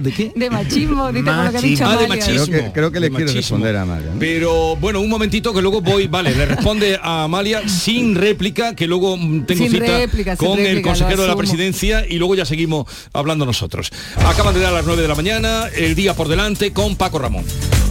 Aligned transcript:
¿De 0.00 0.12
qué? 0.12 0.32
De 0.34 0.50
machismo, 0.50 1.12
dice 1.12 1.24
con 1.24 1.44
lo 1.44 1.50
que 1.52 1.58
ha 1.58 1.60
dicho 1.60 1.84
Ah, 1.86 1.96
de 1.96 2.08
machismo. 2.08 2.46
Creo 2.46 2.64
que, 2.64 2.72
creo 2.72 2.92
que 2.92 3.00
le 3.00 3.10
De 3.10 3.16
quiero 3.16 3.32
machismo. 3.32 3.56
responder 3.58 3.76
a 3.76 3.82
Amalia. 3.82 4.10
¿no? 4.12 4.18
Pero 4.18 4.76
bueno, 4.76 5.00
un 5.00 5.08
momentito 5.08 5.52
que 5.52 5.62
luego 5.62 5.80
voy, 5.80 6.06
vale, 6.06 6.34
le 6.34 6.46
responde 6.46 6.98
a 7.02 7.24
Amalia 7.24 7.68
sin 7.68 8.14
réplica, 8.14 8.74
que 8.74 8.86
luego 8.86 9.16
mm, 9.16 9.46
tengo 9.46 9.62
Sin 9.64 9.72
cita 9.72 9.98
réplica, 9.98 10.36
con 10.36 10.58
el 10.58 10.82
consejero 10.82 11.22
de 11.22 11.28
la 11.28 11.36
presidencia 11.36 12.04
y 12.08 12.16
luego 12.18 12.34
ya 12.34 12.44
seguimos 12.44 12.86
hablando 13.12 13.44
nosotros. 13.46 13.90
Acaban 14.24 14.54
de 14.54 14.60
dar 14.60 14.72
las 14.72 14.84
9 14.86 15.02
de 15.02 15.08
la 15.08 15.14
mañana, 15.14 15.64
el 15.76 15.94
día 15.94 16.14
por 16.14 16.28
delante 16.28 16.72
con 16.72 16.96
Paco 16.96 17.18
Ramón. 17.18 17.44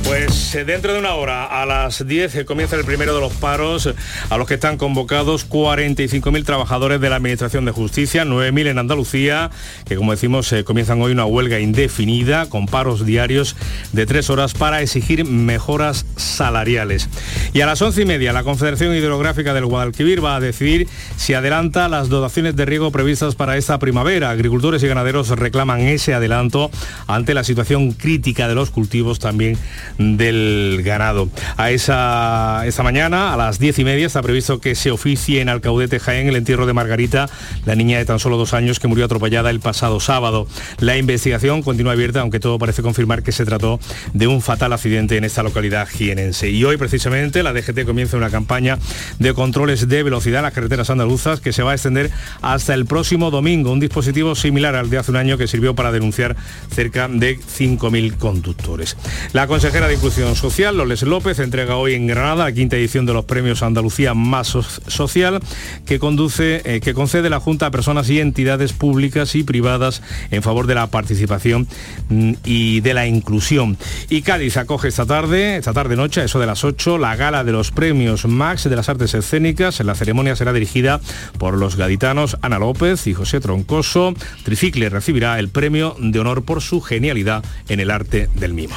Pues 0.09 0.55
eh, 0.55 0.65
dentro 0.65 0.91
de 0.91 0.97
una 0.97 1.13
hora, 1.13 1.45
a 1.45 1.67
las 1.67 2.07
10, 2.07 2.33
eh, 2.33 2.45
comienza 2.45 2.75
el 2.75 2.83
primero 2.83 3.13
de 3.13 3.21
los 3.21 3.31
paros 3.33 3.87
a 4.31 4.37
los 4.37 4.47
que 4.47 4.55
están 4.55 4.77
convocados 4.77 5.47
45.000 5.47 6.45
trabajadores 6.45 6.99
de 6.99 7.11
la 7.11 7.17
Administración 7.17 7.63
de 7.65 7.71
Justicia, 7.71 8.25
9.000 8.25 8.69
en 8.69 8.79
Andalucía, 8.79 9.51
que 9.85 9.95
como 9.95 10.09
decimos 10.09 10.51
eh, 10.51 10.63
comienzan 10.63 10.99
hoy 10.99 11.11
una 11.11 11.25
huelga 11.25 11.59
indefinida 11.59 12.47
con 12.49 12.65
paros 12.65 13.05
diarios 13.05 13.55
de 13.93 14.07
tres 14.07 14.31
horas 14.31 14.55
para 14.55 14.81
exigir 14.81 15.25
mejoras 15.25 16.07
salariales. 16.15 17.07
Y 17.53 17.61
a 17.61 17.67
las 17.67 17.79
once 17.83 18.01
y 18.01 18.05
media, 18.05 18.33
la 18.33 18.43
Confederación 18.43 18.95
Hidrográfica 18.95 19.53
del 19.53 19.67
Guadalquivir 19.67 20.25
va 20.25 20.37
a 20.37 20.39
decidir 20.39 20.87
si 21.17 21.35
adelanta 21.35 21.87
las 21.87 22.09
dotaciones 22.09 22.55
de 22.55 22.65
riego 22.65 22.91
previstas 22.91 23.35
para 23.35 23.57
esta 23.57 23.77
primavera. 23.77 24.31
Agricultores 24.31 24.81
y 24.81 24.87
ganaderos 24.87 25.29
reclaman 25.29 25.81
ese 25.81 26.15
adelanto 26.15 26.71
ante 27.05 27.35
la 27.35 27.43
situación 27.43 27.91
crítica 27.91 28.47
de 28.47 28.55
los 28.55 28.71
cultivos 28.71 29.19
también 29.19 29.55
del 29.99 30.81
ganado. 30.83 31.29
A 31.57 31.71
esa, 31.71 32.63
esa 32.65 32.83
mañana, 32.83 33.33
a 33.33 33.37
las 33.37 33.59
diez 33.59 33.77
y 33.79 33.83
media, 33.83 34.07
está 34.07 34.21
previsto 34.21 34.59
que 34.59 34.73
se 34.73 34.91
oficie 34.91 35.41
en 35.41 35.49
Alcaudete 35.49 35.99
Jaén 35.99 36.29
el 36.29 36.37
entierro 36.37 36.65
de 36.65 36.73
Margarita, 36.73 37.29
la 37.65 37.75
niña 37.75 37.97
de 37.97 38.05
tan 38.05 38.17
solo 38.17 38.37
dos 38.37 38.53
años 38.53 38.79
que 38.79 38.87
murió 38.87 39.05
atropellada 39.05 39.49
el 39.49 39.59
pasado 39.59 39.99
sábado. 39.99 40.47
La 40.79 40.97
investigación 40.97 41.61
continúa 41.61 41.93
abierta, 41.93 42.21
aunque 42.21 42.39
todo 42.39 42.57
parece 42.57 42.81
confirmar 42.81 43.23
que 43.23 43.33
se 43.33 43.45
trató 43.45 43.79
de 44.13 44.27
un 44.27 44.41
fatal 44.41 44.71
accidente 44.71 45.17
en 45.17 45.25
esta 45.25 45.43
localidad 45.43 45.87
jienense. 45.87 46.49
Y 46.49 46.63
hoy 46.63 46.77
precisamente 46.77 47.43
la 47.43 47.51
DGT 47.51 47.85
comienza 47.85 48.15
una 48.15 48.29
campaña 48.29 48.77
de 49.19 49.33
controles 49.33 49.89
de 49.89 50.03
velocidad 50.03 50.39
en 50.39 50.43
las 50.43 50.53
carreteras 50.53 50.89
andaluzas 50.89 51.41
que 51.41 51.51
se 51.51 51.61
va 51.61 51.71
a 51.71 51.73
extender 51.75 52.09
hasta 52.41 52.73
el 52.73 52.85
próximo 52.85 53.31
domingo. 53.31 53.73
Un 53.73 53.81
dispositivo 53.81 54.33
similar 54.35 54.75
al 54.75 54.89
de 54.89 54.97
hace 54.97 55.11
un 55.11 55.17
año 55.17 55.37
que 55.37 55.47
sirvió 55.47 55.75
para 55.75 55.91
denunciar 55.91 56.37
cerca 56.73 57.09
de 57.09 57.37
5.000 57.37 58.15
conductores. 58.17 58.95
La 59.33 59.47
consejera 59.47 59.88
Inclusión 59.93 60.35
Social, 60.35 60.77
Loles 60.77 61.01
López, 61.03 61.39
entrega 61.39 61.75
hoy 61.75 61.95
en 61.95 62.05
Granada 62.07 62.45
la 62.45 62.51
quinta 62.51 62.77
edición 62.77 63.05
de 63.05 63.13
los 63.13 63.25
premios 63.25 63.63
Andalucía 63.63 64.13
Más 64.13 64.47
So- 64.47 64.63
Social 64.87 65.39
que 65.85 65.99
conduce, 65.99 66.61
eh, 66.63 66.79
que 66.79 66.93
concede 66.93 67.29
la 67.29 67.39
Junta 67.39 67.65
a 67.65 67.71
personas 67.71 68.09
y 68.09 68.19
entidades 68.19 68.71
públicas 68.71 69.35
y 69.35 69.43
privadas 69.43 70.01
en 70.31 70.43
favor 70.43 70.67
de 70.67 70.75
la 70.75 70.87
participación 70.87 71.67
mm, 72.09 72.33
y 72.45 72.81
de 72.81 72.93
la 72.93 73.07
inclusión. 73.07 73.77
Y 74.09 74.21
Cádiz 74.21 74.57
acoge 74.57 74.89
esta 74.89 75.05
tarde, 75.05 75.57
esta 75.57 75.73
tarde 75.73 75.95
noche, 75.95 76.21
a 76.21 76.25
eso 76.25 76.39
de 76.39 76.45
las 76.45 76.63
8, 76.63 76.97
la 76.97 77.15
gala 77.15 77.43
de 77.43 77.51
los 77.51 77.71
premios 77.71 78.25
Max 78.25 78.69
de 78.69 78.75
las 78.75 78.89
artes 78.89 79.13
escénicas. 79.15 79.79
La 79.79 79.95
ceremonia 79.95 80.35
será 80.35 80.53
dirigida 80.53 81.01
por 81.37 81.57
los 81.57 81.75
gaditanos 81.75 82.37
Ana 82.41 82.59
López 82.59 83.07
y 83.07 83.13
José 83.13 83.39
Troncoso. 83.39 84.13
Tricicle 84.43 84.89
recibirá 84.89 85.39
el 85.39 85.49
premio 85.49 85.95
de 85.99 86.19
honor 86.19 86.43
por 86.43 86.61
su 86.61 86.79
genialidad 86.79 87.43
en 87.67 87.79
el 87.79 87.89
arte 87.91 88.29
del 88.35 88.53
mimo. 88.53 88.75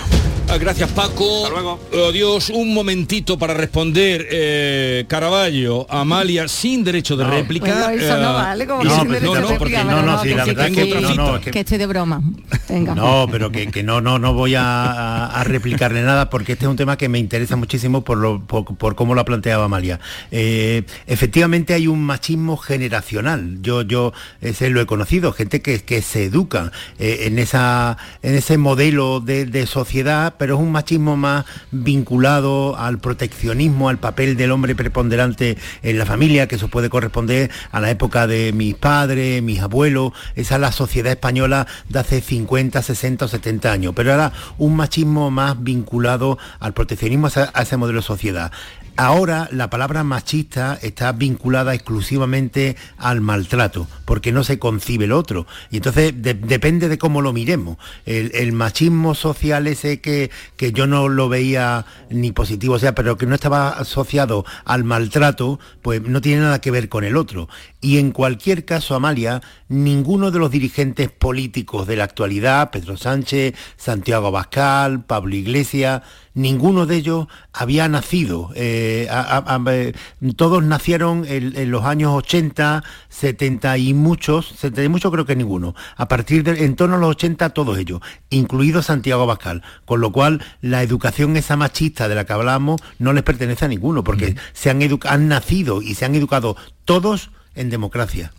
Gracias 0.60 0.90
Paco. 1.08 1.38
Hasta 1.44 1.50
luego. 1.50 1.80
Adiós, 2.08 2.50
un 2.50 2.72
momentito 2.72 3.36
para 3.38 3.54
responder 3.54 4.26
eh, 4.30 5.04
Caraballo, 5.08 5.86
Amalia, 5.90 6.46
sin 6.46 6.84
derecho 6.84 7.16
de 7.16 7.24
réplica. 7.24 7.66
Bueno, 7.72 7.88
eso 7.90 8.16
no 8.18 8.30
eh, 8.30 8.32
vale, 8.32 8.66
como 8.66 8.82
y 8.82 8.86
que 8.86 8.90
sin- 8.94 9.04
no, 9.08 9.12
derecho 9.12 9.34
no, 9.34 9.40
de 9.48 9.52
réplica, 9.58 9.84
no, 9.84 10.02
no, 10.02 10.22
sí, 10.22 10.28
que 10.28 10.34
la 10.36 10.44
sí, 10.44 10.50
verdad 10.50 10.66
que 10.66 10.72
que 10.74 10.84
sí, 10.84 10.92
no, 10.92 11.14
no, 11.14 11.36
es 11.36 11.42
que- 11.42 11.50
que 11.50 11.60
estoy 11.60 11.78
de 11.78 11.86
broma. 11.86 12.22
Venga. 12.68 12.94
No, 12.94 13.26
pero 13.30 13.50
que, 13.50 13.66
que 13.70 13.82
no, 13.82 14.00
no, 14.00 14.18
no 14.20 14.32
voy 14.32 14.54
a, 14.54 14.62
a- 14.62 15.40
a 15.40 15.44
replicarle 15.44 16.02
nada 16.02 16.30
porque 16.30 16.52
este 16.52 16.66
es 16.66 16.70
un 16.70 16.76
tema 16.76 16.96
que 16.96 17.08
me 17.08 17.18
interesa 17.18 17.56
muchísimo 17.56 18.02
por, 18.04 18.18
lo, 18.18 18.40
por, 18.40 18.64
por 18.76 18.94
cómo 18.94 19.14
lo 19.14 19.20
ha 19.20 19.24
planteado 19.24 19.64
Amalia. 19.64 19.98
Eh, 20.30 20.84
efectivamente 21.06 21.74
hay 21.74 21.88
un 21.88 22.02
machismo 22.04 22.56
generacional. 22.56 23.58
Yo, 23.60 23.82
yo 23.82 24.12
ese 24.40 24.70
lo 24.70 24.80
he 24.80 24.86
conocido, 24.86 25.32
gente 25.32 25.62
que, 25.62 25.80
que 25.82 26.00
se 26.00 26.24
educa 26.24 26.70
eh, 26.98 27.24
en, 27.26 27.38
esa, 27.40 27.96
en 28.22 28.34
ese 28.36 28.56
modelo 28.56 29.20
de, 29.20 29.46
de 29.46 29.66
sociedad, 29.66 30.34
pero 30.38 30.54
es 30.54 30.60
un 30.60 30.70
machismo 30.70 30.91
más 30.98 31.44
vinculado 31.70 32.76
al 32.76 32.98
proteccionismo, 32.98 33.88
al 33.88 33.98
papel 33.98 34.36
del 34.36 34.50
hombre 34.52 34.74
preponderante 34.74 35.56
en 35.82 35.98
la 35.98 36.06
familia, 36.06 36.48
que 36.48 36.56
eso 36.56 36.68
puede 36.68 36.90
corresponder 36.90 37.50
a 37.70 37.80
la 37.80 37.90
época 37.90 38.26
de 38.26 38.52
mis 38.52 38.74
padres, 38.74 39.42
mis 39.42 39.60
abuelos, 39.60 40.12
esa 40.36 40.54
es 40.56 40.60
la 40.60 40.72
sociedad 40.72 41.12
española 41.12 41.66
de 41.88 41.98
hace 41.98 42.20
50, 42.20 42.82
60 42.82 43.24
o 43.24 43.28
70 43.28 43.72
años, 43.72 43.92
pero 43.94 44.12
era 44.12 44.32
un 44.58 44.76
machismo 44.76 45.30
más 45.30 45.62
vinculado 45.62 46.38
al 46.60 46.72
proteccionismo, 46.74 47.28
a 47.54 47.62
ese, 47.62 47.76
modelo 47.76 48.00
de 48.00 48.06
sociedad. 48.06 48.52
Ahora 48.96 49.48
la 49.50 49.70
palabra 49.70 50.04
machista 50.04 50.78
está 50.82 51.12
vinculada 51.12 51.72
exclusivamente 51.72 52.76
al 52.98 53.22
maltrato, 53.22 53.88
porque 54.04 54.32
no 54.32 54.44
se 54.44 54.58
concibe 54.58 55.06
el 55.06 55.12
otro. 55.12 55.46
Y 55.70 55.76
entonces 55.78 56.12
de- 56.20 56.34
depende 56.34 56.90
de 56.90 56.98
cómo 56.98 57.22
lo 57.22 57.32
miremos. 57.32 57.78
El, 58.04 58.32
el 58.34 58.52
machismo 58.52 59.14
social 59.14 59.66
ese 59.66 60.02
que, 60.02 60.30
que 60.58 60.71
yo 60.72 60.86
no 60.86 61.08
lo 61.08 61.28
veía 61.28 61.86
ni 62.10 62.32
positivo, 62.32 62.74
o 62.74 62.78
sea, 62.78 62.94
pero 62.94 63.16
que 63.16 63.26
no 63.26 63.34
estaba 63.34 63.70
asociado 63.70 64.44
al 64.64 64.84
maltrato, 64.84 65.60
pues 65.82 66.02
no 66.02 66.20
tiene 66.20 66.42
nada 66.42 66.60
que 66.60 66.70
ver 66.70 66.88
con 66.88 67.04
el 67.04 67.16
otro. 67.16 67.48
Y 67.84 67.98
en 67.98 68.12
cualquier 68.12 68.64
caso, 68.64 68.94
Amalia, 68.94 69.42
ninguno 69.68 70.30
de 70.30 70.38
los 70.38 70.52
dirigentes 70.52 71.10
políticos 71.10 71.88
de 71.88 71.96
la 71.96 72.04
actualidad, 72.04 72.70
Pedro 72.70 72.96
Sánchez, 72.96 73.54
Santiago 73.76 74.28
Abascal, 74.28 75.04
Pablo 75.04 75.34
Iglesias, 75.34 76.02
ninguno 76.32 76.86
de 76.86 76.94
ellos 76.96 77.26
había 77.52 77.88
nacido. 77.88 78.50
eh, 78.54 79.08
a- 79.10 79.20
a- 79.38 79.56
a- 79.56 79.62
eh, 79.74 79.94
todos 80.36 80.62
nacieron 80.62 81.24
en, 81.26 81.56
en 81.56 81.70
los 81.72 81.84
años 81.84 82.12
80, 82.14 82.84
70 83.08 83.76
y 83.78 83.94
muchos, 83.94 84.46
70 84.56 84.84
y 84.84 84.88
muchos 84.88 85.10
creo 85.10 85.26
que 85.26 85.34
ninguno. 85.34 85.74
A 85.96 86.06
partir 86.06 86.44
de, 86.44 86.64
en 86.64 86.76
torno 86.76 86.94
a 86.94 86.98
los 86.98 87.10
80 87.10 87.50
todos 87.50 87.78
ellos, 87.78 88.00
incluido 88.30 88.82
Santiago 88.82 89.24
Abascal. 89.24 89.64
Con 89.84 90.00
lo 90.00 90.12
cual 90.12 90.40
la 90.60 90.84
educación 90.84 91.36
esa 91.36 91.56
machista 91.56 92.06
de 92.06 92.14
la 92.14 92.24
que 92.26 92.32
hablamos 92.32 92.80
no 93.00 93.12
les 93.12 93.24
pertenece 93.24 93.64
a 93.64 93.68
ninguno, 93.68 94.04
porque 94.04 94.36
se 94.52 94.70
han, 94.70 94.80
han 95.08 95.26
nacido 95.28 95.82
y 95.82 95.94
se 95.96 96.04
han 96.04 96.14
educado 96.14 96.56
todos 96.84 97.32
en 97.54 97.70
democracia. 97.70 98.32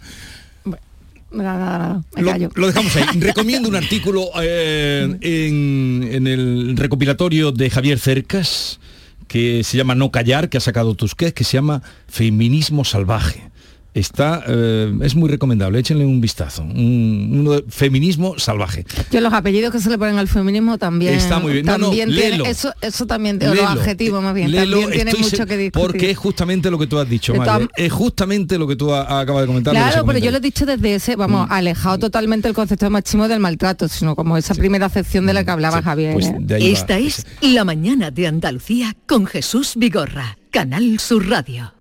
Nada, 1.32 1.58
nada, 1.58 1.78
nada, 1.80 2.04
me 2.16 2.22
Lo, 2.22 2.32
callo. 2.32 2.50
lo 2.54 2.68
dejamos 2.68 2.96
ahí. 2.96 3.06
Recomiendo 3.20 3.68
un 3.68 3.76
artículo 3.76 4.30
eh, 4.40 5.18
en, 5.22 6.08
en 6.12 6.28
el 6.28 6.78
recopilatorio 6.78 7.52
de 7.52 7.72
Javier 7.72 7.98
Cercas 7.98 8.80
que 9.28 9.64
se 9.64 9.78
llama 9.78 9.96
No 9.96 10.12
callar, 10.12 10.50
que 10.50 10.58
ha 10.58 10.62
sacado 10.62 10.94
Tusquets, 10.94 11.34
que 11.34 11.44
se 11.44 11.54
llama 11.54 11.82
Feminismo 12.08 12.86
salvaje. 12.86 13.50
Está, 13.94 14.44
eh, 14.48 14.92
es 15.04 15.14
muy 15.16 15.30
recomendable, 15.30 15.78
échenle 15.78 16.04
un 16.06 16.20
vistazo. 16.20 16.64
Un, 16.64 17.30
uno 17.40 17.52
de 17.52 17.66
feminismo 17.70 18.40
salvaje. 18.40 18.86
Yo 19.12 19.22
los 19.22 19.32
apellidos 19.34 19.72
que 19.72 19.80
se 19.80 19.90
le 19.90 20.00
ponen 20.00 20.18
al 20.18 20.28
feminismo 20.28 20.80
también. 20.80 21.14
Está 21.14 21.40
muy 21.40 21.54
bien. 21.54 21.66
No, 21.68 21.78
no, 21.78 21.88
también 21.88 22.10
tiene- 22.10 22.30
léelo. 22.32 22.46
eso, 22.46 22.74
eso 22.82 23.06
también, 23.06 23.40
o 23.44 23.54
los 23.54 23.64
adjetivos 23.66 24.24
más 24.24 24.34
bien, 24.34 24.50
léelo, 24.52 24.80
también 24.80 25.06
tiene 25.06 25.20
mucho 25.20 25.46
que 25.46 25.58
discutir. 25.58 25.72
Porque 25.88 26.10
es 26.10 26.18
justamente 26.18 26.72
lo 26.72 26.80
que 26.80 26.88
tú 26.88 26.98
has 26.98 27.08
dicho, 27.08 27.36
María. 27.36 27.70
Es 27.76 27.92
justamente 27.92 28.58
lo 28.58 28.68
que 28.68 28.76
tú 28.76 28.92
a- 28.92 29.20
acabas 29.20 29.42
de 29.44 29.48
comentar. 29.48 29.74
que 29.74 29.80
Claro, 29.80 30.06
pero 30.08 30.18
yo 30.18 30.32
lo 30.32 30.38
he 30.38 30.42
dicho 30.42 30.66
desde 30.66 30.96
ese, 30.96 31.16
vamos, 31.16 31.48
alejado 31.52 32.00
totalmente 32.00 32.48
el 32.48 32.56
concepto 32.56 32.88
de 32.88 32.90
machismo 32.90 33.28
del 33.28 33.40
maltrato, 33.40 33.88
sino 33.88 34.16
como 34.16 34.38
esa 34.38 34.56
primera 34.56 34.88
acepción 34.88 35.26
de 35.28 35.34
la 35.34 35.44
que 35.44 35.52
hablaba 35.52 35.78
Sí, 35.80 35.84
Javier. 35.84 36.14
pues 36.14 36.26
¿eh? 36.28 36.38
va 36.52 36.58
Esta 36.58 36.98
ese. 36.98 37.24
es 37.42 37.54
La 37.54 37.64
Mañana 37.64 38.10
de 38.10 38.26
Andalucía 38.28 38.96
con 39.08 39.28
Jesús 39.28 39.74
Vigorra, 39.76 40.38
Canal 40.52 41.00
Sur 41.00 41.30
Radio. 41.30 41.73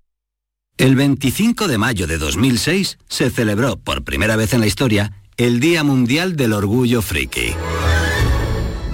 El 0.77 0.95
25 0.95 1.67
de 1.67 1.77
mayo 1.77 2.07
de 2.07 2.17
2006 2.17 2.97
se 3.07 3.29
celebró 3.29 3.77
por 3.77 4.03
primera 4.03 4.35
vez 4.35 4.53
en 4.53 4.59
la 4.59 4.65
historia 4.65 5.13
el 5.37 5.59
Día 5.59 5.83
Mundial 5.83 6.35
del 6.35 6.51
Orgullo 6.51 7.03
Friki. 7.03 7.53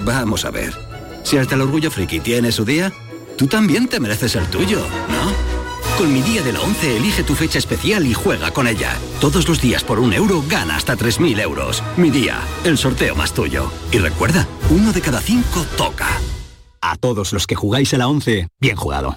Vamos 0.04 0.44
a 0.44 0.50
ver, 0.50 0.74
si 1.22 1.38
hasta 1.38 1.54
el 1.54 1.62
Orgullo 1.62 1.90
Friki 1.90 2.20
tiene 2.20 2.52
su 2.52 2.66
día, 2.66 2.92
tú 3.38 3.46
también 3.46 3.88
te 3.88 3.98
mereces 3.98 4.36
el 4.36 4.44
tuyo, 4.48 4.86
¿no? 5.08 5.96
Con 5.96 6.12
mi 6.12 6.20
día 6.20 6.42
de 6.42 6.52
la 6.52 6.60
11 6.60 6.98
elige 6.98 7.22
tu 7.22 7.34
fecha 7.34 7.58
especial 7.58 8.06
y 8.06 8.12
juega 8.12 8.50
con 8.50 8.66
ella. 8.66 8.98
Todos 9.18 9.48
los 9.48 9.60
días 9.60 9.82
por 9.82 10.00
un 10.00 10.12
euro 10.12 10.44
gana 10.46 10.76
hasta 10.76 10.96
3.000 10.96 11.40
euros. 11.40 11.82
Mi 11.96 12.10
día, 12.10 12.40
el 12.64 12.76
sorteo 12.76 13.14
más 13.14 13.32
tuyo. 13.32 13.72
Y 13.90 13.98
recuerda, 13.98 14.46
uno 14.68 14.92
de 14.92 15.00
cada 15.00 15.20
cinco 15.22 15.64
toca. 15.78 16.08
A 16.82 16.96
todos 16.96 17.32
los 17.32 17.46
que 17.46 17.54
jugáis 17.54 17.92
a 17.94 17.98
la 17.98 18.08
11, 18.08 18.48
bien 18.60 18.76
jugado. 18.76 19.16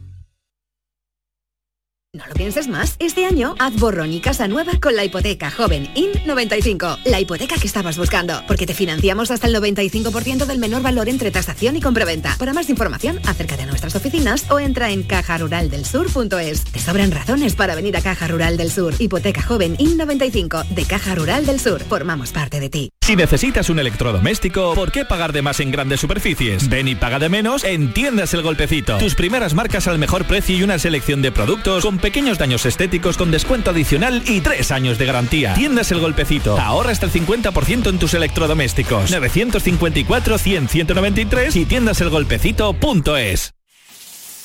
No 2.13 2.25
lo 2.27 2.33
pienses 2.33 2.67
más. 2.67 2.97
Este 2.99 3.25
año 3.25 3.55
haz 3.57 3.73
borrón 3.77 4.11
y 4.11 4.19
casa 4.19 4.45
nueva 4.49 4.73
con 4.81 4.97
la 4.97 5.05
hipoteca 5.05 5.49
joven 5.49 5.87
IN95. 5.95 7.03
La 7.05 7.21
hipoteca 7.21 7.55
que 7.55 7.65
estabas 7.65 7.97
buscando. 7.97 8.43
Porque 8.47 8.65
te 8.65 8.73
financiamos 8.73 9.31
hasta 9.31 9.47
el 9.47 9.55
95% 9.55 10.45
del 10.45 10.59
menor 10.59 10.81
valor 10.81 11.07
entre 11.07 11.31
tasación 11.31 11.77
y 11.77 11.81
compraventa. 11.81 12.35
Para 12.37 12.51
más 12.51 12.69
información, 12.69 13.21
acércate 13.25 13.61
a 13.61 13.65
nuestras 13.65 13.95
oficinas 13.95 14.51
o 14.51 14.59
entra 14.59 14.91
en 14.91 15.03
cajaruraldelsur.es. 15.03 16.65
Te 16.65 16.79
sobran 16.79 17.11
razones 17.11 17.55
para 17.55 17.75
venir 17.75 17.95
a 17.95 18.01
Caja 18.01 18.27
Rural 18.27 18.57
del 18.57 18.71
Sur. 18.71 18.93
Hipoteca 18.99 19.41
joven 19.41 19.77
IN95 19.77 20.67
de 20.67 20.83
Caja 20.83 21.15
Rural 21.15 21.45
del 21.45 21.61
Sur. 21.61 21.81
Formamos 21.81 22.33
parte 22.33 22.59
de 22.59 22.69
ti. 22.69 22.91
Si 22.99 23.15
necesitas 23.15 23.69
un 23.69 23.79
electrodoméstico, 23.79 24.73
¿por 24.75 24.91
qué 24.91 25.05
pagar 25.05 25.31
de 25.31 25.43
más 25.43 25.61
en 25.61 25.71
grandes 25.71 26.01
superficies? 26.01 26.67
Ven 26.67 26.89
y 26.89 26.95
paga 26.95 27.19
de 27.19 27.29
menos 27.29 27.63
en 27.63 27.93
Tiendas 27.93 28.33
El 28.33 28.41
Golpecito. 28.41 28.97
Tus 28.97 29.15
primeras 29.15 29.53
marcas 29.53 29.87
al 29.87 29.97
mejor 29.97 30.25
precio 30.25 30.57
y 30.57 30.63
una 30.63 30.77
selección 30.77 31.21
de 31.21 31.31
productos 31.31 31.83
con 31.83 32.00
pequeños 32.01 32.37
daños 32.37 32.65
estéticos 32.65 33.15
con 33.17 33.31
descuento 33.31 33.71
adicional 33.71 34.23
y 34.27 34.41
tres 34.41 34.71
años 34.71 34.97
de 34.97 35.05
garantía. 35.05 35.53
Tiendas 35.53 35.89
El 35.91 35.99
Golpecito. 35.99 36.59
Ahorra 36.59 36.91
hasta 36.91 37.05
el 37.05 37.13
50% 37.13 37.89
en 37.89 37.99
tus 37.99 38.13
electrodomésticos. 38.13 39.09
954-100-193 39.11 41.55
y 41.55 41.65
tiendaselgolpecito.es. 41.65 43.53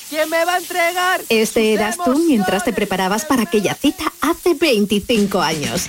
¿Quién 0.09 0.29
me 0.29 0.45
va 0.45 0.53
a 0.53 0.59
entregar? 0.59 1.19
Este 1.27 1.73
eras 1.73 1.97
tú 1.97 2.17
mientras 2.25 2.63
te 2.63 2.71
preparabas 2.71 3.25
para 3.25 3.41
aquella 3.43 3.73
cita 3.73 4.05
hace 4.21 4.53
25 4.53 5.41
años. 5.41 5.87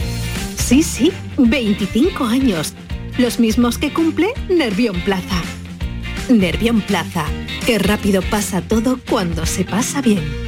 Sí, 0.57 0.83
sí, 0.83 1.13
25 1.37 2.25
años. 2.25 2.75
Los 3.17 3.39
mismos 3.39 3.79
que 3.79 3.93
cumple 3.93 4.35
Nervión 4.49 5.01
Plaza. 5.03 5.41
Nervión 6.29 6.81
Plaza. 6.81 7.27
Qué 7.65 7.79
rápido 7.79 8.21
pasa 8.23 8.61
todo 8.61 8.99
cuando 9.09 9.47
se 9.47 9.65
pasa 9.65 10.01
bien. 10.01 10.48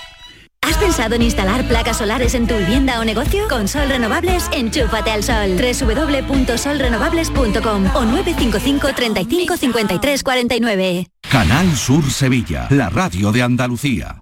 ¿Has 0.61 0.77
pensado 0.77 1.15
en 1.15 1.23
instalar 1.23 1.67
placas 1.67 1.97
solares 1.97 2.35
en 2.35 2.45
tu 2.47 2.55
vivienda 2.55 2.99
o 2.99 3.05
negocio? 3.05 3.47
Con 3.49 3.67
Sol 3.67 3.89
Renovables, 3.89 4.47
enchúfate 4.53 5.09
al 5.11 5.23
sol. 5.23 5.57
www.solrenovables.com 5.57 7.95
o 7.95 8.05
955 8.05 8.93
35 8.95 9.57
53 9.57 10.23
49. 10.23 11.07
Canal 11.31 11.75
Sur 11.75 12.09
Sevilla, 12.11 12.67
la 12.69 12.89
radio 12.89 13.31
de 13.31 13.41
Andalucía. 13.41 14.21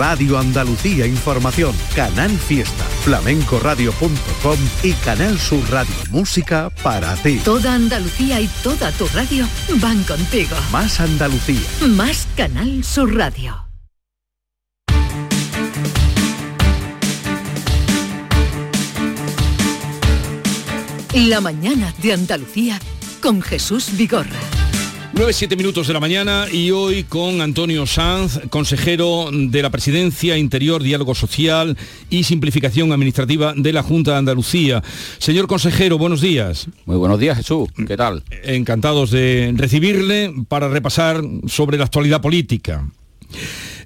Radio 0.00 0.38
Andalucía 0.38 1.06
Información, 1.06 1.76
Canal 1.94 2.30
Fiesta, 2.30 2.84
flamencoradio.com 3.04 4.56
y 4.82 4.94
Canal 4.94 5.38
Sur 5.38 5.70
Radio 5.70 5.94
Música 6.08 6.70
para 6.82 7.14
ti. 7.16 7.38
Toda 7.44 7.74
Andalucía 7.74 8.40
y 8.40 8.48
toda 8.62 8.92
tu 8.92 9.06
radio 9.08 9.46
van 9.78 10.02
contigo. 10.04 10.56
Más 10.72 11.00
Andalucía. 11.00 11.60
Más 11.86 12.26
Canal 12.34 12.82
Sur 12.82 13.14
Radio. 13.14 13.66
La 21.12 21.42
mañana 21.42 21.92
de 22.00 22.14
Andalucía 22.14 22.80
con 23.20 23.42
Jesús 23.42 23.94
Vigorra. 23.98 24.59
9-7 25.14 25.56
minutos 25.56 25.88
de 25.88 25.92
la 25.92 26.00
mañana 26.00 26.46
y 26.50 26.70
hoy 26.70 27.02
con 27.02 27.40
Antonio 27.40 27.84
Sanz, 27.84 28.40
consejero 28.48 29.28
de 29.32 29.60
la 29.60 29.68
Presidencia, 29.70 30.38
Interior, 30.38 30.82
Diálogo 30.82 31.16
Social 31.16 31.76
y 32.08 32.22
Simplificación 32.22 32.92
Administrativa 32.92 33.52
de 33.56 33.72
la 33.72 33.82
Junta 33.82 34.12
de 34.12 34.18
Andalucía. 34.18 34.82
Señor 35.18 35.48
consejero, 35.48 35.98
buenos 35.98 36.20
días. 36.20 36.68
Muy 36.86 36.96
buenos 36.96 37.18
días, 37.18 37.36
Jesús. 37.36 37.68
¿Qué 37.88 37.96
tal? 37.96 38.22
Encantados 38.44 39.10
de 39.10 39.52
recibirle 39.56 40.32
para 40.48 40.68
repasar 40.68 41.22
sobre 41.48 41.76
la 41.76 41.84
actualidad 41.84 42.20
política. 42.20 42.88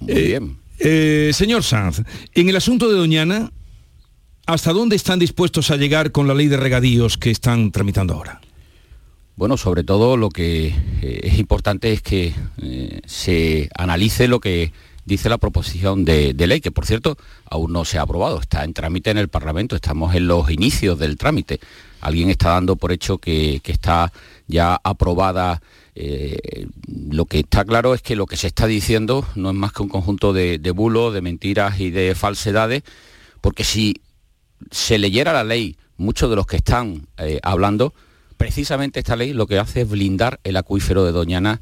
Muy 0.01 0.13
bien. 0.21 0.57
Eh, 0.77 1.31
señor 1.33 1.63
Sanz, 1.63 2.01
en 2.33 2.49
el 2.49 2.55
asunto 2.55 2.87
de 2.87 2.97
Doñana, 2.97 3.51
¿hasta 4.45 4.73
dónde 4.73 4.95
están 4.95 5.17
dispuestos 5.17 5.71
a 5.71 5.75
llegar 5.75 6.11
con 6.11 6.27
la 6.27 6.35
ley 6.35 6.47
de 6.47 6.57
regadíos 6.57 7.17
que 7.17 7.31
están 7.31 7.71
tramitando 7.71 8.13
ahora? 8.13 8.41
Bueno, 9.37 9.57
sobre 9.57 9.83
todo 9.83 10.15
lo 10.15 10.29
que 10.29 10.67
eh, 11.01 11.19
es 11.23 11.37
importante 11.39 11.91
es 11.91 12.01
que 12.01 12.33
eh, 12.61 13.01
se 13.05 13.69
analice 13.77 14.29
lo 14.29 14.39
que 14.39 14.71
dice 15.03 15.27
la 15.27 15.37
proposición 15.37 16.05
de, 16.05 16.33
ley, 16.33 16.61
que 16.61 16.71
por 16.71 16.85
cierto 16.85 17.17
aún 17.43 17.73
no 17.73 17.83
se 17.83 17.97
ha 17.97 18.03
aprobado, 18.03 18.39
está 18.39 18.63
en 18.63 18.73
trámite 18.73 19.09
en 19.09 19.17
el 19.17 19.27
Parlamento, 19.27 19.75
estamos 19.75 20.15
en 20.15 20.27
los 20.27 20.49
inicios 20.49 20.97
del 20.97 21.17
trámite. 21.17 21.59
Alguien 21.99 22.29
está 22.29 22.51
dando 22.51 22.77
por 22.77 22.93
hecho 22.93 23.17
que, 23.17 23.61
está 23.65 24.13
ya 24.47 24.79
aprobada. 24.81 25.61
Eh, 25.95 26.67
lo 26.87 27.25
que 27.25 27.39
está 27.39 27.65
claro 27.65 27.93
es 27.93 28.01
que 28.01 28.15
lo 28.15 28.27
que 28.27 28.37
se 28.37 28.47
está 28.47 28.67
diciendo 28.67 29.25
no 29.35 29.49
es 29.49 29.55
más 29.55 29.73
que 29.73 29.83
un 29.83 29.89
conjunto 29.89 30.31
de, 30.31 30.57
bulos, 30.73 31.13
de 31.13 31.21
mentiras 31.21 31.81
y 31.81 31.89
de 31.89 32.15
falsedades, 32.15 32.83
porque 33.41 33.65
si 33.65 34.01
se 34.71 34.97
leyera 34.97 35.33
la 35.33 35.43
ley, 35.43 35.75
muchos 35.97 36.29
de 36.29 36.37
los 36.37 36.47
que 36.47 36.57
están 36.57 37.07
hablando, 37.43 37.93
precisamente 38.37 38.99
esta 38.99 39.15
ley 39.15 39.33
lo 39.33 39.47
que 39.47 39.59
hace 39.59 39.81
es 39.81 39.89
blindar 39.89 40.39
el 40.43 40.57
acuífero 40.57 41.05
de 41.05 41.11
Doñana, 41.11 41.61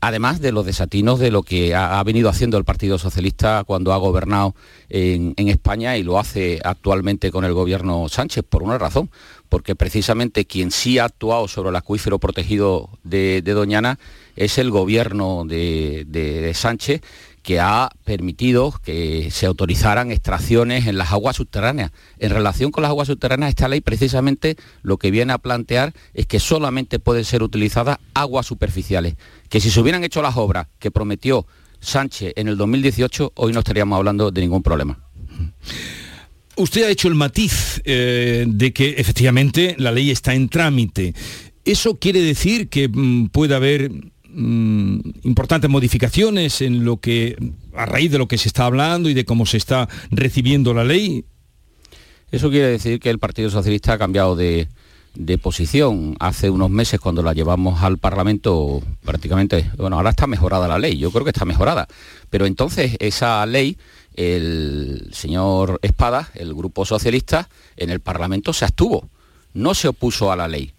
además 0.00 0.40
de 0.40 0.52
los 0.52 0.64
desatinos 0.64 1.18
de 1.18 1.30
lo 1.30 1.42
que 1.42 1.74
ha, 1.74 2.02
venido 2.02 2.30
haciendo 2.30 2.56
el 2.56 2.64
Partido 2.64 2.98
Socialista 2.98 3.64
cuando 3.64 3.92
ha 3.92 3.98
gobernado 3.98 4.54
en, 4.88 5.34
España 5.36 5.96
y 5.98 6.02
lo 6.02 6.18
hace 6.18 6.60
actualmente 6.64 7.30
con 7.30 7.44
el 7.44 7.52
gobierno 7.52 8.08
Sánchez, 8.08 8.44
por 8.48 8.62
una 8.62 8.78
razón, 8.78 9.10
porque 9.48 9.74
precisamente 9.74 10.46
quien 10.46 10.70
sí 10.70 10.98
ha 10.98 11.04
actuado 11.04 11.48
sobre 11.48 11.70
el 11.70 11.76
acuífero 11.76 12.18
protegido 12.18 12.88
de, 13.04 13.42
Doñana 13.42 13.98
es 14.36 14.56
el 14.56 14.70
gobierno 14.70 15.44
de 15.44 16.52
Sánchez, 16.54 17.02
que 17.42 17.60
ha 17.60 17.90
permitido 18.04 18.74
que 18.82 19.30
se 19.30 19.46
autorizaran 19.46 20.10
extracciones 20.10 20.86
en 20.86 20.98
las 20.98 21.12
aguas 21.12 21.36
subterráneas. 21.36 21.90
En 22.18 22.30
relación 22.30 22.70
con 22.70 22.82
las 22.82 22.90
aguas 22.90 23.08
subterráneas, 23.08 23.50
esta 23.50 23.68
ley 23.68 23.80
precisamente 23.80 24.56
lo 24.82 24.98
que 24.98 25.10
viene 25.10 25.32
a 25.32 25.38
plantear 25.38 25.94
es 26.14 26.26
que 26.26 26.40
solamente 26.40 26.98
pueden 26.98 27.24
ser 27.24 27.42
utilizadas 27.42 27.98
aguas 28.14 28.46
superficiales, 28.46 29.16
que 29.48 29.60
si 29.60 29.70
se 29.70 29.80
hubieran 29.80 30.04
hecho 30.04 30.22
las 30.22 30.36
obras 30.36 30.68
que 30.78 30.90
prometió 30.90 31.46
Sánchez 31.80 32.34
en 32.36 32.48
el 32.48 32.56
2018, 32.58 33.32
hoy 33.36 33.52
no 33.52 33.60
estaríamos 33.60 33.96
hablando 33.96 34.30
de 34.30 34.40
ningún 34.42 34.62
problema. 34.62 34.98
Usted 36.56 36.84
ha 36.84 36.90
hecho 36.90 37.08
el 37.08 37.14
matiz 37.14 37.80
eh, 37.84 38.44
de 38.46 38.72
que 38.72 38.90
efectivamente 38.98 39.74
la 39.78 39.92
ley 39.92 40.10
está 40.10 40.34
en 40.34 40.50
trámite. 40.50 41.14
¿Eso 41.64 41.98
quiere 41.98 42.20
decir 42.20 42.68
que 42.68 42.88
mm, 42.88 43.28
puede 43.28 43.54
haber 43.54 43.90
mm, 44.32 45.00
importantes 45.22 45.70
modificaciones 45.70 46.60
en 46.60 46.84
lo 46.84 46.98
que, 46.98 47.36
a 47.74 47.86
raíz 47.86 48.10
de 48.10 48.18
lo 48.18 48.28
que 48.28 48.38
se 48.38 48.48
está 48.48 48.66
hablando 48.66 49.08
y 49.08 49.14
de 49.14 49.24
cómo 49.24 49.46
se 49.46 49.56
está 49.56 49.88
recibiendo 50.10 50.74
la 50.74 50.84
ley? 50.84 51.24
Eso 52.30 52.50
quiere 52.50 52.68
decir 52.68 53.00
que 53.00 53.10
el 53.10 53.18
Partido 53.18 53.50
Socialista 53.50 53.94
ha 53.94 53.98
cambiado 53.98 54.36
de, 54.36 54.68
de 55.14 55.38
posición. 55.38 56.16
Hace 56.20 56.50
unos 56.50 56.70
meses 56.70 57.00
cuando 57.00 57.22
la 57.22 57.32
llevamos 57.32 57.82
al 57.82 57.98
Parlamento, 57.98 58.82
prácticamente, 59.04 59.70
bueno, 59.76 59.96
ahora 59.96 60.10
está 60.10 60.26
mejorada 60.26 60.68
la 60.68 60.78
ley, 60.78 60.98
yo 60.98 61.10
creo 61.10 61.24
que 61.24 61.30
está 61.30 61.44
mejorada, 61.44 61.88
pero 62.30 62.46
entonces 62.46 62.96
esa 63.00 63.44
ley, 63.46 63.76
el 64.14 65.10
señor 65.12 65.78
Espada, 65.82 66.30
el 66.34 66.54
Grupo 66.54 66.84
Socialista, 66.84 67.48
en 67.76 67.90
el 67.90 68.00
Parlamento 68.00 68.52
se 68.52 68.64
abstuvo, 68.64 69.08
no 69.54 69.74
se 69.74 69.88
opuso 69.88 70.30
a 70.30 70.36
la 70.36 70.48
ley. 70.48 70.72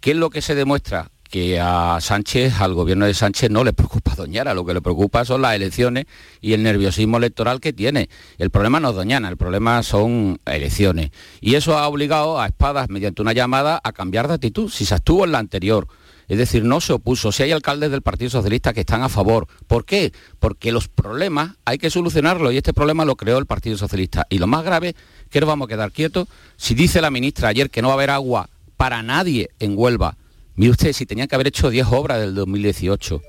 ¿Qué 0.00 0.12
es 0.12 0.16
lo 0.16 0.30
que 0.30 0.42
se 0.42 0.54
demuestra? 0.54 1.10
Que 1.30 1.60
a 1.60 1.98
Sánchez, 2.00 2.60
al 2.60 2.74
gobierno 2.74 3.06
de 3.06 3.14
Sánchez 3.14 3.50
no 3.50 3.62
le 3.62 3.72
preocupa 3.72 4.16
Doñana, 4.16 4.52
lo 4.52 4.66
que 4.66 4.74
le 4.74 4.82
preocupa 4.82 5.24
son 5.24 5.42
las 5.42 5.54
elecciones 5.54 6.06
y 6.40 6.52
el 6.54 6.62
nerviosismo 6.64 7.18
electoral 7.18 7.60
que 7.60 7.72
tiene. 7.72 8.10
El 8.36 8.50
problema 8.50 8.80
no 8.80 8.90
es 8.90 8.96
Doñana, 8.96 9.28
el 9.28 9.36
problema 9.36 9.82
son 9.84 10.40
elecciones. 10.44 11.10
Y 11.40 11.54
eso 11.54 11.78
ha 11.78 11.86
obligado 11.86 12.40
a 12.40 12.46
Espadas, 12.46 12.90
mediante 12.90 13.22
una 13.22 13.32
llamada, 13.32 13.80
a 13.82 13.92
cambiar 13.92 14.26
de 14.26 14.34
actitud. 14.34 14.68
Si 14.68 14.84
se 14.84 14.96
estuvo 14.96 15.24
en 15.24 15.32
la 15.32 15.38
anterior, 15.38 15.86
Es 16.30 16.38
decir, 16.38 16.62
no 16.62 16.80
se 16.80 16.92
opuso. 16.92 17.32
Si 17.32 17.42
hay 17.42 17.50
alcaldes 17.50 17.90
del 17.90 18.02
Partido 18.02 18.30
Socialista 18.30 18.72
que 18.72 18.80
están 18.80 19.02
a 19.02 19.08
favor. 19.08 19.48
¿Por 19.66 19.84
qué? 19.84 20.12
Porque 20.38 20.70
los 20.70 20.86
problemas 20.86 21.56
hay 21.64 21.76
que 21.76 21.90
solucionarlos 21.90 22.52
y 22.52 22.56
este 22.56 22.72
problema 22.72 23.04
lo 23.04 23.16
creó 23.16 23.38
el 23.38 23.46
Partido 23.46 23.76
Socialista. 23.76 24.28
Y 24.30 24.38
lo 24.38 24.46
más 24.46 24.62
grave, 24.64 24.94
que 25.28 25.40
nos 25.40 25.48
vamos 25.48 25.66
a 25.66 25.70
quedar 25.70 25.90
quietos, 25.90 26.28
si 26.56 26.76
dice 26.76 27.00
la 27.00 27.10
ministra 27.10 27.48
ayer 27.48 27.68
que 27.68 27.82
no 27.82 27.88
va 27.88 27.94
a 27.94 27.96
haber 27.96 28.10
agua 28.10 28.48
para 28.76 29.02
nadie 29.02 29.50
en 29.58 29.76
Huelva, 29.76 30.16
mire 30.54 30.70
usted, 30.72 30.92
si 30.92 31.06
tenían 31.06 31.28
que 31.28 31.34
haber 31.34 31.48
hecho 31.48 31.70
10 31.70 31.86
obras 31.90 32.20
del 32.20 32.34
2018, 32.34 33.22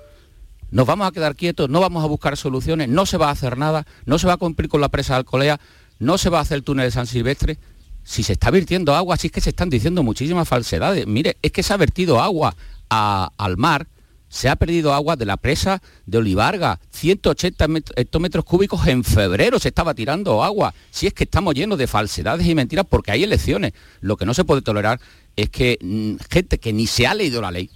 nos 0.71 0.87
vamos 0.87 1.07
a 1.07 1.11
quedar 1.11 1.35
quietos, 1.35 1.69
no 1.69 1.81
vamos 1.81 2.03
a 2.03 2.07
buscar 2.07 2.37
soluciones, 2.37 2.87
no 2.87 3.05
se 3.05 3.17
va 3.17 3.27
a 3.27 3.31
hacer 3.31 3.57
nada, 3.57 3.85
no 4.05 4.17
se 4.17 4.27
va 4.27 4.33
a 4.33 4.37
cumplir 4.37 4.69
con 4.69 4.79
la 4.79 4.89
presa 4.89 5.13
de 5.13 5.17
Alcolea, 5.17 5.59
no 5.99 6.17
se 6.17 6.29
va 6.29 6.39
a 6.39 6.41
hacer 6.41 6.55
el 6.55 6.63
túnel 6.63 6.85
de 6.85 6.91
San 6.91 7.07
Silvestre. 7.07 7.59
Si 8.03 8.23
se 8.23 8.33
está 8.33 8.49
vertiendo 8.49 8.95
agua, 8.95 9.17
si 9.17 9.27
es 9.27 9.33
que 9.33 9.41
se 9.41 9.49
están 9.49 9.69
diciendo 9.69 10.01
muchísimas 10.01 10.47
falsedades. 10.47 11.05
Mire, 11.05 11.37
es 11.41 11.51
que 11.51 11.61
se 11.61 11.73
ha 11.73 11.77
vertido 11.77 12.21
agua 12.21 12.55
al 12.89 13.57
mar, 13.57 13.87
se 14.27 14.47
ha 14.47 14.55
perdido 14.55 14.93
agua 14.93 15.17
de 15.17 15.25
la 15.25 15.35
presa 15.35 15.81
de 16.05 16.17
Olivarga, 16.17 16.79
180 16.91 17.65
hectómetros 17.97 18.45
cúbicos 18.45 18.87
en 18.87 19.03
febrero 19.03 19.59
se 19.59 19.67
estaba 19.67 19.93
tirando 19.93 20.41
agua. 20.41 20.73
Si 20.89 21.05
es 21.05 21.13
que 21.13 21.25
estamos 21.25 21.53
llenos 21.53 21.77
de 21.77 21.85
falsedades 21.85 22.47
y 22.47 22.55
mentiras 22.55 22.85
porque 22.89 23.11
hay 23.11 23.23
elecciones. 23.23 23.73
Lo 23.99 24.15
que 24.15 24.25
no 24.25 24.33
se 24.33 24.45
puede 24.45 24.61
tolerar 24.61 25.01
es 25.35 25.49
que 25.49 25.77
mm, 25.81 26.15
gente 26.29 26.59
que 26.59 26.73
ni 26.73 26.87
se 26.87 27.07
ha 27.07 27.13
leído 27.13 27.41
la 27.41 27.51
ley, 27.51 27.69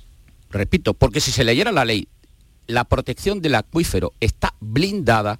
repito, 0.49 0.93
porque 0.93 1.21
si 1.21 1.31
se 1.31 1.43
leyera 1.43 1.71
la 1.71 1.85
ley, 1.85 2.07
la 2.67 2.83
protección 2.85 3.41
del 3.41 3.55
acuífero 3.55 4.13
está 4.19 4.55
blindada, 4.59 5.39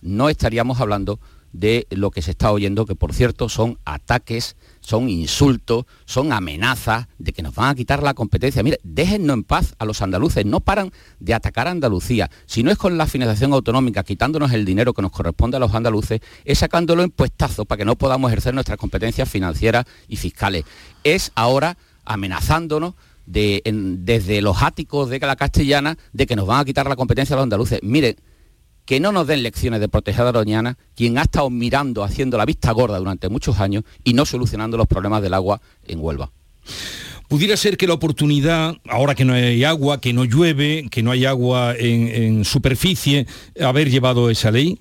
no 0.00 0.28
estaríamos 0.28 0.80
hablando 0.80 1.20
de 1.52 1.86
lo 1.90 2.10
que 2.10 2.22
se 2.22 2.30
está 2.30 2.50
oyendo, 2.50 2.86
que 2.86 2.94
por 2.94 3.12
cierto 3.12 3.48
son 3.48 3.78
ataques, 3.84 4.56
son 4.82 5.08
insultos, 5.08 5.86
son 6.04 6.32
amenazas 6.32 7.06
de 7.18 7.32
que 7.32 7.42
nos 7.42 7.54
van 7.54 7.70
a 7.70 7.74
quitar 7.74 8.02
la 8.02 8.14
competencia. 8.14 8.62
Mire, 8.62 8.78
déjennos 8.82 9.34
en 9.34 9.44
paz 9.44 9.74
a 9.78 9.84
los 9.84 10.02
andaluces, 10.02 10.44
no 10.44 10.60
paran 10.60 10.92
de 11.20 11.34
atacar 11.34 11.68
a 11.68 11.70
Andalucía. 11.70 12.30
Si 12.46 12.62
no 12.62 12.70
es 12.70 12.76
con 12.76 12.98
la 12.98 13.06
financiación 13.06 13.52
autonómica, 13.52 14.02
quitándonos 14.02 14.52
el 14.52 14.64
dinero 14.64 14.92
que 14.92 15.02
nos 15.02 15.12
corresponde 15.12 15.56
a 15.56 15.60
los 15.60 15.74
andaluces, 15.74 16.20
es 16.44 16.58
sacándolo 16.58 17.02
en 17.02 17.10
puestazos 17.10 17.64
para 17.66 17.78
que 17.78 17.84
no 17.84 17.96
podamos 17.96 18.30
ejercer 18.30 18.54
nuestras 18.54 18.76
competencias 18.76 19.28
financieras 19.28 19.86
y 20.08 20.16
fiscales. 20.16 20.64
Es 21.04 21.32
ahora 21.34 21.78
amenazándonos 22.04 22.94
desde 23.24 24.42
los 24.42 24.62
áticos 24.62 25.08
de 25.08 25.20
la 25.20 25.36
castellana 25.36 25.96
de 26.12 26.26
que 26.26 26.34
nos 26.34 26.46
van 26.46 26.60
a 26.60 26.64
quitar 26.64 26.88
la 26.88 26.96
competencia 26.96 27.34
a 27.34 27.36
los 27.36 27.44
andaluces. 27.44 27.78
Mire, 27.82 28.16
que 28.92 29.00
no 29.00 29.10
nos 29.10 29.26
den 29.26 29.42
lecciones 29.42 29.80
de 29.80 29.88
proteger 29.88 30.26
a 30.26 30.32
Doñana, 30.32 30.76
quien 30.94 31.16
ha 31.16 31.22
estado 31.22 31.48
mirando, 31.48 32.04
haciendo 32.04 32.36
la 32.36 32.44
vista 32.44 32.70
gorda 32.72 32.98
durante 32.98 33.30
muchos 33.30 33.58
años 33.58 33.84
y 34.04 34.12
no 34.12 34.26
solucionando 34.26 34.76
los 34.76 34.86
problemas 34.86 35.22
del 35.22 35.32
agua 35.32 35.62
en 35.86 35.98
Huelva. 35.98 36.30
Pudiera 37.26 37.56
ser 37.56 37.78
que 37.78 37.86
la 37.86 37.94
oportunidad, 37.94 38.76
ahora 38.86 39.14
que 39.14 39.24
no 39.24 39.32
hay 39.32 39.64
agua, 39.64 39.98
que 39.98 40.12
no 40.12 40.26
llueve, 40.26 40.88
que 40.90 41.02
no 41.02 41.10
hay 41.10 41.24
agua 41.24 41.74
en, 41.74 42.44
superficie, 42.44 43.26
haber 43.62 43.88
llevado 43.88 44.28
esa 44.28 44.50
ley. 44.50 44.78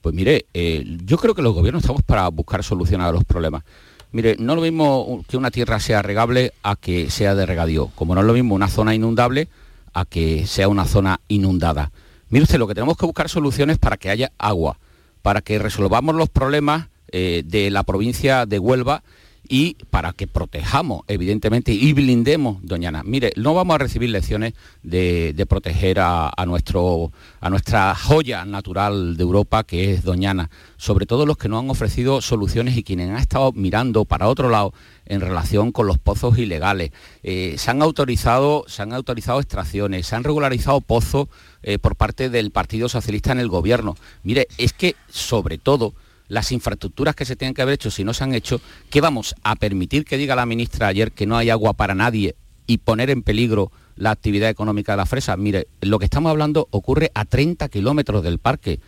Pues 0.00 0.14
mire, 0.14 0.46
eh, 0.54 0.84
yo 1.04 1.16
creo 1.16 1.34
que 1.34 1.42
los 1.42 1.54
gobiernos 1.54 1.82
estamos 1.82 2.04
para 2.04 2.28
buscar 2.28 2.62
soluciones 2.62 3.04
a 3.04 3.10
los 3.10 3.24
problemas. 3.24 3.64
Mire, 4.12 4.36
no 4.38 4.52
es 4.52 4.56
lo 4.58 4.62
mismo 4.62 5.24
que 5.28 5.36
una 5.36 5.50
tierra 5.50 5.80
sea 5.80 6.02
regable 6.02 6.52
a 6.62 6.76
que 6.76 7.10
sea 7.10 7.34
de 7.34 7.46
regadío, 7.46 7.90
como 7.96 8.14
no 8.14 8.20
es 8.20 8.26
lo 8.28 8.32
mismo 8.32 8.54
una 8.54 8.68
zona 8.68 8.94
inundable 8.94 9.48
a 9.92 10.04
que 10.04 10.46
sea 10.46 10.68
una 10.68 10.84
zona 10.84 11.18
inundada. 11.26 11.90
Mire 12.28 12.42
usted, 12.42 12.58
lo 12.58 12.66
que 12.66 12.74
tenemos 12.74 12.96
que 12.96 13.06
buscar 13.06 13.28
soluciones 13.28 13.78
para 13.78 13.96
que 13.96 14.10
haya 14.10 14.32
agua, 14.38 14.78
para 15.22 15.42
que 15.42 15.58
resolvamos 15.58 16.14
los 16.14 16.28
problemas 16.28 16.88
eh, 17.12 17.42
de 17.46 17.70
la 17.70 17.84
provincia 17.84 18.46
de 18.46 18.58
Huelva 18.58 19.04
y 19.48 19.76
para 19.90 20.12
que 20.12 20.26
protejamos, 20.26 21.02
evidentemente, 21.06 21.72
y 21.72 21.92
blindemos 21.92 22.58
Doñana. 22.62 23.02
Mire, 23.04 23.32
no 23.36 23.54
vamos 23.54 23.76
a 23.76 23.78
recibir 23.78 24.10
lecciones 24.10 24.54
de, 24.82 25.46
proteger 25.48 26.00
a, 26.00 26.32
nuestro, 26.46 27.12
a 27.40 27.48
nuestra 27.48 27.94
joya 27.94 28.44
natural 28.44 29.16
de 29.16 29.22
Europa, 29.22 29.62
que 29.62 29.92
es 29.92 30.02
Doñana, 30.02 30.50
sobre 30.76 31.06
todo 31.06 31.26
los 31.26 31.36
que 31.36 31.48
nos 31.48 31.62
han 31.62 31.70
ofrecido 31.70 32.20
soluciones 32.20 32.76
y 32.76 32.82
quienes 32.82 33.10
han 33.10 33.18
estado 33.18 33.52
mirando 33.52 34.04
para 34.04 34.28
otro 34.28 34.48
lado 34.48 34.72
en 35.06 35.20
relación 35.20 35.72
con 35.72 35.86
los 35.86 35.98
pozos 35.98 36.38
ilegales. 36.38 36.90
Eh, 37.22 37.54
se, 37.58 37.70
han 37.70 37.82
autorizado, 37.82 38.64
se 38.68 38.82
han 38.82 38.92
autorizado 38.92 39.40
extracciones, 39.40 40.06
se 40.06 40.16
han 40.16 40.24
regularizado 40.24 40.80
pozos 40.80 41.28
eh, 41.62 41.78
por 41.78 41.96
parte 41.96 42.28
del 42.28 42.50
Partido 42.50 42.88
Socialista 42.88 43.32
en 43.32 43.38
el 43.38 43.48
gobierno. 43.48 43.96
Mire, 44.22 44.48
es 44.58 44.72
que 44.72 44.96
sobre 45.08 45.58
todo 45.58 45.94
las 46.28 46.52
infraestructuras 46.52 47.14
que 47.14 47.24
se 47.24 47.36
tienen 47.36 47.54
que 47.54 47.62
haber 47.62 47.74
hecho, 47.74 47.90
si 47.90 48.04
no 48.04 48.12
se 48.12 48.24
han 48.24 48.34
hecho, 48.34 48.60
¿qué 48.90 49.00
vamos 49.00 49.34
a 49.42 49.56
permitir 49.56 50.04
que 50.04 50.16
diga 50.16 50.34
la 50.34 50.46
ministra 50.46 50.88
ayer 50.88 51.12
que 51.12 51.26
no 51.26 51.36
hay 51.36 51.50
agua 51.50 51.74
para 51.74 51.94
nadie 51.94 52.34
y 52.66 52.78
poner 52.78 53.10
en 53.10 53.22
peligro 53.22 53.70
la 53.94 54.10
actividad 54.10 54.50
económica 54.50 54.92
de 54.92 54.96
la 54.98 55.06
fresa? 55.06 55.36
Mire, 55.36 55.68
lo 55.80 55.98
que 55.98 56.04
estamos 56.04 56.30
hablando 56.30 56.68
ocurre 56.70 57.10
a 57.14 57.24
30 57.24 57.68
kilómetros 57.68 58.22
del 58.22 58.38
parque 58.38 58.80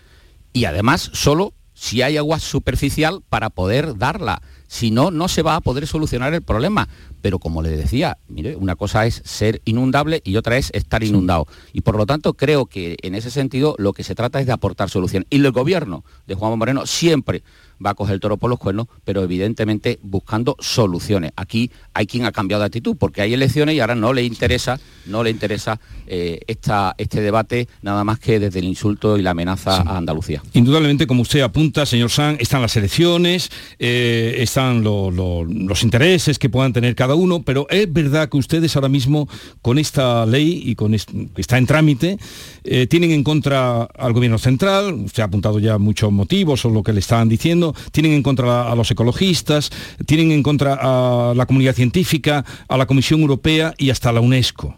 y 0.53 0.65
además 0.65 1.11
solo 1.13 1.55
si 1.75 2.03
hay 2.03 2.17
agua 2.17 2.41
superficial 2.41 3.23
para 3.29 3.51
poder 3.51 3.97
darla. 3.97 4.43
Si 4.69 4.91
no, 4.91 5.11
no 5.11 5.27
se 5.29 5.43
va 5.43 5.57
a 5.57 5.61
poder 5.61 5.87
solucionar 5.87 6.33
el 6.35 6.43
problema. 6.43 6.89
Pero 7.21 7.39
como 7.41 7.63
le 7.63 7.71
decía, 7.71 8.19
mire, 8.29 8.55
una 8.55 8.77
cosa 8.77 9.07
es 9.07 9.23
ser 9.25 9.61
inundable 9.65 10.21
y 10.25 10.37
otra 10.37 10.57
es 10.57 10.71
estar 10.75 11.03
inundado. 11.03 11.47
Y 11.73 11.81
por 11.81 11.97
lo 11.97 12.07
tanto 12.07 12.35
creo 12.35 12.67
que 12.67 12.97
en 13.03 13.15
ese 13.17 13.31
sentido 13.31 13.75
lo 13.79 13.93
que 13.93 14.05
se 14.05 14.15
trata 14.15 14.41
es 14.41 14.47
de 14.47 14.53
aportar 14.53 14.91
solución. 14.91 15.27
Y 15.31 15.37
el 15.37 15.51
gobierno 15.51 16.05
de 16.27 16.35
Juan 16.35 16.57
Moreno 16.59 16.87
siempre 16.87 17.43
va 17.85 17.91
a 17.91 17.95
coger 17.95 18.15
el 18.15 18.21
toro 18.21 18.37
por 18.37 18.51
los 18.51 18.59
cuernos, 18.59 18.87
pero 19.05 19.23
evidentemente 19.23 19.99
buscando 20.03 20.57
soluciones. 20.61 21.33
Aquí 21.37 21.71
hay 21.95 22.07
quien 22.07 22.25
ha 22.25 22.33
cambiado 22.33 22.63
de 22.63 22.67
actitud 22.67 22.97
porque 22.99 23.23
hay 23.23 23.35
elecciones 23.35 23.75
y 23.75 23.81
ahora 23.81 23.95
no 23.95 24.13
le 24.13 24.23
interesa, 24.23 24.81
no 25.07 25.23
le 25.23 25.31
interesa 25.31 25.81
eh, 26.07 26.41
este 26.47 27.21
debate 27.21 27.69
nada 27.83 28.05
más 28.05 28.19
que 28.19 28.41
desde 28.41 28.59
el 28.59 28.67
insulto 28.67 29.17
y 29.17 29.23
la 29.23 29.31
amenaza 29.31 29.83
a 29.83 29.97
Andalucía. 29.97 30.43
Indudablemente, 30.53 31.07
como 31.07 31.23
usted 31.23 31.41
apunta, 31.41 31.87
señor 31.87 32.11
San, 32.11 32.37
están 32.41 32.63
las 32.63 32.77
elecciones, 32.77 33.51
eh, 33.79 34.37
están 34.39 34.83
los 34.83 35.83
intereses 35.83 36.39
que 36.39 36.49
puedan 36.49 36.73
tener 36.73 36.95
cada 36.95 37.15
uno, 37.15 37.43
pero 37.43 37.67
es 37.71 37.93
verdad 37.93 38.29
que 38.29 38.37
ustedes 38.37 38.75
ahora 38.77 38.89
mismo 38.89 39.29
con 39.63 39.79
esta 39.79 40.27
ley 40.27 40.63
y 40.65 40.75
con 40.75 40.93
que 40.93 41.41
está 41.41 41.59
en 41.59 41.67
trámite, 41.67 42.19
eh, 42.65 42.87
tienen 42.87 43.11
en 43.11 43.25
contra 43.25 43.83
al 43.83 44.13
gobierno 44.13 44.39
central, 44.39 44.95
usted 44.95 45.23
ha 45.23 45.27
apuntado 45.27 45.59
ya 45.59 45.79
muchos 45.79 46.11
motivos 46.13 46.65
o 46.65 46.71
lo 46.71 46.83
que 46.83 46.93
le 46.93 47.01
estaban 47.01 47.29
diciendo, 47.29 47.68
tienen 47.93 48.13
en 48.13 48.23
contra 48.23 48.71
a 48.71 48.75
los 48.75 48.91
ecologistas, 48.91 49.71
tienen 50.07 50.33
en 50.33 50.43
contra 50.43 50.79
a 50.81 51.35
la 51.35 51.47
comunidad 51.47 51.75
científica, 51.75 52.45
a 52.69 52.77
la 52.77 52.87
Comisión 52.87 53.21
Europea 53.21 53.75
y 53.79 53.91
hasta 53.91 54.13
la 54.13 54.21
UNESCO. 54.21 54.77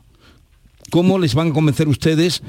¿Cómo 0.91 1.19
les 1.19 1.35
van 1.35 1.51
a 1.51 1.53
convencer 1.53 1.87
ustedes, 1.87 2.43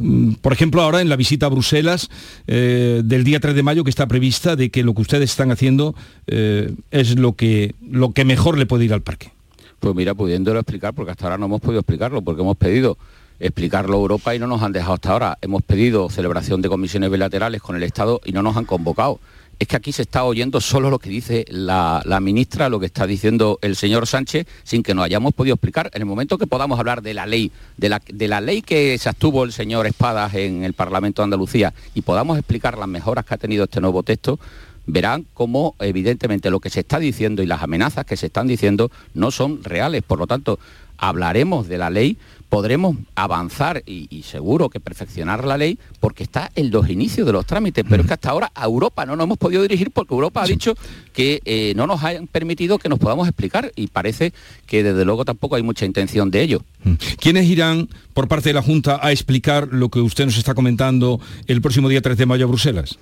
mm, 0.00 0.34
por 0.34 0.52
ejemplo, 0.52 0.80
ahora 0.82 1.00
en 1.00 1.08
la 1.08 1.16
visita 1.16 1.46
a 1.46 1.48
Bruselas 1.48 2.08
eh, 2.46 3.02
del 3.04 3.24
día 3.24 3.40
3 3.40 3.54
de 3.54 3.62
mayo 3.64 3.82
que 3.82 3.90
está 3.90 4.06
prevista, 4.06 4.54
de 4.54 4.70
que 4.70 4.84
lo 4.84 4.94
que 4.94 5.02
ustedes 5.02 5.30
están 5.30 5.50
haciendo 5.50 5.94
eh, 6.28 6.72
es 6.92 7.18
lo 7.18 7.34
que, 7.34 7.74
lo 7.82 8.12
que 8.12 8.24
mejor 8.24 8.58
le 8.58 8.66
puede 8.66 8.84
ir 8.84 8.92
al 8.92 9.02
parque? 9.02 9.32
Pues 9.80 9.94
mira, 9.94 10.14
pudiéndolo 10.14 10.60
explicar, 10.60 10.94
porque 10.94 11.10
hasta 11.10 11.24
ahora 11.24 11.38
no 11.38 11.46
hemos 11.46 11.60
podido 11.60 11.80
explicarlo, 11.80 12.22
porque 12.22 12.42
hemos 12.42 12.56
pedido 12.56 12.96
explicarlo 13.40 13.96
a 13.96 14.00
Europa 14.00 14.34
y 14.34 14.38
no 14.38 14.46
nos 14.46 14.62
han 14.62 14.72
dejado 14.72 14.94
hasta 14.94 15.10
ahora. 15.10 15.38
Hemos 15.40 15.62
pedido 15.62 16.10
celebración 16.10 16.62
de 16.62 16.68
comisiones 16.68 17.10
bilaterales 17.10 17.60
con 17.60 17.74
el 17.74 17.82
Estado 17.82 18.20
y 18.24 18.32
no 18.32 18.42
nos 18.42 18.56
han 18.56 18.66
convocado 18.66 19.18
es 19.60 19.68
que 19.68 19.76
aquí 19.76 19.92
se 19.92 20.02
está 20.02 20.24
oyendo 20.24 20.58
solo 20.62 20.88
lo 20.88 20.98
que 20.98 21.10
dice 21.10 21.44
la, 21.50 22.02
ministra, 22.22 22.70
lo 22.70 22.80
que 22.80 22.86
está 22.86 23.06
diciendo 23.06 23.58
el 23.60 23.76
señor 23.76 24.06
Sánchez, 24.06 24.46
sin 24.64 24.82
que 24.82 24.94
nos 24.94 25.04
hayamos 25.04 25.34
podido 25.34 25.54
explicar. 25.54 25.90
En 25.92 26.00
el 26.00 26.06
momento 26.06 26.38
que 26.38 26.46
podamos 26.46 26.78
hablar 26.78 27.02
de 27.02 27.12
la 27.12 27.26
ley, 27.26 27.52
de 27.76 27.90
la, 27.90 28.40
ley 28.40 28.62
que 28.62 28.96
se 28.96 29.10
abstuvo 29.10 29.44
el 29.44 29.52
señor 29.52 29.86
Espadas 29.86 30.32
en 30.32 30.64
el 30.64 30.72
Parlamento 30.72 31.20
de 31.20 31.24
Andalucía 31.24 31.74
y 31.94 32.00
podamos 32.00 32.38
explicar 32.38 32.78
las 32.78 32.88
mejoras 32.88 33.26
que 33.26 33.34
ha 33.34 33.38
tenido 33.38 33.64
este 33.64 33.82
nuevo 33.82 34.02
texto, 34.02 34.40
verán 34.86 35.26
cómo 35.34 35.74
evidentemente 35.78 36.50
lo 36.50 36.60
que 36.60 36.70
se 36.70 36.80
está 36.80 36.98
diciendo 36.98 37.42
y 37.42 37.46
las 37.46 37.62
amenazas 37.62 38.06
que 38.06 38.16
se 38.16 38.26
están 38.26 38.46
diciendo 38.46 38.90
no 39.12 39.30
son 39.30 39.62
reales. 39.62 40.02
Por 40.02 40.18
lo 40.18 40.26
tanto, 40.26 40.58
hablaremos 40.96 41.68
de 41.68 41.76
la 41.76 41.90
ley, 41.90 42.16
podremos 42.50 42.96
avanzar 43.14 43.82
y, 43.86 44.22
seguro 44.24 44.68
que 44.68 44.80
perfeccionar 44.80 45.44
la 45.44 45.56
ley 45.56 45.78
porque 46.00 46.24
está 46.24 46.50
en 46.56 46.70
los 46.70 46.90
inicios 46.90 47.26
de 47.26 47.32
los 47.32 47.46
trámites, 47.46 47.84
pero 47.88 48.02
es 48.02 48.08
que 48.08 48.14
hasta 48.14 48.30
ahora 48.30 48.50
a 48.54 48.64
Europa 48.64 49.06
no 49.06 49.16
nos 49.16 49.24
hemos 49.24 49.38
podido 49.38 49.62
dirigir 49.62 49.90
porque 49.92 50.12
Europa 50.12 50.42
ha 50.42 50.46
dicho 50.46 50.74
que 51.12 51.40
eh, 51.44 51.72
no 51.76 51.86
nos 51.86 52.02
han 52.02 52.26
permitido 52.26 52.78
que 52.78 52.88
nos 52.88 52.98
podamos 52.98 53.26
explicar 53.28 53.72
y 53.76 53.86
parece 53.86 54.32
que 54.66 54.82
desde 54.82 55.04
luego 55.04 55.24
tampoco 55.24 55.56
hay 55.56 55.62
mucha 55.62 55.86
intención 55.86 56.30
de 56.30 56.42
ello. 56.42 56.62
¿Quiénes 57.18 57.46
irán 57.46 57.88
por 58.14 58.26
parte 58.26 58.50
de 58.50 58.54
la 58.54 58.62
Junta 58.62 58.98
a 59.00 59.12
explicar 59.12 59.68
lo 59.70 59.88
que 59.88 60.00
usted 60.00 60.26
nos 60.26 60.36
está 60.36 60.54
comentando 60.54 61.20
el 61.46 61.62
próximo 61.62 61.88
día 61.88 62.02
3 62.02 62.18
de 62.18 62.26
mayo 62.26 62.46
a 62.46 62.48
Bruselas? 62.48 62.98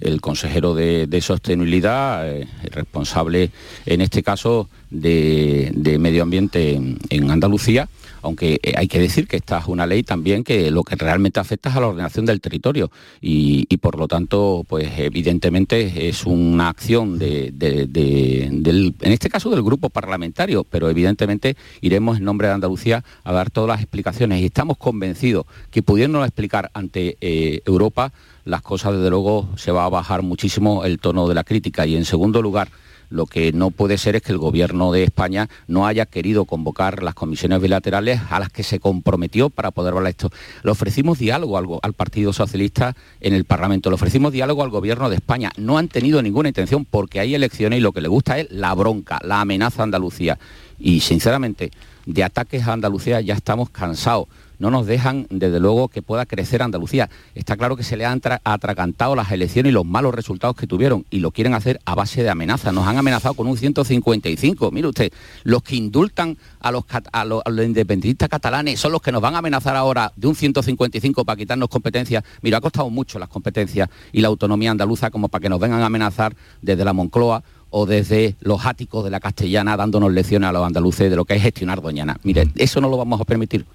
El 0.00 0.20
consejero 0.20 0.74
de, 0.74 1.20
Sostenibilidad, 1.20 2.28
eh, 2.30 2.46
responsable 2.70 3.50
en 3.84 4.00
este 4.00 4.22
caso 4.22 4.68
de, 4.90 5.98
Medio 5.98 6.22
Ambiente 6.22 6.74
en 6.74 7.30
Andalucía, 7.30 7.88
aunque 8.22 8.60
eh, 8.62 8.74
hay 8.76 8.88
que 8.88 8.98
decir 8.98 9.26
que 9.26 9.36
esta 9.36 9.58
es 9.58 9.66
una 9.66 9.86
ley 9.86 10.02
también 10.02 10.44
que 10.44 10.70
lo 10.70 10.82
que 10.82 10.96
realmente 10.96 11.40
afecta 11.40 11.68
es 11.68 11.76
a 11.76 11.80
la 11.80 11.88
ordenación 11.88 12.24
del 12.24 12.40
territorio. 12.40 12.90
Y, 13.20 13.76
por 13.78 13.98
lo 13.98 14.08
tanto, 14.08 14.64
pues 14.68 14.88
evidentemente 14.96 16.08
es 16.08 16.24
una 16.24 16.68
acción 16.68 17.18
de, 17.18 17.50
del, 17.52 18.94
en 19.00 19.12
este 19.12 19.28
caso 19.28 19.50
del 19.50 19.62
grupo 19.62 19.90
parlamentario, 19.90 20.64
pero 20.64 20.88
evidentemente 20.88 21.56
iremos 21.80 22.18
en 22.18 22.24
nombre 22.24 22.48
de 22.48 22.54
Andalucía 22.54 23.04
a 23.24 23.32
dar 23.32 23.50
todas 23.50 23.68
las 23.68 23.80
explicaciones. 23.80 24.40
Y 24.40 24.46
estamos 24.46 24.76
convencidos 24.78 25.46
que 25.70 25.82
pudiéndonos 25.82 26.26
explicar 26.26 26.70
ante 26.74 27.16
eh, 27.20 27.60
Europa, 27.66 28.12
las 28.44 28.62
cosas 28.62 28.94
desde 28.94 29.10
luego 29.10 29.48
se 29.56 29.72
va 29.72 29.84
a 29.84 29.88
bajar 29.88 30.22
muchísimo 30.22 30.84
el 30.84 30.98
tono 30.98 31.28
de 31.28 31.34
la 31.34 31.44
crítica. 31.44 31.86
Y 31.86 31.96
en 31.96 32.04
segundo 32.04 32.42
lugar, 32.42 32.68
lo 33.12 33.26
que 33.26 33.52
no 33.52 33.70
puede 33.70 33.98
ser 33.98 34.16
es 34.16 34.22
que 34.22 34.32
el 34.32 34.38
gobierno 34.38 34.90
de 34.90 35.04
España 35.04 35.48
no 35.66 35.86
haya 35.86 36.06
querido 36.06 36.44
convocar 36.44 37.02
las 37.02 37.14
comisiones 37.14 37.60
bilaterales 37.60 38.20
a 38.30 38.40
las 38.40 38.48
que 38.48 38.62
se 38.62 38.80
comprometió 38.80 39.50
para 39.50 39.70
poder 39.70 39.94
hablar 39.94 40.10
esto. 40.10 40.30
Le 40.62 40.70
ofrecimos 40.70 41.18
diálogo 41.18 41.80
al, 41.82 41.92
Partido 41.92 42.32
Socialista 42.32 42.96
en 43.20 43.34
el 43.34 43.44
Parlamento, 43.44 43.90
le 43.90 43.94
ofrecimos 43.94 44.32
diálogo 44.32 44.62
al 44.62 44.70
gobierno 44.70 45.10
de 45.10 45.16
España. 45.16 45.52
No 45.56 45.78
han 45.78 45.88
tenido 45.88 46.22
ninguna 46.22 46.48
intención 46.48 46.84
porque 46.84 47.20
hay 47.20 47.34
elecciones 47.34 47.78
y 47.78 47.82
lo 47.82 47.92
que 47.92 48.00
le 48.00 48.08
gusta 48.08 48.38
es 48.38 48.50
la 48.50 48.74
bronca, 48.74 49.20
la 49.22 49.40
amenaza 49.40 49.82
a 49.82 49.84
Andalucía. 49.84 50.38
Y 50.78 51.00
sinceramente, 51.00 51.70
de 52.06 52.24
ataques 52.24 52.66
a 52.66 52.72
Andalucía 52.72 53.20
ya 53.20 53.34
estamos 53.34 53.70
cansados 53.70 54.26
no 54.62 54.70
nos 54.70 54.86
dejan, 54.86 55.26
desde 55.28 55.58
luego, 55.58 55.88
que 55.88 56.02
pueda 56.02 56.24
crecer 56.24 56.62
Andalucía. 56.62 57.10
Está 57.34 57.56
claro 57.56 57.74
que 57.76 57.82
se 57.82 57.96
le 57.96 58.06
han 58.06 58.20
atracantado 58.44 59.16
las 59.16 59.32
elecciones 59.32 59.70
y 59.70 59.72
los 59.72 59.84
malos 59.84 60.14
resultados 60.14 60.54
que 60.54 60.68
tuvieron 60.68 61.04
y 61.10 61.18
lo 61.18 61.32
quieren 61.32 61.54
hacer 61.54 61.80
a 61.84 61.96
base 61.96 62.22
de 62.22 62.30
amenazas. 62.30 62.72
Nos 62.72 62.86
han 62.86 62.96
amenazado 62.96 63.34
con 63.34 63.48
un 63.48 63.56
155. 63.56 64.70
Mire 64.70 64.86
usted, 64.86 65.12
los 65.42 65.64
que 65.64 65.74
indultan 65.74 66.38
a 66.60 66.70
los, 66.70 66.84
a 67.12 67.24
los, 67.24 67.42
independentistas 67.44 68.28
catalanes 68.28 68.78
son 68.78 68.92
los 68.92 69.02
que 69.02 69.10
nos 69.10 69.20
van 69.20 69.34
a 69.34 69.38
amenazar 69.38 69.74
ahora 69.74 70.12
de 70.14 70.28
un 70.28 70.36
155 70.36 71.24
para 71.24 71.36
quitarnos 71.36 71.68
competencias. 71.68 72.22
Mira, 72.40 72.58
ha 72.58 72.60
costado 72.60 72.88
mucho 72.88 73.18
las 73.18 73.28
competencias 73.28 73.88
y 74.12 74.20
la 74.20 74.28
autonomía 74.28 74.70
andaluza 74.70 75.10
como 75.10 75.28
para 75.28 75.42
que 75.42 75.48
nos 75.48 75.58
vengan 75.58 75.80
a 75.80 75.86
amenazar 75.86 76.36
desde 76.60 76.84
la 76.84 76.92
Moncloa 76.92 77.42
o 77.70 77.84
desde 77.84 78.36
los 78.38 78.64
áticos 78.64 79.02
de 79.02 79.10
la 79.10 79.18
castellana 79.18 79.76
dándonos 79.76 80.12
lecciones 80.12 80.48
a 80.48 80.52
los 80.52 80.64
andaluces 80.64 81.10
de 81.10 81.16
lo 81.16 81.24
que 81.24 81.34
es 81.34 81.42
gestionar 81.42 81.82
Doñana. 81.82 82.16
Mire, 82.22 82.46
eso 82.54 82.80
no 82.80 82.88
lo 82.88 82.96
vamos 82.96 83.20
a 83.20 83.24
permitir. 83.24 83.66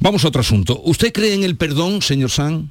Vamos 0.00 0.24
a 0.24 0.28
otro 0.28 0.40
asunto. 0.40 0.80
¿Usted 0.84 1.12
cree 1.12 1.34
en 1.34 1.44
el 1.44 1.56
perdón, 1.56 2.02
señor 2.02 2.30
San? 2.30 2.70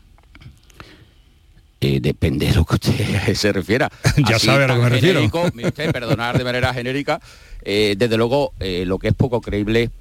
Eh, 1.79 1.99
depende 2.01 2.47
de 2.47 2.55
lo 2.55 2.65
que 2.65 2.75
usted 2.75 3.33
se 3.35 3.53
refiera. 3.53 3.91
ya 4.27 4.39
sabe 4.39 4.63
a 4.63 4.67
lo 4.67 4.75
que 4.75 4.81
me 4.81 4.89
refiero. 4.89 5.23
usted, 5.23 5.91
perdonar 5.91 6.37
de 6.37 6.43
manera 6.43 6.73
genérica, 6.73 7.21
eh, 7.61 7.95
desde 7.97 8.17
luego 8.17 8.53
eh, 8.59 8.83
lo 8.85 8.97
que 8.97 9.09
es 9.09 9.13
poco 9.13 9.41
creíble 9.41 9.91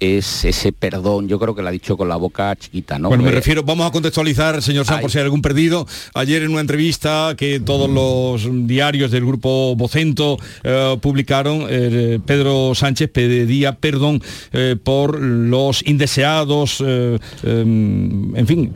es 0.00 0.44
ese 0.44 0.72
perdón, 0.72 1.28
yo 1.28 1.38
creo 1.38 1.54
que 1.54 1.62
lo 1.62 1.68
ha 1.68 1.72
dicho 1.72 1.96
con 1.96 2.08
la 2.08 2.16
boca 2.16 2.54
chiquita, 2.56 2.98
¿no? 2.98 3.08
Bueno, 3.08 3.24
me 3.24 3.30
refiero, 3.30 3.62
vamos 3.62 3.86
a 3.86 3.90
contextualizar, 3.90 4.62
señor 4.62 4.84
San, 4.84 5.00
por 5.00 5.10
si 5.10 5.18
hay 5.18 5.24
algún 5.24 5.42
perdido. 5.42 5.86
Ayer 6.14 6.42
en 6.42 6.50
una 6.50 6.60
entrevista 6.60 7.34
que 7.36 7.60
todos 7.60 7.88
los 7.88 8.48
diarios 8.66 9.10
del 9.10 9.24
grupo 9.24 9.74
Vocento 9.76 10.38
eh, 10.62 10.96
publicaron, 11.00 11.66
eh, 11.68 12.18
Pedro 12.24 12.74
Sánchez 12.74 13.10
pedía 13.10 13.72
perdón 13.72 14.22
eh, 14.52 14.76
por 14.82 15.20
los 15.20 15.86
indeseados, 15.86 16.80
em, 16.80 18.36
en 18.36 18.46
fin, 18.46 18.72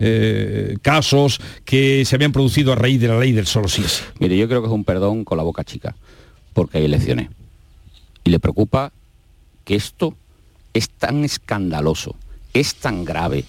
casos 0.83 1.41
que 1.65 2.05
se 2.05 2.15
habían 2.15 2.33
producido 2.33 2.73
a 2.73 2.77
raíz 2.77 3.01
de 3.01 3.09
la 3.09 3.19
ley 3.19 3.33
del 3.33 3.47
solo 3.47 3.69
sí. 3.69 3.83
Mire, 4.19 4.37
yo 4.37 4.49
creo 4.49 4.61
que 4.61 4.67
es 4.67 4.73
un 4.73 4.85
perdón 4.85 5.25
con 5.25 5.39
la 5.39 5.45
boca 5.45 5.65
chica, 5.65 5.97
porque 6.53 6.79
hay 6.79 6.85
elecciones. 6.85 7.29
Y 8.25 8.31
le 8.31 8.39
preocupa 8.39 8.93
que 9.65 9.75
esto 9.75 10.15
es 10.75 10.89
tan 10.91 11.25
escandaloso, 11.25 12.15
es 12.53 12.75
tan 12.77 13.05
grave 13.05 13.45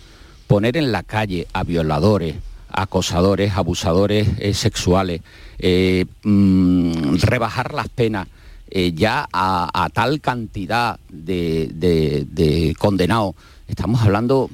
poner 0.47 0.77
en 0.77 0.91
la 0.91 1.03
calle 1.03 1.47
a 1.53 1.63
violadores, 1.63 2.35
acosadores, 2.69 3.53
abusadores 3.53 4.27
eh, 4.39 4.53
sexuales, 4.53 5.21
eh, 5.59 6.05
mm, 6.23 7.15
rebajar 7.21 7.73
las 7.73 7.89
penas 7.89 8.27
eh, 8.69 8.93
ya 8.93 9.27
a, 9.31 9.89
tal 9.93 10.21
cantidad 10.21 10.99
de, 11.09 12.75
condenados. 12.79 13.35
Estamos 13.67 14.01
hablando 14.01 14.49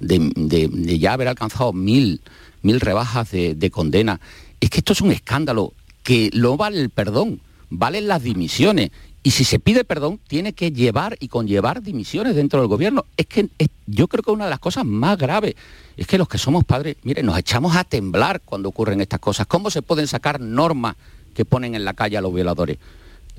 de, 0.00 0.98
ya 0.98 1.12
haber 1.12 1.28
alcanzado 1.28 1.72
mil, 1.72 2.20
mil 2.62 2.80
rebajas 2.80 3.30
de 3.30 3.70
condena. 3.72 4.20
Es 4.60 4.70
que 4.70 4.78
esto 4.78 4.92
es 4.92 5.00
un 5.00 5.12
escándalo 5.12 5.72
que 6.02 6.30
no 6.32 6.56
vale 6.56 6.80
el 6.80 6.90
perdón, 6.90 7.40
valen 7.70 8.08
las 8.08 8.22
dimisiones 8.22 8.90
y 9.26 9.30
si 9.30 9.44
se 9.44 9.58
pide 9.58 9.84
perdón, 9.84 10.20
tiene 10.28 10.52
que 10.52 10.70
llevar 10.70 11.16
y 11.18 11.28
conllevar 11.28 11.82
dimisiones 11.82 12.36
dentro 12.36 12.60
del 12.60 12.68
gobierno. 12.68 13.06
Es 13.16 13.24
que 13.24 13.48
yo 13.86 14.06
creo 14.06 14.22
que 14.22 14.30
una 14.30 14.44
de 14.44 14.50
las 14.50 14.58
cosas 14.58 14.84
más 14.84 15.16
graves 15.16 15.54
es 15.96 16.06
que 16.06 16.18
los 16.18 16.28
que 16.28 16.36
somos 16.36 16.64
padres, 16.64 16.96
mire, 17.04 17.22
nos 17.22 17.38
echamos 17.38 17.74
a 17.74 17.84
temblar 17.84 18.42
cuando 18.44 18.68
ocurren 18.68 19.00
estas 19.00 19.20
cosas. 19.20 19.46
¿Cómo 19.46 19.70
se 19.70 19.80
pueden 19.80 20.06
sacar 20.08 20.40
normas 20.40 20.96
que 21.32 21.46
ponen 21.46 21.74
en 21.74 21.86
la 21.86 21.94
calle 21.94 22.18
a 22.18 22.20
los 22.20 22.34
violadores? 22.34 22.76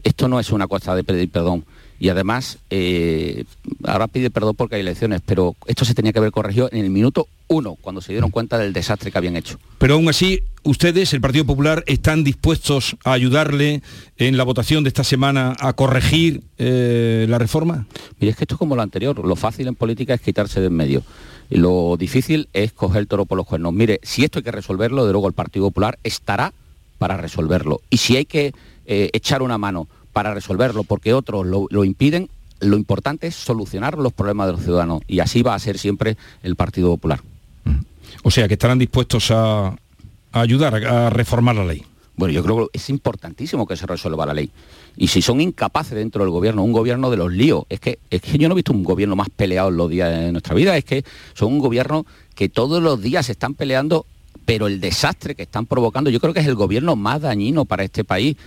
Esto 0.04 0.28
no 0.28 0.40
es 0.40 0.52
una 0.52 0.66
cosa 0.68 0.96
de 0.96 1.04
pedir 1.04 1.30
perdón. 1.30 1.64
Y 2.00 2.10
además, 2.10 2.60
eh, 2.70 3.46
ahora 3.86 4.08
pide 4.08 4.30
perdón 4.30 4.56
porque 4.56 4.76
hay 4.76 4.82
elecciones, 4.82 5.22
pero 5.26 5.56
esto 5.66 5.86
se 5.86 5.94
tenía 5.94 6.12
que 6.12 6.20
haber 6.20 6.32
corregido 6.32 6.70
en 6.72 6.84
el 6.84 6.90
minuto 6.90 7.28
uno, 7.48 7.76
cuando 7.80 8.02
se 8.02 8.12
dieron 8.12 8.32
cuenta 8.32 8.58
del 8.58 8.74
desastre 8.74 9.12
que 9.12 9.18
habían 9.18 9.36
hecho. 9.36 9.60
Pero 9.78 9.96
aún 9.96 10.10
así, 10.10 10.42
ustedes, 10.64 11.14
el 11.14 11.22
Partido 11.22 11.46
Popular, 11.46 11.84
están 11.86 12.24
dispuestos 12.24 12.98
a 13.04 13.14
ayudarle 13.14 13.82
en 14.18 14.38
la 14.38 14.44
votación 14.44 14.84
de 14.84 14.90
esta 14.90 15.04
semana 15.04 15.56
a 15.60 15.74
corregir 15.74 16.42
eh, 16.58 17.26
la 17.30 17.38
reforma? 17.38 17.86
Mire, 18.20 18.32
es 18.32 18.38
que 18.38 18.46
esto 18.46 18.56
es 18.56 18.60
como 18.60 18.76
lo 18.76 18.82
anterior. 18.82 19.24
Lo 19.26 19.36
fácil 19.36 19.68
en 19.68 19.76
política 19.76 20.14
es 20.16 20.22
quitarse 20.22 20.60
de 20.60 20.68
en 20.68 20.74
medio. 20.74 21.04
Y 21.50 21.58
lo 21.58 21.96
difícil 21.98 22.50
es 22.54 22.74
coger 22.74 23.02
el 23.02 23.08
toro 23.08 23.26
por 23.26 23.38
los 23.38 23.46
cuernos. 23.46 23.74
Mire, 23.74 24.00
si 24.04 24.24
esto 24.24 24.40
hay 24.40 24.44
que 24.44 24.52
resolverlo, 24.52 25.06
de 25.06 25.12
luego 25.12 25.28
el 25.28 25.34
Partido 25.34 25.68
Popular 25.68 26.00
estará 26.04 26.52
para 26.98 27.18
resolverlo. 27.18 27.82
Y 27.90 27.98
si 27.98 28.18
hay 28.18 28.26
que 28.26 28.54
eh, 28.88 29.10
echar 29.14 29.42
una 29.42 29.58
mano 29.58 29.88
para 30.16 30.34
resolverlo 30.34 30.86
porque 30.86 31.14
otros 31.14 31.46
lo 31.46 31.84
impiden, 31.84 32.30
lo 32.62 32.78
importante 32.78 33.28
es 33.28 33.36
solucionar 33.36 33.98
los 33.98 34.14
problemas 34.14 34.48
de 34.48 34.54
los 34.54 34.64
ciudadanos. 34.64 35.02
Y 35.08 35.20
así 35.20 35.42
va 35.42 35.56
a 35.56 35.60
ser 35.60 35.78
siempre 35.78 36.16
el 36.42 36.56
Partido 36.56 36.90
Popular. 36.90 37.20
O 38.24 38.32
sea, 38.32 38.48
que 38.48 38.54
estarán 38.54 38.80
dispuestos 38.80 39.30
a, 39.32 39.76
ayudar 40.32 40.76
a, 40.86 41.10
reformar 41.10 41.56
la 41.56 41.66
ley. 41.66 41.84
Bueno, 42.16 42.34
yo 42.34 42.44
creo 42.44 42.70
que 42.70 42.78
es 42.78 42.90
importantísimo 42.90 43.68
que 43.68 43.76
se 43.76 43.86
resuelva 43.86 44.26
la 44.26 44.34
ley. 44.34 44.50
Y 44.96 45.10
si 45.10 45.22
son 45.22 45.42
incapaces 45.42 45.96
dentro 45.96 46.24
del 46.24 46.32
gobierno, 46.32 46.64
un 46.64 46.72
gobierno 46.72 47.12
de 47.12 47.18
los 47.18 47.32
líos, 47.34 47.66
es 47.68 47.82
que, 47.82 48.00
es 48.10 48.22
que 48.22 48.38
yo 48.38 48.48
no 48.48 48.54
he 48.54 48.56
visto 48.56 48.72
un 48.72 48.84
gobierno 48.84 49.18
más 49.18 49.28
peleado 49.30 49.68
en 49.68 49.76
los 49.76 49.90
días 49.90 50.18
de 50.18 50.32
nuestra 50.32 50.56
vida, 50.56 50.78
es 50.78 50.86
que 50.86 51.04
son 51.34 51.52
un 51.54 51.60
gobierno 51.60 52.06
que 52.36 52.48
todos 52.48 52.82
los 52.82 53.02
días 53.02 53.26
se 53.26 53.34
están 53.34 53.54
peleando, 53.54 54.06
pero 54.46 54.68
el 54.68 54.80
desastre 54.80 55.36
que 55.36 55.44
están 55.44 55.66
provocando, 55.66 56.10
yo 56.10 56.22
creo 56.22 56.34
que 56.34 56.40
es 56.40 56.48
el 56.48 56.56
gobierno 56.56 56.96
más 56.96 57.22
dañino 57.22 57.66
para 57.66 57.84
este 57.84 58.06
país. 58.06 58.38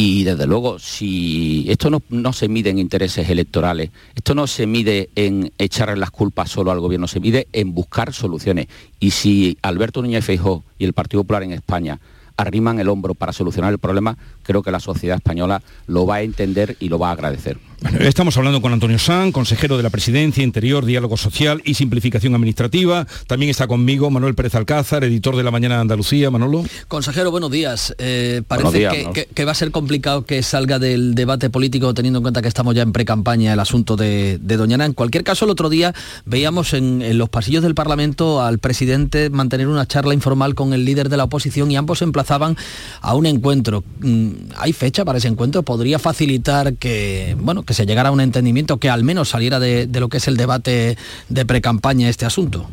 Y 0.00 0.22
desde 0.22 0.46
luego, 0.46 0.78
si 0.78 1.66
esto 1.68 1.90
no, 1.90 2.32
se 2.32 2.48
mide 2.48 2.70
en 2.70 2.78
intereses 2.78 3.28
electorales, 3.28 3.90
esto 4.14 4.32
no 4.32 4.46
se 4.46 4.64
mide 4.64 5.10
en 5.16 5.52
echarle 5.58 5.96
las 5.96 6.12
culpas 6.12 6.52
solo 6.52 6.70
al 6.70 6.78
gobierno, 6.78 7.08
se 7.08 7.18
mide 7.18 7.48
en 7.52 7.74
buscar 7.74 8.12
soluciones. 8.12 8.68
Y 9.00 9.10
si 9.10 9.58
Alberto 9.60 10.00
Núñez 10.00 10.24
Feijóo 10.24 10.62
y 10.78 10.84
el 10.84 10.92
Partido 10.92 11.24
Popular 11.24 11.42
en 11.42 11.50
España 11.50 11.98
arriman 12.36 12.78
el 12.78 12.88
hombro 12.88 13.16
para 13.16 13.32
solucionar 13.32 13.72
el 13.72 13.80
problema, 13.80 14.16
creo 14.48 14.62
que 14.62 14.70
la 14.70 14.80
sociedad 14.80 15.16
española 15.16 15.60
lo 15.86 16.06
va 16.06 16.16
a 16.16 16.22
entender 16.22 16.78
y 16.80 16.88
lo 16.88 16.98
va 16.98 17.10
a 17.10 17.12
agradecer. 17.12 17.58
estamos 18.00 18.34
hablando 18.38 18.62
con 18.62 18.72
Antonio 18.72 18.98
San, 18.98 19.30
consejero 19.30 19.76
de 19.76 19.82
la 19.82 19.90
Presidencia, 19.90 20.42
Interior, 20.42 20.86
Diálogo 20.86 21.18
Social 21.18 21.60
y 21.66 21.74
Simplificación 21.74 22.34
Administrativa. 22.34 23.06
También 23.26 23.50
está 23.50 23.66
conmigo 23.66 24.08
Manuel 24.08 24.34
Pérez 24.34 24.54
Alcázar, 24.54 25.04
editor 25.04 25.36
de 25.36 25.42
La 25.42 25.50
Mañana 25.50 25.74
de 25.74 25.82
Andalucía. 25.82 26.30
Manolo. 26.30 26.64
Consejero, 26.88 27.30
buenos 27.30 27.50
días. 27.50 27.94
Eh, 27.98 28.40
parece 28.48 28.88
que, 29.34 29.44
va 29.44 29.52
a 29.52 29.54
ser 29.54 29.70
complicado 29.70 30.24
que 30.24 30.42
salga 30.42 30.78
del 30.78 31.14
debate 31.14 31.50
político 31.50 31.92
teniendo 31.92 32.20
en 32.20 32.22
cuenta 32.22 32.40
que 32.40 32.48
estamos 32.48 32.74
ya 32.74 32.82
en 32.82 32.92
pre-campaña 32.92 33.52
el 33.52 33.60
asunto 33.60 33.96
de, 33.96 34.38
Doñana. 34.38 34.86
En 34.86 34.94
cualquier 34.94 35.24
caso, 35.24 35.44
el 35.44 35.50
otro 35.50 35.68
día 35.68 35.94
veíamos 36.24 36.72
en, 36.72 37.02
en 37.02 37.18
los 37.18 37.28
pasillos 37.28 37.62
del 37.62 37.74
Parlamento 37.74 38.40
al 38.40 38.58
presidente 38.58 39.28
mantener 39.28 39.68
una 39.68 39.86
charla 39.86 40.14
informal 40.14 40.54
con 40.54 40.72
el 40.72 40.86
líder 40.86 41.10
de 41.10 41.18
la 41.18 41.24
oposición 41.24 41.70
y 41.70 41.76
ambos 41.76 42.00
emplazaban 42.00 42.56
a 43.02 43.14
un 43.14 43.26
encuentro. 43.26 43.84
¿Hay 44.56 44.72
fecha 44.72 45.04
para 45.04 45.18
ese 45.18 45.28
encuentro? 45.28 45.62
¿Podría 45.62 45.98
facilitar 45.98 46.74
que, 46.74 47.36
bueno, 47.38 47.62
que 47.62 47.74
se 47.74 47.86
llegara 47.86 48.08
a 48.08 48.12
un 48.12 48.20
entendimiento, 48.20 48.78
que 48.78 48.90
al 48.90 49.04
menos 49.04 49.30
saliera 49.30 49.60
de, 49.60 49.88
lo 49.92 50.08
que 50.08 50.18
es 50.18 50.28
el 50.28 50.36
debate 50.36 50.96
de 51.28 51.46
pre-campaña 51.46 52.08
este 52.08 52.26
asunto? 52.26 52.68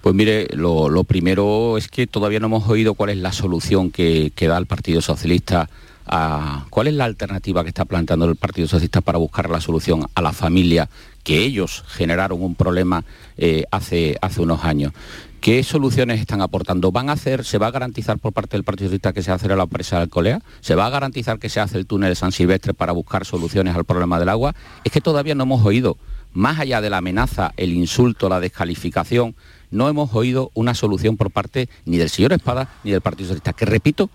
Pues 0.00 0.14
mire, 0.14 0.48
lo, 0.52 1.04
primero 1.04 1.76
es 1.78 1.88
que 1.88 2.06
todavía 2.06 2.40
no 2.40 2.46
hemos 2.46 2.68
oído 2.68 2.94
cuál 2.94 3.10
es 3.10 3.16
la 3.16 3.32
solución 3.32 3.90
que, 3.90 4.32
da 4.38 4.56
el 4.58 4.66
Partido 4.66 5.00
Socialista 5.00 5.68
a, 6.06 6.66
cuál 6.70 6.86
es 6.86 6.94
la 6.94 7.04
alternativa 7.04 7.64
que 7.64 7.70
está 7.70 7.84
planteando 7.84 8.26
el 8.26 8.36
Partido 8.36 8.68
Socialista 8.68 9.00
para 9.00 9.18
buscar 9.18 9.50
la 9.50 9.60
solución 9.60 10.06
a 10.14 10.22
la 10.22 10.32
familia 10.32 10.88
que 11.24 11.42
ellos 11.42 11.82
generaron 11.88 12.40
un 12.40 12.54
problema 12.54 13.04
eh, 13.36 13.64
hace, 13.72 14.16
hace 14.20 14.40
unos 14.40 14.62
años. 14.62 14.92
¿Qué 15.40 15.62
soluciones 15.62 16.20
están 16.20 16.40
aportando? 16.42 16.90
¿Van 16.90 17.08
a 17.08 17.12
hacer, 17.12 17.44
se 17.44 17.58
va 17.58 17.68
a 17.68 17.70
garantizar 17.70 18.18
por 18.18 18.32
parte 18.32 18.56
del 18.56 18.64
Partido 18.64 18.88
Socialista 18.88 19.12
que 19.12 19.22
se 19.22 19.30
hace 19.30 19.46
la 19.48 19.66
presa 19.66 19.96
de 19.96 20.02
Alcolea? 20.02 20.42
¿Se 20.60 20.74
va 20.74 20.86
a 20.86 20.90
garantizar 20.90 21.38
que 21.38 21.48
se 21.48 21.60
hace 21.60 21.78
el 21.78 21.86
túnel 21.86 22.08
de 22.10 22.14
San 22.16 22.32
Silvestre 22.32 22.74
para 22.74 22.92
buscar 22.92 23.24
soluciones 23.24 23.76
al 23.76 23.84
problema 23.84 24.18
del 24.18 24.28
agua? 24.28 24.54
Es 24.82 24.90
que 24.90 25.00
todavía 25.00 25.34
no 25.34 25.44
hemos 25.44 25.64
oído 25.64 25.98
más 26.32 26.58
allá 26.58 26.80
de 26.80 26.90
la 26.90 26.98
amenaza, 26.98 27.52
el 27.56 27.72
insulto, 27.72 28.28
la 28.28 28.40
descalificación, 28.40 29.36
no 29.70 29.88
hemos 29.88 30.14
oído 30.14 30.50
una 30.54 30.74
solución 30.74 31.16
por 31.16 31.30
parte 31.30 31.68
ni 31.84 31.96
del 31.96 32.10
señor 32.10 32.32
Espada 32.32 32.68
ni 32.84 32.90
del 32.90 33.00
Partido 33.00 33.28
Socialista, 33.28 33.52
que 33.52 33.64
repito, 33.64 34.10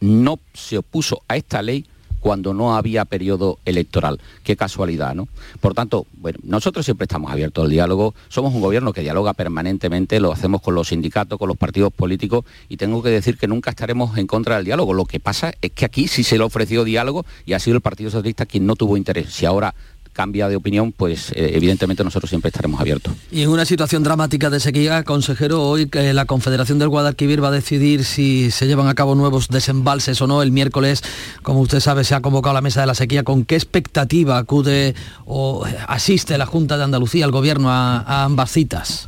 no 0.00 0.38
se 0.52 0.78
opuso 0.78 1.22
a 1.28 1.36
esta 1.36 1.62
ley 1.62 1.86
cuando 2.22 2.54
no 2.54 2.76
había 2.76 3.04
periodo 3.04 3.58
electoral. 3.64 4.20
Qué 4.44 4.56
casualidad, 4.56 5.14
¿no? 5.14 5.28
Por 5.60 5.74
tanto, 5.74 6.06
bueno, 6.14 6.38
nosotros 6.44 6.84
siempre 6.84 7.04
estamos 7.04 7.32
abiertos 7.32 7.64
al 7.64 7.70
diálogo, 7.70 8.14
somos 8.28 8.54
un 8.54 8.60
gobierno 8.60 8.92
que 8.92 9.00
dialoga 9.00 9.34
permanentemente, 9.34 10.20
lo 10.20 10.32
hacemos 10.32 10.62
con 10.62 10.76
los 10.76 10.88
sindicatos, 10.88 11.36
con 11.36 11.48
los 11.48 11.56
partidos 11.56 11.92
políticos 11.92 12.44
y 12.68 12.76
tengo 12.76 13.02
que 13.02 13.10
decir 13.10 13.36
que 13.36 13.48
nunca 13.48 13.70
estaremos 13.70 14.16
en 14.16 14.28
contra 14.28 14.54
del 14.54 14.64
diálogo. 14.64 14.94
Lo 14.94 15.04
que 15.04 15.18
pasa 15.18 15.52
es 15.60 15.72
que 15.72 15.84
aquí 15.84 16.06
sí 16.06 16.22
se 16.22 16.38
le 16.38 16.44
ofreció 16.44 16.84
diálogo 16.84 17.26
y 17.44 17.54
ha 17.54 17.58
sido 17.58 17.76
el 17.76 17.82
Partido 17.82 18.10
Socialista 18.10 18.46
quien 18.46 18.66
no 18.66 18.76
tuvo 18.76 18.96
interés. 18.96 19.34
Si 19.34 19.44
ahora 19.44 19.74
cambia 20.12 20.48
de 20.48 20.56
opinión, 20.56 20.92
pues 20.92 21.30
eh, 21.32 21.52
evidentemente 21.54 22.04
nosotros 22.04 22.28
siempre 22.28 22.48
estaremos 22.48 22.80
abiertos. 22.80 23.14
Y 23.30 23.42
en 23.42 23.48
una 23.48 23.64
situación 23.64 24.02
dramática 24.02 24.50
de 24.50 24.60
sequía, 24.60 25.04
consejero, 25.04 25.62
hoy 25.62 25.86
que 25.88 26.12
la 26.12 26.26
Confederación 26.26 26.78
del 26.78 26.88
Guadalquivir 26.88 27.42
va 27.42 27.48
a 27.48 27.52
decidir 27.52 28.04
si 28.04 28.50
se 28.50 28.66
llevan 28.66 28.88
a 28.88 28.94
cabo 28.94 29.14
nuevos 29.14 29.48
desembalses 29.48 30.20
o 30.20 30.26
no. 30.26 30.42
El 30.42 30.52
miércoles, 30.52 31.02
como 31.42 31.60
usted 31.60 31.80
sabe, 31.80 32.04
se 32.04 32.14
ha 32.14 32.20
convocado 32.20 32.54
la 32.54 32.60
mesa 32.60 32.80
de 32.80 32.86
la 32.86 32.94
sequía. 32.94 33.24
¿Con 33.24 33.44
qué 33.44 33.56
expectativa 33.56 34.38
acude 34.38 34.94
o 35.24 35.64
asiste 35.88 36.36
la 36.38 36.46
Junta 36.46 36.76
de 36.76 36.84
Andalucía, 36.84 37.24
el 37.24 37.30
Gobierno, 37.30 37.70
a, 37.70 38.24
ambas 38.24 38.52
citas? 38.52 39.06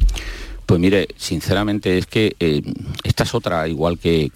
Pues 0.67 0.81
mire, 0.81 1.09
sinceramente 1.17 1.99
es 1.99 2.07
que 2.07 2.37
eh, 2.41 2.63
esta 3.03 3.25
es 3.25 3.35
otra, 3.35 3.69
igual 3.69 3.99
que 3.99 4.31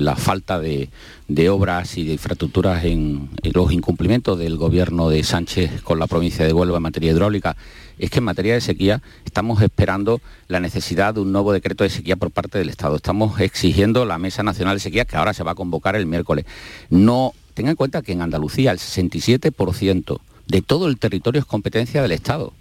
la 0.00 0.16
falta 0.16 0.58
de, 0.58 0.88
de 1.28 1.48
obras 1.48 1.96
y 1.96 2.04
de 2.04 2.12
infraestructuras 2.12 2.84
en, 2.84 3.30
los 3.42 3.72
incumplimientos 3.72 4.38
del 4.38 4.56
gobierno 4.56 5.08
de 5.08 5.22
Sánchez 5.22 5.82
con 5.82 5.98
la 5.98 6.06
provincia 6.06 6.44
de 6.44 6.52
Huelva 6.52 6.76
en 6.76 6.82
materia 6.82 7.12
hidráulica, 7.12 7.56
es 7.98 8.10
que 8.10 8.18
en 8.18 8.24
materia 8.24 8.54
de 8.54 8.60
sequía 8.60 9.02
estamos 9.24 9.62
esperando 9.62 10.20
la 10.48 10.60
necesidad 10.60 11.14
de 11.14 11.20
un 11.20 11.32
nuevo 11.32 11.52
decreto 11.52 11.84
de 11.84 11.90
sequía 11.90 12.16
por 12.16 12.30
parte 12.30 12.58
del 12.58 12.68
Estado. 12.68 12.96
Estamos 12.96 13.40
exigiendo 13.40 14.04
la 14.04 14.18
Mesa 14.18 14.42
Nacional 14.42 14.76
de 14.76 14.80
Sequía 14.80 15.04
que 15.04 15.16
ahora 15.16 15.32
se 15.32 15.44
va 15.44 15.52
a 15.52 15.54
convocar 15.54 15.96
el 15.96 16.06
miércoles. 16.06 16.44
No, 16.90 17.32
tengan 17.54 17.70
en 17.70 17.76
cuenta 17.76 18.02
que 18.02 18.12
en 18.12 18.22
Andalucía 18.22 18.72
el 18.72 18.78
67% 18.78 20.20
de 20.46 20.62
todo 20.62 20.88
el 20.88 20.98
territorio 20.98 21.40
es 21.40 21.46
competencia 21.46 22.02
del 22.02 22.12
Estado. 22.12 22.52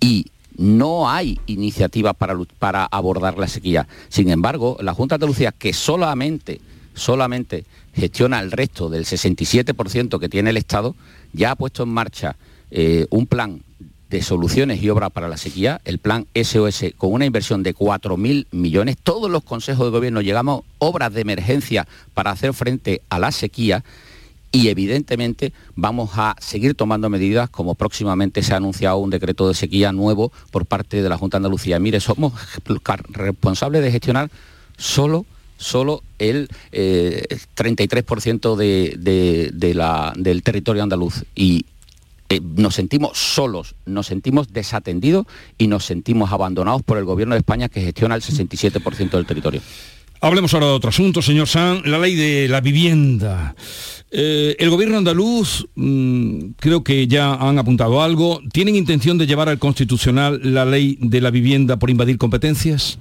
Y 0.00 0.26
no 0.56 1.08
hay 1.08 1.40
iniciativa 1.46 2.12
para, 2.12 2.36
para 2.58 2.84
abordar 2.84 3.38
la 3.38 3.46
sequía. 3.46 3.86
Sin 4.08 4.28
embargo, 4.28 4.76
la 4.80 4.92
Junta 4.92 5.14
de 5.14 5.24
Andalucía, 5.24 5.52
que 5.52 5.72
solamente 5.72 6.60
solamente 6.98 7.64
gestiona 7.94 8.40
el 8.40 8.50
resto 8.50 8.88
del 8.88 9.04
67% 9.04 10.18
que 10.18 10.28
tiene 10.28 10.50
el 10.50 10.56
Estado, 10.56 10.94
ya 11.32 11.52
ha 11.52 11.56
puesto 11.56 11.82
en 11.82 11.90
marcha 11.90 12.36
eh, 12.70 13.06
un 13.10 13.26
plan 13.26 13.62
de 14.10 14.22
soluciones 14.22 14.82
y 14.82 14.88
obras 14.88 15.10
para 15.10 15.28
la 15.28 15.36
sequía, 15.36 15.80
el 15.84 15.98
plan 15.98 16.26
SOS, 16.34 16.84
con 16.96 17.12
una 17.12 17.26
inversión 17.26 17.62
de 17.62 17.74
4.000 17.74 18.46
millones. 18.52 18.96
Todos 19.02 19.30
los 19.30 19.44
consejos 19.44 19.86
de 19.86 19.90
gobierno 19.90 20.22
llegamos 20.22 20.62
obras 20.78 21.12
de 21.12 21.20
emergencia 21.20 21.86
para 22.14 22.30
hacer 22.30 22.54
frente 22.54 23.02
a 23.10 23.18
la 23.18 23.32
sequía 23.32 23.84
y 24.50 24.68
evidentemente 24.68 25.52
vamos 25.76 26.10
a 26.14 26.34
seguir 26.40 26.74
tomando 26.74 27.10
medidas 27.10 27.50
como 27.50 27.74
próximamente 27.74 28.42
se 28.42 28.54
ha 28.54 28.56
anunciado 28.56 28.96
un 28.96 29.10
decreto 29.10 29.46
de 29.46 29.54
sequía 29.54 29.92
nuevo 29.92 30.32
por 30.50 30.64
parte 30.64 31.02
de 31.02 31.08
la 31.08 31.18
Junta 31.18 31.36
de 31.36 31.40
Andalucía. 31.40 31.78
Mire, 31.78 32.00
somos 32.00 32.32
responsables 33.10 33.82
de 33.82 33.92
gestionar 33.92 34.30
solo 34.78 35.26
solo 35.58 36.02
el 36.18 36.48
33% 36.72 38.58
eh, 38.62 39.50
del 40.16 40.42
territorio 40.42 40.82
andaluz. 40.82 41.24
Y 41.34 41.66
eh, 42.30 42.40
nos 42.42 42.74
sentimos 42.74 43.16
solos, 43.16 43.74
nos 43.86 44.06
sentimos 44.06 44.52
desatendidos 44.52 45.26
y 45.56 45.66
nos 45.66 45.86
sentimos 45.86 46.30
abandonados 46.30 46.82
por 46.82 46.98
el 46.98 47.04
gobierno 47.04 47.34
de 47.34 47.38
España 47.38 47.70
que 47.70 47.80
gestiona 47.80 48.14
el 48.14 48.22
67% 48.22 49.10
del 49.10 49.24
territorio. 49.24 49.62
Hablemos 50.20 50.52
ahora 50.52 50.66
de 50.66 50.72
otro 50.72 50.90
asunto, 50.90 51.22
señor 51.22 51.48
San, 51.48 51.80
la 51.84 51.98
ley 51.98 52.16
de 52.16 52.48
la 52.48 52.60
vivienda. 52.60 53.54
Eh, 54.10 54.56
el 54.58 54.68
gobierno 54.68 54.98
andaluz, 54.98 55.66
mm, 55.74 56.50
creo 56.58 56.82
que 56.82 57.06
ya 57.06 57.34
han 57.34 57.58
apuntado 57.58 58.02
algo, 58.02 58.40
¿tienen 58.52 58.76
intención 58.76 59.16
de 59.16 59.26
llevar 59.26 59.48
al 59.48 59.58
constitucional 59.58 60.40
la 60.42 60.66
ley 60.66 60.98
de 61.00 61.20
la 61.20 61.30
vivienda 61.30 61.78
por 61.78 61.88
invadir 61.88 62.18
competencias? 62.18 62.98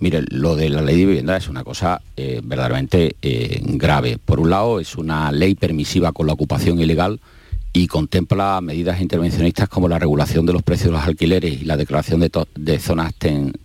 Mire, 0.00 0.24
lo 0.28 0.56
de 0.56 0.70
la 0.70 0.82
ley 0.82 0.98
de 0.98 1.06
vivienda 1.06 1.36
es 1.36 1.48
una 1.48 1.62
cosa 1.64 2.02
eh, 2.16 2.40
verdaderamente 2.42 3.16
eh, 3.22 3.60
grave. 3.64 4.18
Por 4.18 4.40
un 4.40 4.50
lado, 4.50 4.80
es 4.80 4.96
una 4.96 5.30
ley 5.30 5.54
permisiva 5.54 6.12
con 6.12 6.26
la 6.26 6.32
ocupación 6.32 6.80
ilegal 6.80 7.20
y 7.76 7.88
contempla 7.88 8.60
medidas 8.60 9.00
intervencionistas 9.00 9.68
como 9.68 9.88
la 9.88 9.98
regulación 9.98 10.46
de 10.46 10.52
los 10.52 10.62
precios 10.62 10.86
de 10.86 10.92
los 10.92 11.06
alquileres 11.06 11.60
y 11.60 11.64
la 11.64 11.76
declaración 11.76 12.20
de, 12.20 12.78
zonas 12.78 13.12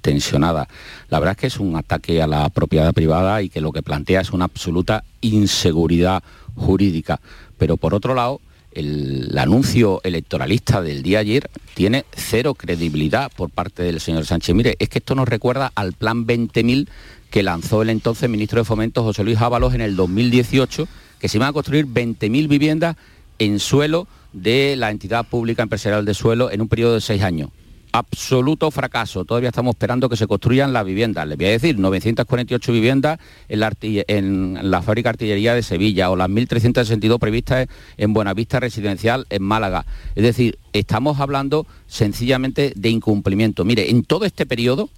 tensionadas. 0.01 0.67
La 1.09 1.19
verdad 1.19 1.33
es 1.33 1.37
que 1.37 1.47
es 1.47 1.59
un 1.59 1.75
ataque 1.75 2.19
a 2.19 2.25
la 2.25 2.49
propiedad 2.49 2.91
privada 2.91 3.43
y 3.43 3.49
que 3.49 3.61
lo 3.61 3.71
que 3.71 3.83
plantea 3.83 4.21
es 4.21 4.31
una 4.31 4.45
absoluta 4.45 5.03
inseguridad 5.21 6.23
jurídica. 6.55 7.19
Pero 7.59 7.77
por 7.77 7.93
otro 7.93 8.15
lado, 8.15 8.41
el, 8.71 9.37
anuncio 9.37 10.01
electoralista 10.03 10.81
del 10.81 11.03
día 11.03 11.19
ayer 11.19 11.49
tiene 11.73 12.05
cero 12.13 12.53
credibilidad 12.53 13.31
por 13.35 13.49
parte 13.49 13.83
del 13.83 13.99
señor 13.99 14.25
Sánchez. 14.25 14.55
Mire, 14.55 14.75
es 14.79 14.89
que 14.89 14.99
esto 14.99 15.15
nos 15.15 15.27
recuerda 15.27 15.71
al 15.75 15.93
plan 15.93 16.25
20.000 16.25 16.87
que 17.29 17.43
lanzó 17.43 17.81
el 17.81 17.89
entonces 17.89 18.29
ministro 18.29 18.59
de 18.59 18.65
Fomento 18.65 19.03
José 19.03 19.23
Luis 19.23 19.39
Ábalos 19.39 19.73
en 19.73 19.81
el 19.81 19.95
2018, 19.95 20.87
que 21.19 21.27
se 21.27 21.37
iban 21.37 21.49
a 21.49 21.53
construir 21.53 21.85
20.000 21.85 22.47
viviendas 22.47 22.95
en 23.37 23.59
suelo 23.59 24.07
de 24.33 24.75
la 24.75 24.91
entidad 24.91 25.25
pública 25.25 25.63
empresarial 25.63 26.05
de 26.05 26.13
suelo 26.13 26.51
en 26.51 26.61
un 26.61 26.67
periodo 26.67 26.95
de 26.95 27.01
seis 27.01 27.23
años 27.23 27.49
absoluto 27.91 28.71
fracaso. 28.71 29.25
Todavía 29.25 29.49
estamos 29.49 29.73
esperando 29.73 30.09
que 30.09 30.17
se 30.17 30.27
construyan 30.27 30.73
las 30.73 30.85
viviendas. 30.85 31.27
Les 31.27 31.37
voy 31.37 31.47
a 31.47 31.51
decir, 31.51 31.77
948 31.77 32.71
viviendas 32.71 33.19
en 33.47 33.59
la, 33.59 33.71
en 33.81 34.71
la 34.71 34.81
fábrica 34.81 35.09
artillería 35.09 35.53
de 35.53 35.63
Sevilla 35.63 36.09
o 36.09 36.15
las 36.15 36.29
1.362 36.29 37.19
previstas 37.19 37.67
en 37.97 38.13
Buenavista 38.13 38.59
Residencial 38.59 39.25
en 39.29 39.43
Málaga. 39.43 39.85
Es 40.15 40.23
decir, 40.23 40.57
estamos 40.73 41.19
hablando 41.19 41.65
sencillamente 41.87 42.73
de 42.75 42.89
incumplimiento. 42.89 43.65
Mire, 43.65 43.89
en 43.89 44.03
todo 44.03 44.25
este 44.25 44.45
periodo, 44.45 44.89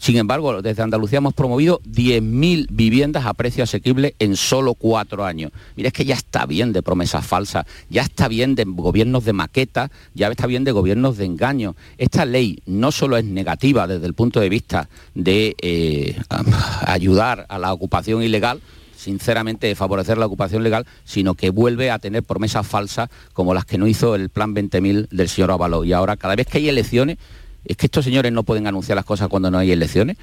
sin 0.00 0.16
embargo, 0.16 0.62
desde 0.62 0.82
Andalucía 0.82 1.18
hemos 1.18 1.34
promovido 1.34 1.82
10.000 1.82 2.68
viviendas 2.70 3.26
a 3.26 3.34
precio 3.34 3.64
asequible 3.64 4.14
en 4.18 4.34
solo 4.34 4.72
cuatro 4.72 5.26
años. 5.26 5.52
Mira, 5.76 5.88
es 5.88 5.92
que 5.92 6.06
ya 6.06 6.14
está 6.14 6.46
bien 6.46 6.72
de 6.72 6.82
promesas 6.82 7.26
falsas, 7.26 7.66
ya 7.90 8.00
está 8.00 8.26
bien 8.26 8.54
de 8.54 8.64
gobiernos 8.64 9.26
de 9.26 9.34
maqueta, 9.34 9.90
ya 10.14 10.28
está 10.28 10.46
bien 10.46 10.64
de 10.64 10.72
gobiernos 10.72 11.18
de 11.18 11.26
engaño. 11.26 11.76
Esta 11.98 12.24
ley 12.24 12.62
no 12.64 12.92
solo 12.92 13.18
es 13.18 13.26
negativa 13.26 13.86
desde 13.86 14.06
el 14.06 14.14
punto 14.14 14.40
de 14.40 14.48
vista 14.48 14.88
de 15.14 15.54
eh, 15.60 16.18
ayudar 16.86 17.44
a 17.50 17.58
la 17.58 17.70
ocupación 17.74 18.22
ilegal, 18.22 18.62
sinceramente 18.96 19.66
de 19.66 19.74
favorecer 19.74 20.16
la 20.16 20.24
ocupación 20.24 20.62
legal, 20.62 20.86
sino 21.04 21.34
que 21.34 21.50
vuelve 21.50 21.90
a 21.90 21.98
tener 21.98 22.22
promesas 22.22 22.66
falsas 22.66 23.10
como 23.34 23.52
las 23.52 23.66
que 23.66 23.76
no 23.76 23.86
hizo 23.86 24.14
el 24.14 24.30
plan 24.30 24.54
20.000 24.54 25.08
del 25.10 25.28
señor 25.28 25.50
Avaló. 25.50 25.84
Y 25.84 25.92
ahora, 25.92 26.16
cada 26.16 26.36
vez 26.36 26.46
que 26.46 26.56
hay 26.56 26.70
elecciones, 26.70 27.18
es 27.64 27.76
que 27.76 27.86
estos 27.86 28.04
señores 28.04 28.32
no 28.32 28.42
pueden 28.42 28.66
anunciar 28.66 28.96
las 28.96 29.04
cosas 29.04 29.28
cuando 29.28 29.50
no 29.50 29.58
hay 29.58 29.72
elecciones, 29.72 30.16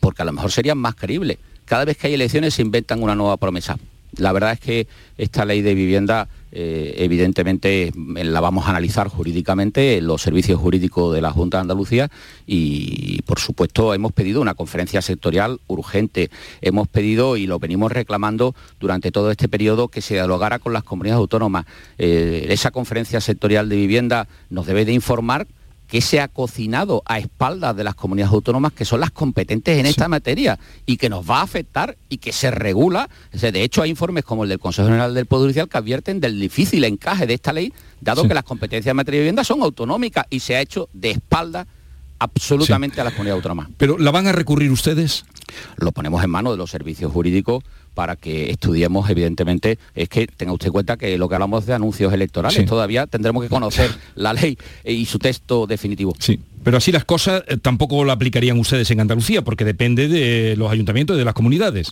porque 0.00 0.22
a 0.22 0.24
lo 0.24 0.32
mejor 0.32 0.50
serían 0.50 0.78
más 0.78 0.94
creíbles. 0.94 1.38
Cada 1.64 1.84
vez 1.84 1.96
que 1.96 2.06
hay 2.06 2.14
elecciones 2.14 2.54
se 2.54 2.62
inventan 2.62 3.02
una 3.02 3.14
nueva 3.14 3.36
promesa. 3.36 3.78
La 4.16 4.32
verdad 4.32 4.52
es 4.52 4.60
que 4.60 4.86
esta 5.18 5.44
ley 5.44 5.60
de 5.60 5.74
vivienda 5.74 6.28
eh, 6.50 6.94
evidentemente 6.98 7.92
la 7.94 8.40
vamos 8.40 8.66
a 8.66 8.70
analizar 8.70 9.08
jurídicamente 9.08 9.98
en 9.98 10.06
los 10.06 10.22
servicios 10.22 10.58
jurídicos 10.58 11.14
de 11.14 11.20
la 11.20 11.30
Junta 11.30 11.58
de 11.58 11.62
Andalucía 11.62 12.10
y 12.46 13.20
por 13.22 13.38
supuesto 13.38 13.92
hemos 13.92 14.12
pedido 14.12 14.40
una 14.40 14.54
conferencia 14.54 15.02
sectorial 15.02 15.60
urgente. 15.66 16.30
Hemos 16.62 16.88
pedido 16.88 17.36
y 17.36 17.46
lo 17.46 17.58
venimos 17.58 17.92
reclamando 17.92 18.54
durante 18.80 19.12
todo 19.12 19.30
este 19.30 19.48
periodo 19.48 19.88
que 19.88 20.00
se 20.00 20.14
dialogara 20.14 20.58
con 20.58 20.72
las 20.72 20.84
comunidades 20.84 21.20
autónomas. 21.20 21.66
Eh, 21.98 22.46
esa 22.48 22.70
conferencia 22.70 23.20
sectorial 23.20 23.68
de 23.68 23.76
vivienda 23.76 24.26
nos 24.48 24.66
debe 24.66 24.86
de 24.86 24.94
informar 24.94 25.46
que 25.88 26.02
se 26.02 26.20
ha 26.20 26.28
cocinado 26.28 27.02
a 27.06 27.18
espaldas 27.18 27.74
de 27.74 27.82
las 27.82 27.94
comunidades 27.94 28.32
autónomas 28.32 28.72
que 28.72 28.84
son 28.84 29.00
las 29.00 29.10
competentes 29.10 29.78
en 29.78 29.86
esta 29.86 30.06
materia 30.06 30.58
y 30.86 30.98
que 30.98 31.08
nos 31.08 31.28
va 31.28 31.40
a 31.40 31.42
afectar 31.42 31.96
y 32.10 32.18
que 32.18 32.32
se 32.32 32.50
regula. 32.50 33.08
De 33.32 33.62
hecho, 33.62 33.82
hay 33.82 33.90
informes 33.90 34.24
como 34.24 34.44
el 34.44 34.50
del 34.50 34.58
Consejo 34.58 34.88
General 34.88 35.14
del 35.14 35.26
Poder 35.26 35.46
Judicial 35.46 35.68
que 35.68 35.78
advierten 35.78 36.20
del 36.20 36.38
difícil 36.38 36.84
encaje 36.84 37.26
de 37.26 37.34
esta 37.34 37.52
ley, 37.52 37.72
dado 38.02 38.28
que 38.28 38.34
las 38.34 38.44
competencias 38.44 38.90
en 38.90 38.96
materia 38.96 39.18
de 39.18 39.22
vivienda 39.24 39.44
son 39.44 39.62
autonómicas 39.62 40.26
y 40.28 40.40
se 40.40 40.56
ha 40.56 40.60
hecho 40.60 40.90
de 40.92 41.10
espaldas 41.12 41.66
absolutamente 42.18 43.00
a 43.00 43.04
las 43.04 43.14
comunidades 43.14 43.38
autónomas. 43.38 43.68
¿Pero 43.78 43.96
la 43.96 44.10
van 44.10 44.26
a 44.26 44.32
recurrir 44.32 44.70
ustedes? 44.70 45.24
Lo 45.76 45.92
ponemos 45.92 46.22
en 46.22 46.30
manos 46.30 46.52
de 46.52 46.58
los 46.58 46.70
servicios 46.70 47.10
jurídicos 47.12 47.64
para 47.98 48.14
que 48.14 48.48
estudiemos, 48.48 49.10
evidentemente, 49.10 49.76
es 49.96 50.08
que 50.08 50.28
tenga 50.28 50.52
usted 50.52 50.70
cuenta 50.70 50.96
que 50.96 51.18
lo 51.18 51.28
que 51.28 51.34
hablamos 51.34 51.66
de 51.66 51.74
anuncios 51.74 52.12
electorales, 52.12 52.64
todavía 52.64 53.08
tendremos 53.08 53.42
que 53.42 53.48
conocer 53.48 53.90
la 54.14 54.32
ley 54.34 54.56
y 54.84 55.04
su 55.06 55.18
texto 55.18 55.66
definitivo. 55.66 56.14
Sí. 56.20 56.38
Pero 56.62 56.76
así 56.76 56.92
las 56.92 57.04
cosas 57.04 57.42
eh, 57.48 57.56
tampoco 57.56 58.04
la 58.04 58.12
aplicarían 58.12 58.56
ustedes 58.56 58.88
en 58.92 59.00
Andalucía, 59.00 59.42
porque 59.42 59.64
depende 59.64 60.06
de 60.06 60.54
los 60.56 60.70
ayuntamientos 60.70 61.16
y 61.16 61.18
de 61.18 61.24
las 61.24 61.34
comunidades. 61.34 61.90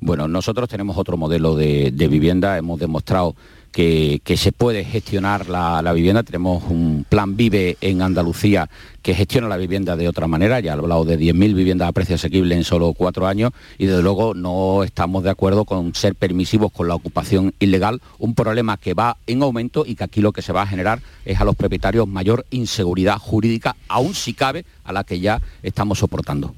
Bueno, 0.00 0.26
nosotros 0.26 0.70
tenemos 0.70 0.96
otro 0.96 1.18
modelo 1.18 1.54
de, 1.54 1.90
vivienda, 1.90 2.56
hemos 2.56 2.80
demostrado 2.80 3.36
que, 3.72 4.20
se 4.36 4.52
puede 4.52 4.84
gestionar 4.84 5.48
la, 5.48 5.92
vivienda. 5.92 6.22
Tenemos 6.22 6.64
un 6.68 7.04
plan 7.08 7.36
Vive 7.36 7.76
en 7.80 8.02
Andalucía 8.02 8.68
que 9.02 9.14
gestiona 9.14 9.48
la 9.48 9.56
vivienda 9.56 9.96
de 9.96 10.08
otra 10.08 10.26
manera. 10.26 10.60
Ya 10.60 10.72
he 10.72 10.78
hablado 10.78 11.04
de 11.04 11.18
10.000 11.18 11.54
viviendas 11.54 11.88
a 11.88 11.92
precio 11.92 12.16
asequible 12.16 12.54
en 12.54 12.64
solo 12.64 12.92
cuatro 12.92 13.26
años 13.26 13.52
y 13.78 13.86
desde 13.86 14.02
luego 14.02 14.34
no 14.34 14.82
estamos 14.84 15.22
de 15.24 15.30
acuerdo 15.30 15.64
con 15.64 15.94
ser 15.94 16.14
permisivos 16.14 16.72
con 16.72 16.88
la 16.88 16.94
ocupación 16.94 17.54
ilegal, 17.60 18.00
un 18.18 18.34
problema 18.34 18.76
que 18.76 18.94
va 18.94 19.16
en 19.26 19.42
aumento 19.42 19.84
y 19.86 19.94
que 19.94 20.04
aquí 20.04 20.20
lo 20.20 20.32
que 20.32 20.42
se 20.42 20.52
va 20.52 20.62
a 20.62 20.66
generar 20.66 21.00
es 21.24 21.40
a 21.40 21.44
los 21.44 21.56
propietarios 21.56 22.08
mayor 22.08 22.46
inseguridad 22.50 23.18
jurídica, 23.18 23.76
aún 23.88 24.14
si 24.14 24.34
cabe, 24.34 24.64
a 24.84 24.92
la 24.92 25.04
que 25.04 25.20
ya 25.20 25.40
estamos 25.62 25.98
soportando. 25.98 26.54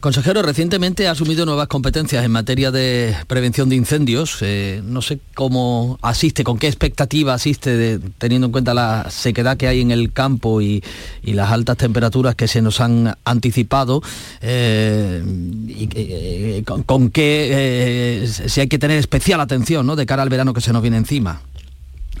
Consejero, 0.00 0.42
recientemente 0.42 1.08
ha 1.08 1.12
asumido 1.12 1.46
nuevas 1.46 1.68
competencias 1.68 2.24
en 2.24 2.30
materia 2.30 2.70
de 2.70 3.16
prevención 3.26 3.68
de 3.68 3.76
incendios. 3.76 4.38
Eh, 4.42 4.80
no 4.84 5.02
sé 5.02 5.18
cómo 5.34 5.98
asiste, 6.02 6.44
con 6.44 6.58
qué 6.58 6.68
expectativa 6.68 7.34
asiste, 7.34 7.98
teniendo 8.18 8.46
en 8.46 8.52
cuenta 8.52 8.74
la 8.74 9.10
sequedad 9.10 9.56
que 9.56 9.68
hay 9.68 9.80
en 9.80 9.90
el 9.90 10.12
campo 10.12 10.60
y, 10.60 10.82
las 11.24 11.50
altas 11.50 11.76
temperaturas 11.76 12.34
que 12.34 12.46
se 12.46 12.62
nos 12.62 12.80
han 12.80 13.16
anticipado. 13.24 14.02
Eh, 14.42 15.22
y, 15.66 15.88
eh, 15.94 16.64
con, 16.64 17.10
qué 17.10 18.28
si 18.46 18.60
hay 18.60 18.68
que 18.68 18.78
tener 18.78 18.98
especial 18.98 19.40
atención 19.40 19.86
¿no? 19.86 19.96
de 19.96 20.06
cara 20.06 20.22
al 20.22 20.28
verano 20.28 20.54
que 20.54 20.60
se 20.60 20.72
nos 20.72 20.82
viene 20.82 20.98
encima. 20.98 21.40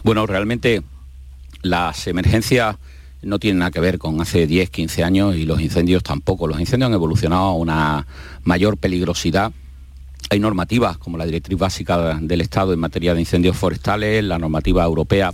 Bueno, 0.02 0.26
realmente 0.26 0.82
las 1.62 2.06
emergencias 2.06 2.76
no 3.22 3.38
tiene 3.38 3.58
nada 3.58 3.70
que 3.70 3.80
ver 3.80 3.98
con 3.98 4.20
hace 4.20 4.46
10, 4.46 4.70
15 4.70 5.04
años 5.04 5.36
y 5.36 5.44
los 5.44 5.60
incendios 5.60 6.02
tampoco. 6.02 6.46
Los 6.46 6.60
incendios 6.60 6.88
han 6.88 6.94
evolucionado 6.94 7.42
a 7.44 7.54
una 7.54 8.06
mayor 8.44 8.78
peligrosidad. 8.78 9.52
Hay 10.30 10.40
normativas 10.40 10.98
como 10.98 11.18
la 11.18 11.26
Directriz 11.26 11.58
Básica 11.58 12.18
del 12.20 12.40
Estado 12.40 12.72
en 12.72 12.80
materia 12.80 13.14
de 13.14 13.20
incendios 13.20 13.56
forestales, 13.56 14.24
la 14.24 14.38
normativa 14.38 14.84
europea 14.84 15.32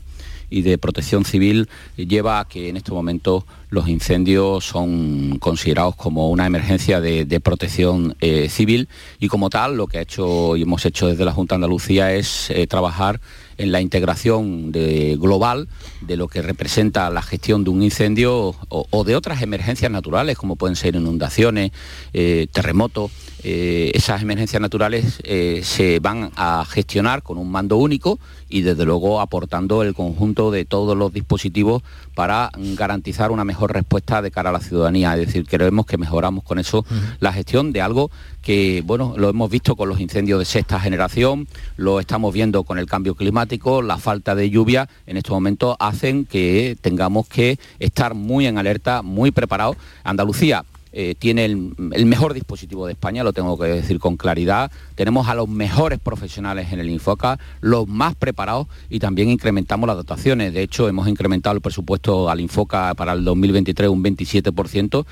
y 0.52 0.62
de 0.62 0.76
protección 0.76 1.24
civil 1.24 1.68
lleva 1.96 2.40
a 2.40 2.44
que 2.44 2.68
en 2.68 2.76
este 2.76 2.92
momento 2.92 3.46
los 3.70 3.88
incendios 3.88 4.64
son 4.64 5.38
considerados 5.38 5.96
como 5.96 6.28
una 6.28 6.46
emergencia 6.46 7.00
de, 7.00 7.40
protección 7.40 8.14
eh, 8.20 8.50
civil 8.50 8.88
y 9.18 9.28
como 9.28 9.48
tal 9.48 9.76
lo 9.76 9.86
que 9.86 9.98
ha 9.98 10.02
hecho 10.02 10.56
y 10.56 10.62
hemos 10.62 10.84
hecho 10.84 11.08
desde 11.08 11.24
la 11.24 11.32
Junta 11.32 11.54
de 11.54 11.56
Andalucía 11.56 12.12
es 12.12 12.50
eh, 12.50 12.66
trabajar 12.66 13.20
en 13.58 13.72
la 13.72 13.80
integración 13.80 14.72
global 14.72 15.68
de 16.00 16.16
lo 16.16 16.28
que 16.28 16.42
representa 16.42 17.10
la 17.10 17.22
gestión 17.22 17.64
de 17.64 17.70
un 17.70 17.82
incendio 17.82 18.54
o, 18.68 19.04
de 19.04 19.16
otras 19.16 19.42
emergencias 19.42 19.90
naturales, 19.90 20.36
como 20.36 20.56
pueden 20.56 20.76
ser 20.76 20.96
inundaciones, 20.96 21.72
eh, 22.12 22.46
terremotos. 22.52 23.10
Eh, 23.44 23.90
esas 23.94 24.22
emergencias 24.22 24.62
naturales 24.62 25.20
eh, 25.24 25.62
se 25.64 25.98
van 25.98 26.30
a 26.36 26.64
gestionar 26.64 27.22
con 27.22 27.38
un 27.38 27.50
mando 27.50 27.76
único 27.76 28.20
y 28.48 28.62
desde 28.62 28.84
luego 28.84 29.20
aportando 29.20 29.82
el 29.82 29.94
conjunto 29.94 30.52
de 30.52 30.64
todos 30.64 30.96
los 30.96 31.12
dispositivos 31.12 31.82
para 32.14 32.50
garantizar 32.56 33.32
una 33.32 33.44
mejor 33.44 33.72
respuesta 33.72 34.22
de 34.22 34.30
cara 34.30 34.50
a 34.50 34.52
la 34.52 34.60
ciudadanía. 34.60 35.16
Es 35.16 35.26
decir, 35.26 35.44
creemos 35.46 35.86
que 35.86 35.98
mejoramos 35.98 36.44
con 36.44 36.58
eso 36.58 36.84
la 37.18 37.32
gestión 37.32 37.72
de 37.72 37.80
algo 37.80 38.10
que, 38.42 38.82
bueno, 38.84 39.14
lo 39.16 39.28
hemos 39.28 39.50
visto 39.50 39.74
con 39.76 39.88
los 39.88 40.00
incendios 40.00 40.38
de 40.38 40.44
sexta 40.44 40.78
generación, 40.78 41.48
lo 41.76 42.00
estamos 42.00 42.34
viendo 42.34 42.64
con 42.64 42.78
el 42.78 42.86
cambio 42.86 43.14
climático, 43.14 43.82
la 43.82 43.98
falta 43.98 44.34
de 44.34 44.50
lluvia 44.50 44.88
en 45.06 45.16
estos 45.16 45.32
momentos 45.32 45.76
hacen 45.80 46.26
que 46.26 46.76
tengamos 46.80 47.26
que 47.28 47.58
estar 47.78 48.14
muy 48.14 48.46
en 48.46 48.58
alerta, 48.58 49.02
muy 49.02 49.30
preparados. 49.30 49.76
Andalucía 50.04 50.64
eh, 50.92 51.14
tiene 51.18 51.44
el, 51.44 52.06
mejor 52.06 52.34
dispositivo 52.34 52.86
de 52.86 52.92
España, 52.92 53.24
lo 53.24 53.32
tengo 53.32 53.58
que 53.58 53.66
decir 53.66 53.98
con 53.98 54.16
claridad. 54.16 54.70
Tenemos 54.94 55.28
a 55.28 55.34
los 55.34 55.48
mejores 55.48 55.98
profesionales 55.98 56.72
en 56.72 56.80
el 56.80 56.90
Infoca, 56.90 57.38
los 57.60 57.88
más 57.88 58.14
preparados 58.14 58.66
y 58.90 58.98
también 58.98 59.30
incrementamos 59.30 59.86
las 59.86 59.96
dotaciones. 59.96 60.52
De 60.52 60.62
hecho, 60.62 60.88
hemos 60.88 61.08
incrementado 61.08 61.56
el 61.56 61.62
presupuesto 61.62 62.28
al 62.28 62.40
Infoca 62.40 62.94
para 62.94 63.12
el 63.12 63.24
2023 63.24 63.88
un 63.88 64.04
27%, 64.04 65.06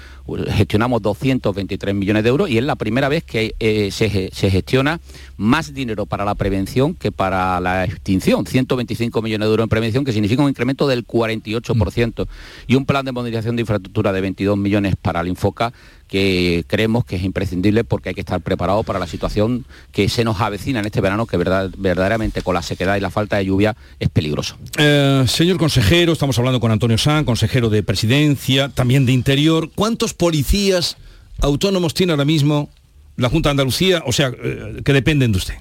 gestionamos 0.49 1.03
223 1.03 1.95
millones 1.95 2.25
de 2.25 2.29
euros 2.29 2.51
y 2.51 2.59
es 2.59 2.65
la 2.65 2.77
primera 2.77 3.09
vez 3.09 3.25
que 3.25 3.55
eh, 3.59 3.91
se, 3.91 4.31
se 4.33 4.51
gestiona 4.51 5.01
más 5.37 5.73
dinero 5.73 6.07
para 6.07 6.25
la 6.25 6.35
prevención 6.35 6.95
que 6.95 7.11
para 7.13 7.61
la 7.61 7.85
extinción, 7.85 8.47
125 8.47 9.23
millones 9.23 9.47
de 9.47 9.51
euros 9.51 9.65
en 9.65 9.69
prevención, 9.71 10.05
que 10.05 10.13
significa 10.13 10.43
un 10.43 10.51
incremento 10.51 10.87
del 10.87 11.07
48%, 11.07 12.27
y 12.67 12.75
un 12.75 12.85
plan 12.85 13.05
de 13.05 13.13
modernización 13.13 13.57
de 13.57 13.63
infraestructura 13.63 14.13
de 14.13 14.21
22 14.21 14.59
millones 14.59 14.97
para 15.01 15.21
el 15.21 15.29
Infoca 15.29 15.70
que 16.09 16.65
creemos 16.67 17.05
que 17.05 17.17
es 17.17 17.23
imprescindible 17.23 17.85
porque 17.85 18.11
hay 18.11 18.15
que 18.15 18.21
estar 18.21 18.41
preparado 18.41 18.83
para 18.83 18.99
la 18.99 19.07
situación 19.07 19.65
que 19.93 20.09
se 20.09 20.25
nos 20.25 20.41
avecina 20.41 20.81
en 20.81 20.87
este 20.87 21.01
verano, 21.01 21.27
que 21.27 21.37
verdad, 21.37 21.71
verdaderamente 21.79 22.43
con 22.43 22.55
la 22.55 22.63
sequedad 22.63 22.97
y 22.97 23.01
la 23.01 23.11
falta 23.11 23.37
de 23.37 23.47
lluvia 23.47 23.77
es 24.01 24.09
peligroso. 24.09 24.57
Eh, 24.77 25.25
señor 25.29 25.59
consejero, 25.59 26.13
estamos 26.13 26.39
hablando 26.39 26.61
con 26.61 26.73
Antonio 26.73 26.99
San, 26.99 27.25
consejero 27.25 27.71
de 27.71 27.83
Presidencia, 27.83 28.69
también 28.71 29.07
de 29.07 29.13
Interior. 29.13 29.71
¿Cuántos 29.75 30.15
policías 30.15 30.97
autónomos 31.41 31.95
tiene 31.95 32.13
ahora 32.13 32.25
mismo 32.25 32.69
la 33.17 33.29
Junta 33.29 33.49
de 33.49 33.53
Andalucía, 33.53 34.03
o 34.07 34.13
sea, 34.13 34.33
eh, 34.43 34.81
que 34.85 34.93
dependen 34.93 35.33
de 35.33 35.39
usted. 35.39 35.55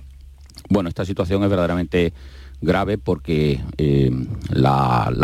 Bueno, 0.69 0.89
esta 0.89 1.05
situación 1.05 1.43
es 1.43 1.49
verdaderamente 1.49 2.13
grave 2.61 2.97
porque 2.97 3.61
eh, 3.77 4.11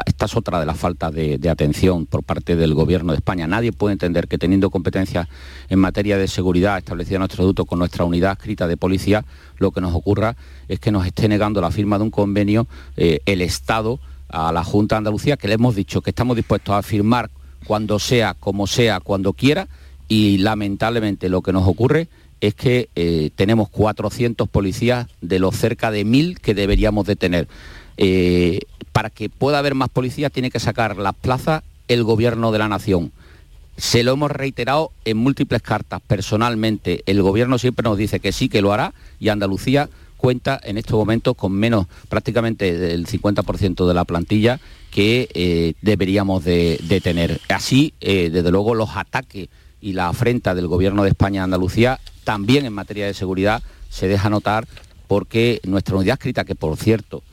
esta 0.06 0.26
es 0.26 0.36
otra 0.36 0.60
de 0.60 0.66
las 0.66 0.78
faltas 0.78 1.14
de, 1.14 1.50
atención 1.50 2.06
por 2.06 2.24
parte 2.24 2.56
del 2.56 2.74
Gobierno 2.74 3.12
de 3.12 3.18
España. 3.18 3.48
Nadie 3.48 3.72
puede 3.72 3.94
entender 3.94 4.28
que 4.28 4.38
teniendo 4.38 4.70
competencias 4.70 5.28
en 5.70 5.80
materia 5.80 6.18
de 6.18 6.28
seguridad 6.28 6.78
establecida 6.78 7.16
en 7.16 7.20
nuestro 7.20 7.44
estatuto 7.44 7.66
con 7.66 7.80
nuestra 7.80 8.06
unidad 8.06 8.34
escrita 8.34 8.68
de 8.68 8.78
policía, 8.78 9.26
lo 9.58 9.72
que 9.72 9.82
nos 9.82 9.94
ocurra 9.94 10.36
es 10.68 10.80
que 10.80 10.92
nos 10.92 11.06
esté 11.06 11.28
negando 11.28 11.62
la 11.62 11.72
firma 11.72 11.98
de 11.98 12.04
un 12.06 12.12
convenio 12.12 12.68
eh, 12.98 13.20
el 13.26 13.42
Estado 13.42 14.00
a 14.30 14.52
la 14.52 14.64
Junta 14.64 14.96
de 14.96 15.00
Andalucía, 15.00 15.38
que 15.38 15.48
le 15.48 15.56
hemos 15.56 15.76
dicho 15.76 16.02
que 16.02 16.10
estamos 16.12 16.36
dispuestos 16.36 16.76
a 16.76 16.82
firmar 16.82 17.30
cuando 17.66 18.00
sea, 18.00 18.34
como 18.34 18.68
sea, 18.68 19.00
cuando 19.00 19.34
quiera, 19.34 19.68
y 20.08 20.38
lamentablemente 20.38 21.30
lo 21.30 21.42
que 21.42 21.52
nos 21.52 21.68
ocurre 21.68 22.08
es 22.48 22.56
que 22.56 22.90
eh, 22.96 23.32
tenemos 23.36 23.70
400 23.70 24.48
policías 24.50 25.08
de 25.22 25.40
los 25.40 25.56
cerca 25.56 25.92
de 25.92 26.06
1.000 26.06 26.40
que 26.40 26.54
deberíamos 26.54 27.06
de 27.06 27.16
tener. 27.16 27.48
Eh, 27.98 28.62
para 28.92 29.10
que 29.10 29.30
pueda 29.30 29.60
haber 29.60 29.76
más 29.76 29.90
policías 29.90 30.32
tiene 30.32 30.52
que 30.52 30.60
sacar 30.60 30.98
las 30.98 31.16
plazas 31.16 31.64
el 31.88 32.04
gobierno 32.04 32.52
de 32.52 32.60
la 32.60 32.68
nación. 32.68 33.12
Se 33.78 34.04
lo 34.04 34.14
hemos 34.14 34.32
reiterado 34.32 34.92
en 35.04 35.18
múltiples 35.18 35.62
cartas 35.62 36.02
personalmente. 36.06 37.04
El 37.06 37.22
gobierno 37.22 37.58
siempre 37.58 37.84
nos 37.84 37.98
dice 37.98 38.20
que 38.20 38.32
sí, 38.32 38.48
que 38.48 38.62
lo 38.62 38.72
hará 38.72 38.94
y 39.20 39.30
Andalucía 39.30 39.90
cuenta 40.18 40.60
en 40.64 40.78
estos 40.78 40.98
momentos 40.98 41.36
con 41.36 41.52
menos 41.52 41.88
prácticamente 42.10 42.78
del 42.78 43.06
50% 43.06 43.86
de 43.86 43.94
la 43.94 44.06
plantilla 44.06 44.60
que 44.92 45.28
eh, 45.34 45.74
deberíamos 45.82 46.44
de, 46.46 47.02
tener. 47.04 47.42
Así, 47.50 47.94
desde 48.00 48.50
luego, 48.50 48.76
los 48.76 48.96
ataques 48.96 49.50
y 49.82 49.94
la 49.94 50.08
afrenta 50.08 50.56
del 50.56 50.68
Gobierno 50.68 51.04
de 51.04 51.10
España 51.10 51.42
a 51.42 51.44
Andalucía, 51.44 52.00
también 52.26 52.66
en 52.66 52.74
materia 52.74 53.06
de 53.06 53.14
seguridad, 53.14 53.64
se 53.90 54.10
deja 54.10 54.30
notar 54.30 54.68
porque 55.08 55.62
nuestra 55.64 55.96
unidad 55.96 56.16
escrita, 56.16 56.44
que 56.44 56.56
por 56.56 56.76
cierto 56.76 57.24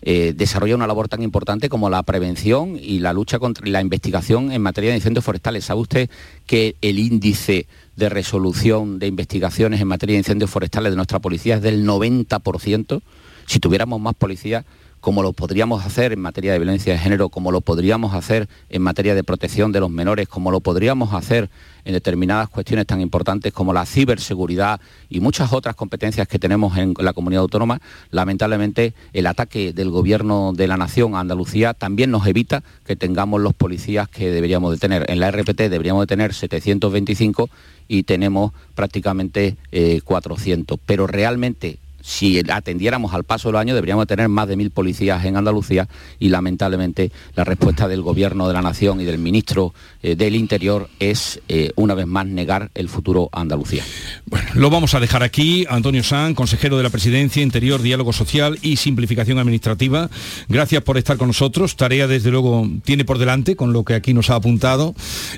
eh, 0.00 0.32
desarrolla 0.34 0.76
una 0.76 0.86
labor 0.86 1.08
tan 1.08 1.22
importante 1.22 1.68
como 1.68 1.90
la 1.90 2.02
prevención 2.04 2.78
y 2.80 3.00
la 3.00 3.12
lucha 3.12 3.40
contra 3.40 3.66
la 3.66 3.80
investigación 3.80 4.52
en 4.52 4.62
materia 4.62 4.90
de 4.90 4.96
incendios 4.96 5.24
forestales. 5.24 5.64
¿Sabe 5.64 5.80
usted 5.80 6.10
que 6.46 6.76
el 6.80 6.98
índice 7.00 7.66
de 7.96 8.08
resolución 8.08 9.00
de 9.00 9.08
investigaciones 9.08 9.80
en 9.80 9.88
materia 9.88 10.14
de 10.14 10.18
incendios 10.18 10.50
forestales 10.50 10.92
de 10.92 10.96
nuestra 10.96 11.18
policía 11.18 11.56
es 11.56 11.62
del 11.62 11.84
90%? 11.84 13.02
Si 13.46 13.58
tuviéramos 13.58 14.00
más 14.00 14.14
policías, 14.14 14.64
como 15.08 15.22
lo 15.22 15.32
podríamos 15.32 15.86
hacer 15.86 16.12
en 16.12 16.20
materia 16.20 16.52
de 16.52 16.58
violencia 16.58 16.92
de 16.92 16.98
género, 16.98 17.30
como 17.30 17.50
lo 17.50 17.62
podríamos 17.62 18.12
hacer 18.12 18.46
en 18.68 18.82
materia 18.82 19.14
de 19.14 19.24
protección 19.24 19.72
de 19.72 19.80
los 19.80 19.88
menores, 19.88 20.28
como 20.28 20.50
lo 20.50 20.60
podríamos 20.60 21.14
hacer 21.14 21.48
en 21.86 21.94
determinadas 21.94 22.50
cuestiones 22.50 22.84
tan 22.84 23.00
importantes 23.00 23.54
como 23.54 23.72
la 23.72 23.86
ciberseguridad 23.86 24.82
y 25.08 25.20
muchas 25.20 25.54
otras 25.54 25.76
competencias 25.76 26.28
que 26.28 26.38
tenemos 26.38 26.76
en 26.76 26.92
la 26.98 27.14
comunidad 27.14 27.40
autónoma, 27.40 27.80
lamentablemente 28.10 28.92
el 29.14 29.26
ataque 29.26 29.72
del 29.72 29.88
gobierno 29.88 30.52
de 30.54 30.66
la 30.66 30.76
nación 30.76 31.14
a 31.14 31.20
Andalucía 31.20 31.72
también 31.72 32.10
nos 32.10 32.26
evita 32.26 32.62
que 32.84 32.94
tengamos 32.94 33.40
los 33.40 33.54
policías 33.54 34.10
que 34.10 34.30
deberíamos 34.30 34.72
de 34.72 34.76
tener. 34.76 35.10
En 35.10 35.20
la 35.20 35.30
RPT 35.30 35.70
deberíamos 35.70 36.02
de 36.02 36.08
tener 36.08 36.34
725 36.34 37.48
y 37.88 38.02
tenemos 38.02 38.52
prácticamente 38.74 39.56
400. 40.04 40.76
Eh, 40.76 40.80
Pero 40.84 41.06
realmente 41.06 41.78
si 42.08 42.40
atendiéramos 42.50 43.12
al 43.12 43.24
paso 43.24 43.48
de 43.48 43.52
los 43.52 43.60
años 43.60 43.74
deberíamos 43.74 44.06
tener 44.06 44.30
más 44.30 44.48
de 44.48 44.56
mil 44.56 44.70
policías 44.70 45.22
en 45.26 45.36
Andalucía 45.36 45.88
y 46.18 46.30
lamentablemente 46.30 47.12
la 47.34 47.44
respuesta 47.44 47.86
del 47.86 48.00
gobierno 48.00 48.48
de 48.48 48.54
la 48.54 48.62
nación 48.62 49.02
y 49.02 49.04
del 49.04 49.18
ministro 49.18 49.74
eh, 50.02 50.16
del 50.16 50.34
Interior 50.34 50.88
es 51.00 51.38
eh, 51.48 51.70
una 51.76 51.94
vez 51.94 52.06
más 52.06 52.26
negar 52.26 52.70
el 52.74 52.88
futuro 52.88 53.28
Andalucía. 53.30 53.84
Bueno, 54.24 54.48
lo 54.54 54.70
vamos 54.70 54.94
a 54.94 55.00
dejar 55.00 55.22
aquí. 55.22 55.66
Antonio 55.68 56.02
San, 56.02 56.34
consejero 56.34 56.78
de 56.78 56.82
la 56.82 56.88
Presidencia, 56.88 57.42
Interior, 57.42 57.82
Diálogo 57.82 58.14
Social 58.14 58.58
y 58.62 58.76
Simplificación 58.76 59.38
Administrativa. 59.38 60.08
Gracias 60.48 60.82
por 60.82 60.96
estar 60.96 61.18
con 61.18 61.28
nosotros. 61.28 61.76
Tarea 61.76 62.06
desde 62.06 62.30
luego 62.30 62.66
tiene 62.84 63.04
por 63.04 63.18
delante 63.18 63.54
con 63.54 63.74
lo 63.74 63.84
que 63.84 63.92
aquí 63.92 64.14
nos 64.14 64.30
ha 64.30 64.36
apuntado 64.36 64.94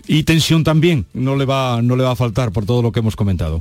y 0.06 0.22
tensión 0.22 0.62
también. 0.62 1.06
No 1.14 1.34
le 1.34 1.46
va, 1.46 1.82
no 1.82 1.96
le 1.96 2.04
va 2.04 2.12
a 2.12 2.16
faltar 2.16 2.52
por 2.52 2.64
todo 2.64 2.80
lo 2.80 2.92
que 2.92 3.00
hemos 3.00 3.16
comentado. 3.16 3.60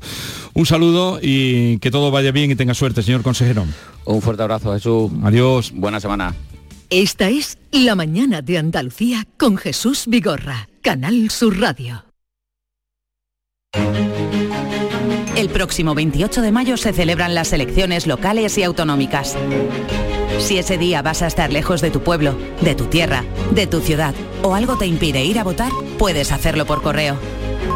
Un 0.54 0.68
saludo 0.68 1.20
y 1.20 1.80
que 1.80 1.90
todo 1.90 2.12
vaya 2.12 2.32
bien 2.32 2.52
y 2.52 2.56
tenga 2.56 2.76
suerte 2.76 2.99
suerte, 3.00 3.04
señor 3.04 3.24
consejero. 3.24 3.66
Un 4.06 4.22
fuerte 4.22 4.44
abrazo, 4.44 4.74
Jesús. 4.74 5.12
Adiós. 5.24 5.72
Buena 5.74 6.00
semana. 6.00 6.34
Esta 6.90 7.30
es 7.30 7.58
La 7.72 7.96
Mañana 7.96 8.42
de 8.42 8.58
Andalucía 8.58 9.26
con 9.38 9.58
Jesús 9.58 10.06
Vigorra, 10.08 10.70
Canal 10.82 11.30
Sur 11.30 11.60
Radio. 11.60 12.06
El 15.36 15.50
próximo 15.50 15.94
28 15.94 16.42
de 16.42 16.52
mayo 16.52 16.78
se 16.78 16.92
celebran 16.92 17.36
las 17.36 17.54
elecciones 17.54 18.08
locales 18.08 18.58
y 18.58 18.64
autonómicas. 18.64 19.38
Si 20.40 20.58
ese 20.58 20.78
día 20.78 21.02
vas 21.02 21.22
a 21.22 21.28
estar 21.28 21.54
lejos 21.54 21.82
de 21.82 21.92
tu 21.92 22.02
pueblo, 22.02 22.36
de 22.62 22.74
tu 22.74 22.86
tierra, 22.86 23.24
de 23.52 23.68
tu 23.68 23.82
ciudad 23.82 24.16
o 24.42 24.56
algo 24.56 24.78
te 24.78 24.88
impide 24.88 25.24
ir 25.24 25.38
a 25.38 25.44
votar, 25.44 25.72
puedes 25.98 26.32
hacerlo 26.32 26.66
por 26.66 26.82
correo. 26.82 27.18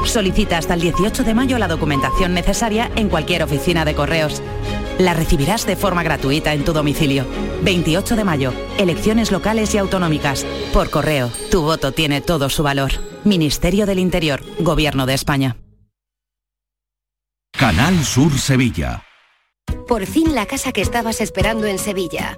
Solicita 0.06 0.58
hasta 0.58 0.74
el 0.74 0.82
18 0.82 1.24
de 1.24 1.34
mayo 1.34 1.58
la 1.58 1.68
documentación 1.68 2.34
necesaria 2.34 2.92
en 2.96 3.10
cualquier 3.10 3.44
oficina 3.44 3.86
de 3.86 3.94
correos. 3.94 4.42
La 4.99 5.13
recibirás 5.13 5.65
de 5.65 5.75
forma 5.75 6.03
gratuita 6.03 6.53
en 6.53 6.63
tu 6.63 6.73
domicilio. 6.73 7.25
28 7.63 8.15
de 8.15 8.23
mayo, 8.23 8.53
elecciones 8.77 9.32
locales 9.32 9.73
y 9.73 9.77
autonómicas. 9.77 10.45
Por 10.71 10.89
correo, 10.89 11.32
tu 11.49 11.62
voto 11.62 11.91
tiene 11.91 12.21
todo 12.21 12.49
su 12.49 12.63
valor. 12.63 12.91
Ministerio 13.23 13.86
del 13.86 13.99
Interior, 13.99 14.43
Gobierno 14.60 15.06
de 15.06 15.13
España. 15.13 15.58
Canal 17.51 18.03
Sur 18.03 18.38
Sevilla. 18.38 19.03
Por 19.88 20.06
fin 20.06 20.36
la 20.36 20.45
casa 20.45 20.71
que 20.71 20.82
estabas 20.82 21.21
esperando 21.21 21.65
en 21.67 21.79
Sevilla. 21.79 22.38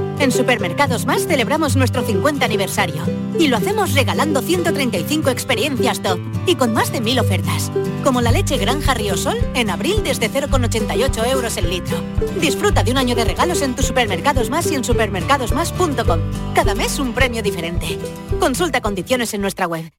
En 0.21 0.31
Supermercados 0.31 1.07
Más 1.07 1.25
celebramos 1.25 1.75
nuestro 1.75 2.03
50 2.03 2.45
aniversario 2.45 3.03
y 3.39 3.47
lo 3.47 3.57
hacemos 3.57 3.95
regalando 3.95 4.43
135 4.43 5.31
experiencias 5.31 5.99
top 6.03 6.19
y 6.45 6.53
con 6.53 6.73
más 6.73 6.91
de 6.91 7.01
1000 7.01 7.21
ofertas, 7.21 7.71
como 8.03 8.21
la 8.21 8.31
leche 8.31 8.57
Granja 8.57 8.93
Ríosol 8.93 9.39
en 9.55 9.71
abril 9.71 10.03
desde 10.03 10.29
0,88 10.29 11.27
euros 11.27 11.57
el 11.57 11.71
litro. 11.71 11.97
Disfruta 12.39 12.83
de 12.83 12.91
un 12.91 12.99
año 12.99 13.15
de 13.15 13.25
regalos 13.25 13.63
en 13.63 13.75
tus 13.75 13.87
Supermercados 13.87 14.51
Más 14.51 14.71
y 14.71 14.75
en 14.75 14.83
supermercadosmás.com. 14.83 16.19
Cada 16.53 16.75
mes 16.75 16.99
un 16.99 17.13
premio 17.13 17.41
diferente. 17.41 17.97
Consulta 18.39 18.79
condiciones 18.79 19.33
en 19.33 19.41
nuestra 19.41 19.65
web. 19.65 19.91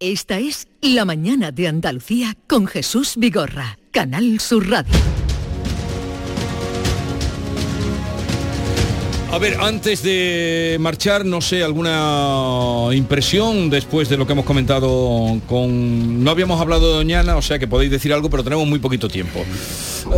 Esta 0.00 0.40
es 0.40 0.66
La 0.80 1.04
Mañana 1.04 1.52
de 1.52 1.68
Andalucía 1.68 2.36
con 2.48 2.66
Jesús 2.66 3.14
Vigorra, 3.16 3.78
Canal 3.92 4.40
Sur 4.40 4.68
Radio. 4.68 5.13
A 9.34 9.38
ver, 9.38 9.56
antes 9.60 10.04
de 10.04 10.76
marchar, 10.78 11.24
no 11.24 11.40
sé, 11.40 11.64
alguna 11.64 12.94
impresión 12.94 13.68
después 13.68 14.08
de 14.08 14.16
lo 14.16 14.28
que 14.28 14.32
hemos 14.32 14.44
comentado 14.44 15.40
con... 15.48 16.22
No 16.22 16.30
habíamos 16.30 16.60
hablado 16.60 16.86
de 16.86 16.94
Doñana, 16.98 17.36
o 17.36 17.42
sea 17.42 17.58
que 17.58 17.66
podéis 17.66 17.90
decir 17.90 18.12
algo, 18.12 18.30
pero 18.30 18.44
tenemos 18.44 18.64
muy 18.68 18.78
poquito 18.78 19.08
tiempo. 19.08 19.44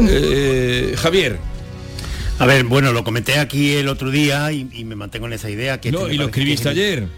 Eh, 0.06 0.94
Javier. 0.98 1.38
A 2.38 2.44
ver, 2.44 2.64
bueno, 2.64 2.92
lo 2.92 3.04
comenté 3.04 3.38
aquí 3.38 3.72
el 3.72 3.88
otro 3.88 4.10
día 4.10 4.52
y, 4.52 4.68
y 4.70 4.84
me 4.84 4.96
mantengo 4.96 5.26
en 5.28 5.32
esa 5.32 5.48
idea. 5.48 5.80
Que 5.80 5.90
no, 5.90 6.02
este 6.02 6.14
y 6.14 6.18
lo 6.18 6.24
que 6.26 6.32
escribiste 6.32 6.68
ayer. 6.68 7.08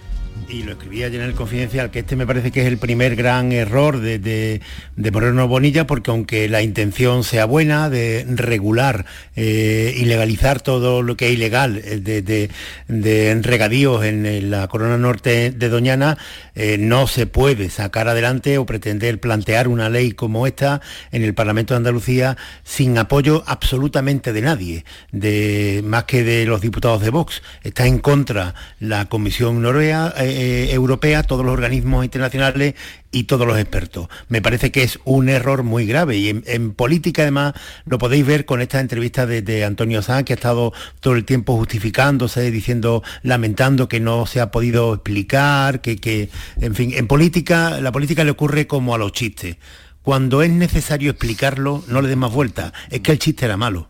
Y 0.48 0.62
lo 0.62 0.72
escribí 0.72 1.03
ayer 1.03 1.20
en 1.20 1.29
el 1.29 1.35
Confidencial, 1.35 1.90
que 1.90 2.01
este 2.01 2.16
me 2.16 2.27
parece 2.27 2.51
que 2.51 2.62
es 2.62 2.66
el 2.66 2.79
primer 2.79 3.16
gran 3.16 3.53
error 3.53 4.01
de, 4.01 4.18
de, 4.18 4.61
de 4.96 5.11
Moreno 5.11 5.48
Bonilla, 5.48 5.87
porque 5.87 6.11
aunque 6.11 6.48
la 6.48 6.62
intención 6.62 7.24
sea 7.24 7.44
buena 7.44 7.90
de 7.90 8.24
regular 8.29 9.05
eh, 9.37 9.94
y 9.96 10.05
legalizar 10.05 10.61
todo 10.61 11.03
lo 11.03 11.16
que 11.16 11.29
es 11.29 11.35
ilegal 11.35 11.79
eh, 11.79 12.01
de, 12.01 12.22
de, 12.22 12.51
de 12.88 13.40
regadíos 13.42 14.05
en, 14.05 14.18
la 14.51 14.68
corona 14.68 14.96
norte 14.98 15.51
de 15.51 15.68
Doñana, 15.68 16.18
eh, 16.55 16.77
no 16.79 17.07
se 17.07 17.27
puede 17.27 17.70
sacar 17.70 18.09
adelante 18.09 18.59
o 18.59 18.66
pretender 18.66 19.20
plantear 19.20 19.68
una 19.68 19.88
ley 19.88 20.12
como 20.12 20.46
esta 20.46 20.81
en 21.12 21.22
el 21.22 21.35
Parlamento 21.35 21.74
de 21.74 21.79
Andalucía 21.79 22.37
sin 22.64 22.98
apoyo 22.98 23.44
absolutamente 23.46 24.33
de 24.33 24.42
nadie, 24.42 24.85
de 25.12 25.83
más 25.85 26.05
que 26.05 26.24
de 26.24 26.46
los 26.46 26.61
diputados 26.61 27.03
de 27.03 27.11
Vox. 27.11 27.42
Está 27.62 27.87
en 27.87 27.98
contra 27.98 28.55
la 28.81 29.07
Comisión 29.07 29.62
Noruega, 29.62 30.14
eh, 30.16 30.28
eh, 30.29 30.73
Europea, 30.73 31.23
todos 31.23 31.45
los 31.45 31.53
organismos 31.53 32.05
internacionales 32.05 32.75
y 33.11 33.25
todos 33.25 33.47
los 33.47 33.59
expertos. 33.59 34.09
Me 34.29 34.43
parece 34.43 34.71
que 34.71 34.83
es 34.83 34.99
un 35.05 35.29
error 35.29 35.62
muy 35.62 35.87
grave 35.87 36.17
y 36.17 36.29
en, 36.29 36.73
política 36.73 37.23
además 37.23 37.55
lo 37.87 37.99
podéis 37.99 38.27
ver 38.27 38.45
con 38.45 38.61
esta 38.61 38.81
entrevista 38.81 39.27
de, 39.27 39.64
Antonio 39.64 40.03
Sanz 40.03 40.25
que 40.25 40.35
ha 40.35 40.37
estado 40.37 40.73
todo 41.01 41.14
el 41.14 41.25
tiempo 41.25 41.57
justificándose, 41.57 42.51
diciendo, 42.51 43.03
lamentando 43.23 43.88
que 43.88 44.01
no 44.01 44.27
se 44.27 44.41
ha 44.41 44.51
podido 44.51 44.95
explicar, 44.95 45.81
que, 45.81 45.97
que 45.97 46.29
en 46.61 46.75
fin, 46.75 46.93
en 46.95 47.07
política, 47.07 47.81
la 47.81 47.93
política 47.93 48.25
le 48.25 48.31
ocurre 48.31 48.67
como 48.67 48.95
a 48.95 48.99
los 48.99 49.12
chistes. 49.12 49.57
Cuando 50.03 50.43
es 50.43 50.51
necesario 50.51 51.11
explicarlo, 51.11 51.85
no 51.88 52.01
le 52.01 52.09
des 52.09 52.17
más 52.17 52.33
vuelta. 52.33 52.73
Es 52.91 53.01
que 53.01 53.12
el 53.12 53.19
chiste 53.19 53.45
era 53.45 53.57
malo. 53.57 53.88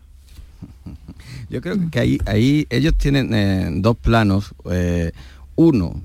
Yo 1.49 1.61
creo 1.61 1.77
que 1.89 1.99
ahí, 1.99 2.17
ahí 2.25 2.67
ellos 2.69 2.93
tienen 2.95 3.33
eh, 3.33 3.69
dos 3.75 3.97
planos. 3.97 4.53
eh, 4.69 5.11
uno, 5.55 6.01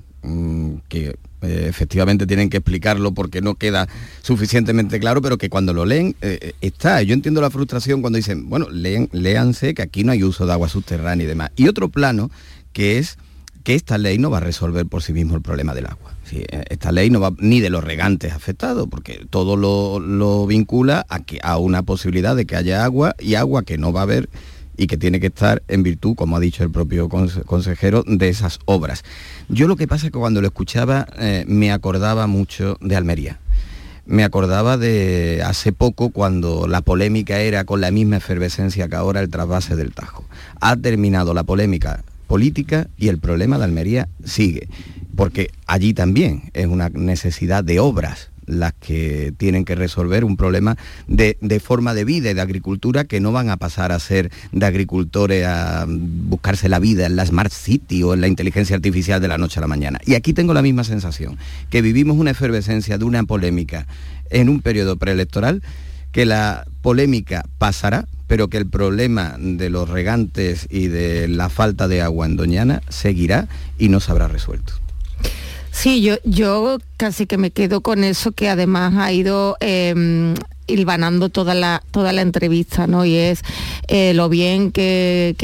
que 0.89 1.15
eh, 1.41 1.65
efectivamente 1.69 2.25
tienen 2.25 2.49
que 2.49 2.57
explicarlo 2.57 3.13
porque 3.13 3.41
no 3.41 3.55
queda 3.55 3.87
suficientemente 4.21 4.99
claro, 4.99 5.21
pero 5.21 5.37
que 5.37 5.49
cuando 5.49 5.73
lo 5.73 5.85
leen 5.85 6.15
eh, 6.21 6.39
eh, 6.41 6.53
está. 6.61 7.01
Yo 7.03 7.13
entiendo 7.13 7.41
la 7.41 7.49
frustración 7.49 8.01
cuando 8.01 8.17
dicen, 8.17 8.49
bueno, 8.49 8.67
leen, 8.69 9.09
léanse 9.11 9.73
que 9.73 9.81
aquí 9.81 10.03
no 10.03 10.11
hay 10.11 10.23
uso 10.23 10.45
de 10.45 10.53
agua 10.53 10.69
subterránea 10.69 11.25
y 11.25 11.27
demás. 11.27 11.51
Y 11.55 11.67
otro 11.67 11.89
plano 11.89 12.31
que 12.73 12.97
es 12.97 13.17
que 13.63 13.75
esta 13.75 13.97
ley 13.97 14.17
no 14.17 14.29
va 14.29 14.37
a 14.37 14.41
resolver 14.41 14.85
por 14.85 15.01
sí 15.01 15.11
mismo 15.13 15.35
el 15.35 15.41
problema 15.41 15.73
del 15.73 15.87
agua. 15.87 16.13
Esta 16.69 16.91
ley 16.91 17.09
no 17.09 17.19
va 17.19 17.33
ni 17.37 17.61
de 17.61 17.69
los 17.69 17.83
regantes 17.83 18.33
afectados, 18.33 18.87
porque 18.89 19.25
todo 19.29 19.55
lo, 19.55 19.99
lo 19.99 20.45
vincula 20.47 21.05
a, 21.09 21.19
que, 21.23 21.39
a 21.43 21.57
una 21.57 21.83
posibilidad 21.83 22.35
de 22.35 22.45
que 22.45 22.55
haya 22.55 22.83
agua 22.83 23.15
y 23.19 23.35
agua 23.35 23.63
que 23.63 23.77
no 23.77 23.93
va 23.93 24.01
a 24.01 24.03
haber 24.03 24.29
y 24.77 24.87
que 24.87 24.97
tiene 24.97 25.19
que 25.19 25.27
estar 25.27 25.63
en 25.67 25.83
virtud, 25.83 26.15
como 26.15 26.37
ha 26.37 26.39
dicho 26.39 26.63
el 26.63 26.69
propio 26.71 27.09
conse- 27.09 27.43
consejero, 27.43 28.03
de 28.05 28.29
esas 28.29 28.59
obras. 28.65 29.03
Yo 29.49 29.67
lo 29.67 29.75
que 29.75 29.87
pasa 29.87 30.07
es 30.07 30.11
que 30.11 30.19
cuando 30.19 30.41
lo 30.41 30.47
escuchaba 30.47 31.07
eh, 31.17 31.45
me 31.47 31.71
acordaba 31.71 32.27
mucho 32.27 32.77
de 32.81 32.95
Almería. 32.95 33.39
Me 34.07 34.23
acordaba 34.23 34.77
de 34.77 35.41
hace 35.43 35.71
poco 35.71 36.09
cuando 36.09 36.67
la 36.67 36.81
polémica 36.81 37.39
era 37.39 37.63
con 37.63 37.81
la 37.81 37.89
misma 37.89 38.17
efervescencia 38.17 38.87
que 38.87 38.95
ahora 38.95 39.19
el 39.19 39.29
trasvase 39.29 39.75
del 39.75 39.93
Tajo. 39.93 40.25
Ha 40.61 40.75
terminado 40.75 41.33
la 41.33 41.43
polémica 41.43 42.03
política 42.27 42.87
y 42.97 43.07
el 43.07 43.17
problema 43.17 43.57
de 43.57 43.63
Almería 43.63 44.07
sigue, 44.23 44.67
porque 45.15 45.49
allí 45.65 45.93
también 45.95 46.51
es 46.53 46.67
una 46.67 46.89
necesidad 46.89 47.63
de 47.63 47.79
obras 47.79 48.29
las 48.45 48.73
que 48.73 49.33
tienen 49.37 49.65
que 49.65 49.75
resolver 49.75 50.23
un 50.23 50.37
problema 50.37 50.77
de, 51.07 51.37
de 51.41 51.59
forma 51.59 51.93
de 51.93 52.05
vida 52.05 52.31
y 52.31 52.33
de 52.33 52.41
agricultura 52.41 53.05
que 53.05 53.19
no 53.19 53.31
van 53.31 53.49
a 53.49 53.57
pasar 53.57 53.91
a 53.91 53.99
ser 53.99 54.31
de 54.51 54.65
agricultores 54.65 55.45
a 55.45 55.85
buscarse 55.87 56.69
la 56.69 56.79
vida 56.79 57.05
en 57.05 57.15
la 57.15 57.25
Smart 57.25 57.51
City 57.51 58.03
o 58.03 58.13
en 58.13 58.21
la 58.21 58.27
inteligencia 58.27 58.75
artificial 58.75 59.21
de 59.21 59.27
la 59.27 59.37
noche 59.37 59.59
a 59.59 59.61
la 59.61 59.67
mañana. 59.67 59.99
Y 60.05 60.15
aquí 60.15 60.33
tengo 60.33 60.53
la 60.53 60.61
misma 60.61 60.83
sensación, 60.83 61.37
que 61.69 61.81
vivimos 61.81 62.17
una 62.17 62.31
efervescencia 62.31 62.97
de 62.97 63.05
una 63.05 63.23
polémica 63.23 63.87
en 64.29 64.49
un 64.49 64.61
periodo 64.61 64.97
preelectoral, 64.97 65.61
que 66.11 66.25
la 66.25 66.65
polémica 66.81 67.43
pasará, 67.57 68.07
pero 68.27 68.47
que 68.47 68.57
el 68.57 68.67
problema 68.67 69.35
de 69.37 69.69
los 69.69 69.89
regantes 69.89 70.67
y 70.69 70.87
de 70.87 71.27
la 71.27 71.49
falta 71.49 71.87
de 71.87 72.01
agua 72.01 72.25
en 72.25 72.37
Doñana 72.37 72.81
seguirá 72.89 73.47
y 73.77 73.89
no 73.89 73.99
se 73.99 74.11
habrá 74.11 74.27
resuelto. 74.27 74.84
Sí, 75.75 76.01
yo, 76.01 76.15
yo 76.23 76.77
casi 76.95 77.27
que 77.27 77.37
me 77.37 77.51
quedo 77.51 77.81
con 77.81 78.05
eso 78.05 78.31
que 78.31 78.47
además 78.47 78.93
ha 78.95 79.11
ido 79.11 79.57
eh, 79.59 80.33
hilvanando 80.67 81.29
toda 81.29 81.53
la, 81.53 81.83
toda 81.91 82.13
la 82.13 82.21
entrevista, 82.21 82.87
¿no? 82.87 83.05
Y 83.05 83.15
es 83.15 83.41
eh, 83.87 84.13
lo 84.13 84.29
bien 84.29 84.71
que, 84.71 85.35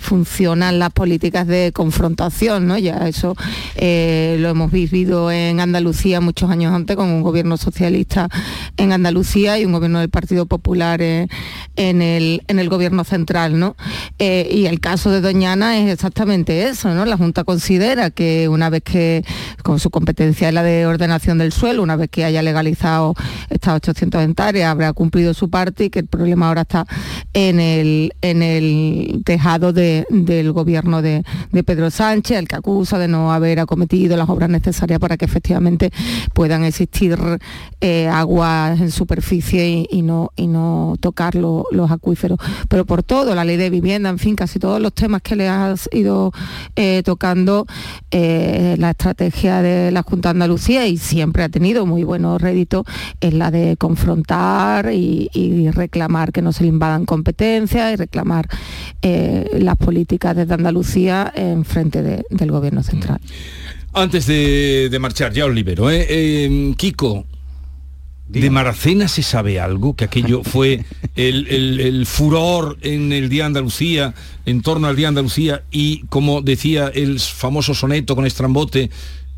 funcionan 0.00 0.78
las 0.78 0.90
políticas 0.90 1.46
de 1.46 1.72
confrontación, 1.72 2.66
¿no? 2.66 2.78
Ya 2.78 3.08
eso 3.08 3.36
eh, 3.76 4.36
lo 4.40 4.48
hemos 4.48 4.70
vivido 4.70 5.30
en 5.30 5.60
Andalucía 5.60 6.20
muchos 6.20 6.50
años 6.50 6.72
antes 6.72 6.96
con 6.96 7.08
un 7.08 7.22
gobierno 7.22 7.56
socialista 7.56 8.28
en 8.76 8.92
Andalucía 8.92 9.58
y 9.58 9.64
un 9.64 9.72
gobierno 9.72 10.00
del 10.00 10.10
Partido 10.10 10.46
Popular 10.46 11.00
en, 11.02 11.28
el, 11.76 12.42
en 12.46 12.58
el 12.58 12.68
gobierno 12.68 13.04
central, 13.04 13.58
¿no? 13.58 13.76
Eh, 14.18 14.48
y 14.50 14.66
el 14.66 14.80
caso 14.80 15.10
de 15.10 15.20
Doñana 15.20 15.78
es 15.78 15.92
exactamente 15.92 16.64
eso, 16.68 16.94
¿no? 16.94 17.04
La 17.04 17.16
Junta 17.16 17.44
considera 17.44 18.10
que 18.10 18.48
una 18.48 18.70
vez 18.70 18.82
que, 18.82 19.24
con 19.62 19.80
su 19.80 19.90
competencia 19.90 20.48
es 20.48 20.54
la 20.54 20.62
de 20.62 20.86
ordenación 20.86 21.38
del 21.38 21.52
suelo, 21.52 21.82
una 21.82 21.96
vez 21.96 22.10
que 22.10 22.24
haya 22.24 22.42
legalizado 22.42 23.14
estas 23.50 23.76
800 23.76 24.22
hectáreas, 24.22 24.43
habrá 24.64 24.92
cumplido 24.92 25.34
su 25.34 25.50
parte 25.50 25.84
y 25.84 25.90
que 25.90 26.00
el 26.00 26.06
problema 26.06 26.48
ahora 26.48 26.62
está 26.62 26.86
en 27.32 27.60
el, 27.60 28.12
en 28.20 28.42
el 28.42 29.22
tejado 29.24 29.72
del 29.72 30.52
gobierno 30.52 31.02
de, 31.02 31.24
Pedro 31.64 31.90
Sánchez, 31.90 32.38
el 32.38 32.48
que 32.48 32.56
acusa 32.56 32.98
de 32.98 33.08
no 33.08 33.32
haber 33.32 33.58
acometido 33.58 34.16
las 34.16 34.28
obras 34.28 34.50
necesarias 34.50 35.00
para 35.00 35.16
que 35.16 35.24
efectivamente 35.24 35.90
puedan 36.34 36.64
existir 36.64 37.18
eh, 37.80 38.06
aguas 38.08 38.80
en 38.80 38.90
superficie 38.90 39.86
y, 39.88 40.02
no, 40.02 40.30
y 40.36 40.46
no 40.46 40.96
tocar 41.00 41.34
los 41.34 41.90
acuíferos. 41.90 42.38
Pero 42.68 42.84
por 42.84 43.02
todo, 43.02 43.34
la 43.34 43.44
ley 43.44 43.56
de 43.56 43.70
vivienda, 43.70 44.10
en 44.10 44.18
fin, 44.18 44.36
casi 44.36 44.58
todos 44.58 44.80
los 44.80 44.92
temas 44.92 45.22
que 45.22 45.36
le 45.36 45.48
has 45.48 45.88
ido 45.92 46.32
eh, 46.76 47.02
tocando, 47.02 47.66
eh, 48.10 48.76
la 48.78 48.90
estrategia 48.90 49.62
de 49.62 49.90
la 49.90 50.02
Junta 50.02 50.28
de 50.28 50.32
Andalucía 50.32 50.86
y 50.86 50.98
siempre 50.98 51.44
ha 51.44 51.48
tenido 51.48 51.86
muy 51.86 52.04
buenos 52.04 52.40
réditos 52.40 52.84
es 53.20 53.34
la 53.34 53.50
de 53.50 53.76
confrontar 53.76 54.33
y, 54.92 55.70
reclamar 55.70 56.32
que 56.32 56.42
no 56.42 56.52
se 56.52 56.62
le 56.62 56.68
invadan 56.68 57.04
competencias 57.04 57.92
y 57.92 57.96
reclamar 57.96 58.48
eh, 59.02 59.48
las 59.58 59.76
políticas 59.76 60.36
desde 60.36 60.54
Andalucía 60.54 61.32
en 61.34 61.64
frente 61.64 62.02
del 62.02 62.50
gobierno 62.50 62.82
central. 62.82 63.20
Antes 63.92 64.26
de, 64.26 64.96
marchar, 65.00 65.32
ya 65.32 65.46
os 65.46 65.54
libero. 65.54 65.90
¿eh? 65.90 66.06
Eh, 66.08 66.74
Kiko, 66.76 67.26
¿De 68.26 68.48
Maracena 68.50 69.06
se 69.06 69.22
sabe 69.22 69.60
algo? 69.60 69.94
Que 69.94 70.04
aquello 70.04 70.42
fue 70.44 70.84
el, 71.14 71.46
el, 71.48 72.06
furor 72.06 72.78
en 72.80 73.12
el 73.12 73.28
Día 73.28 73.46
Andalucía, 73.46 74.14
en 74.46 74.62
torno 74.62 74.88
al 74.88 74.96
Día 74.96 75.08
Andalucía, 75.08 75.62
y 75.70 76.04
como 76.08 76.40
decía 76.40 76.90
el 76.92 77.20
famoso 77.20 77.74
soneto 77.74 78.16
con 78.16 78.26
Estrambote, 78.26 78.90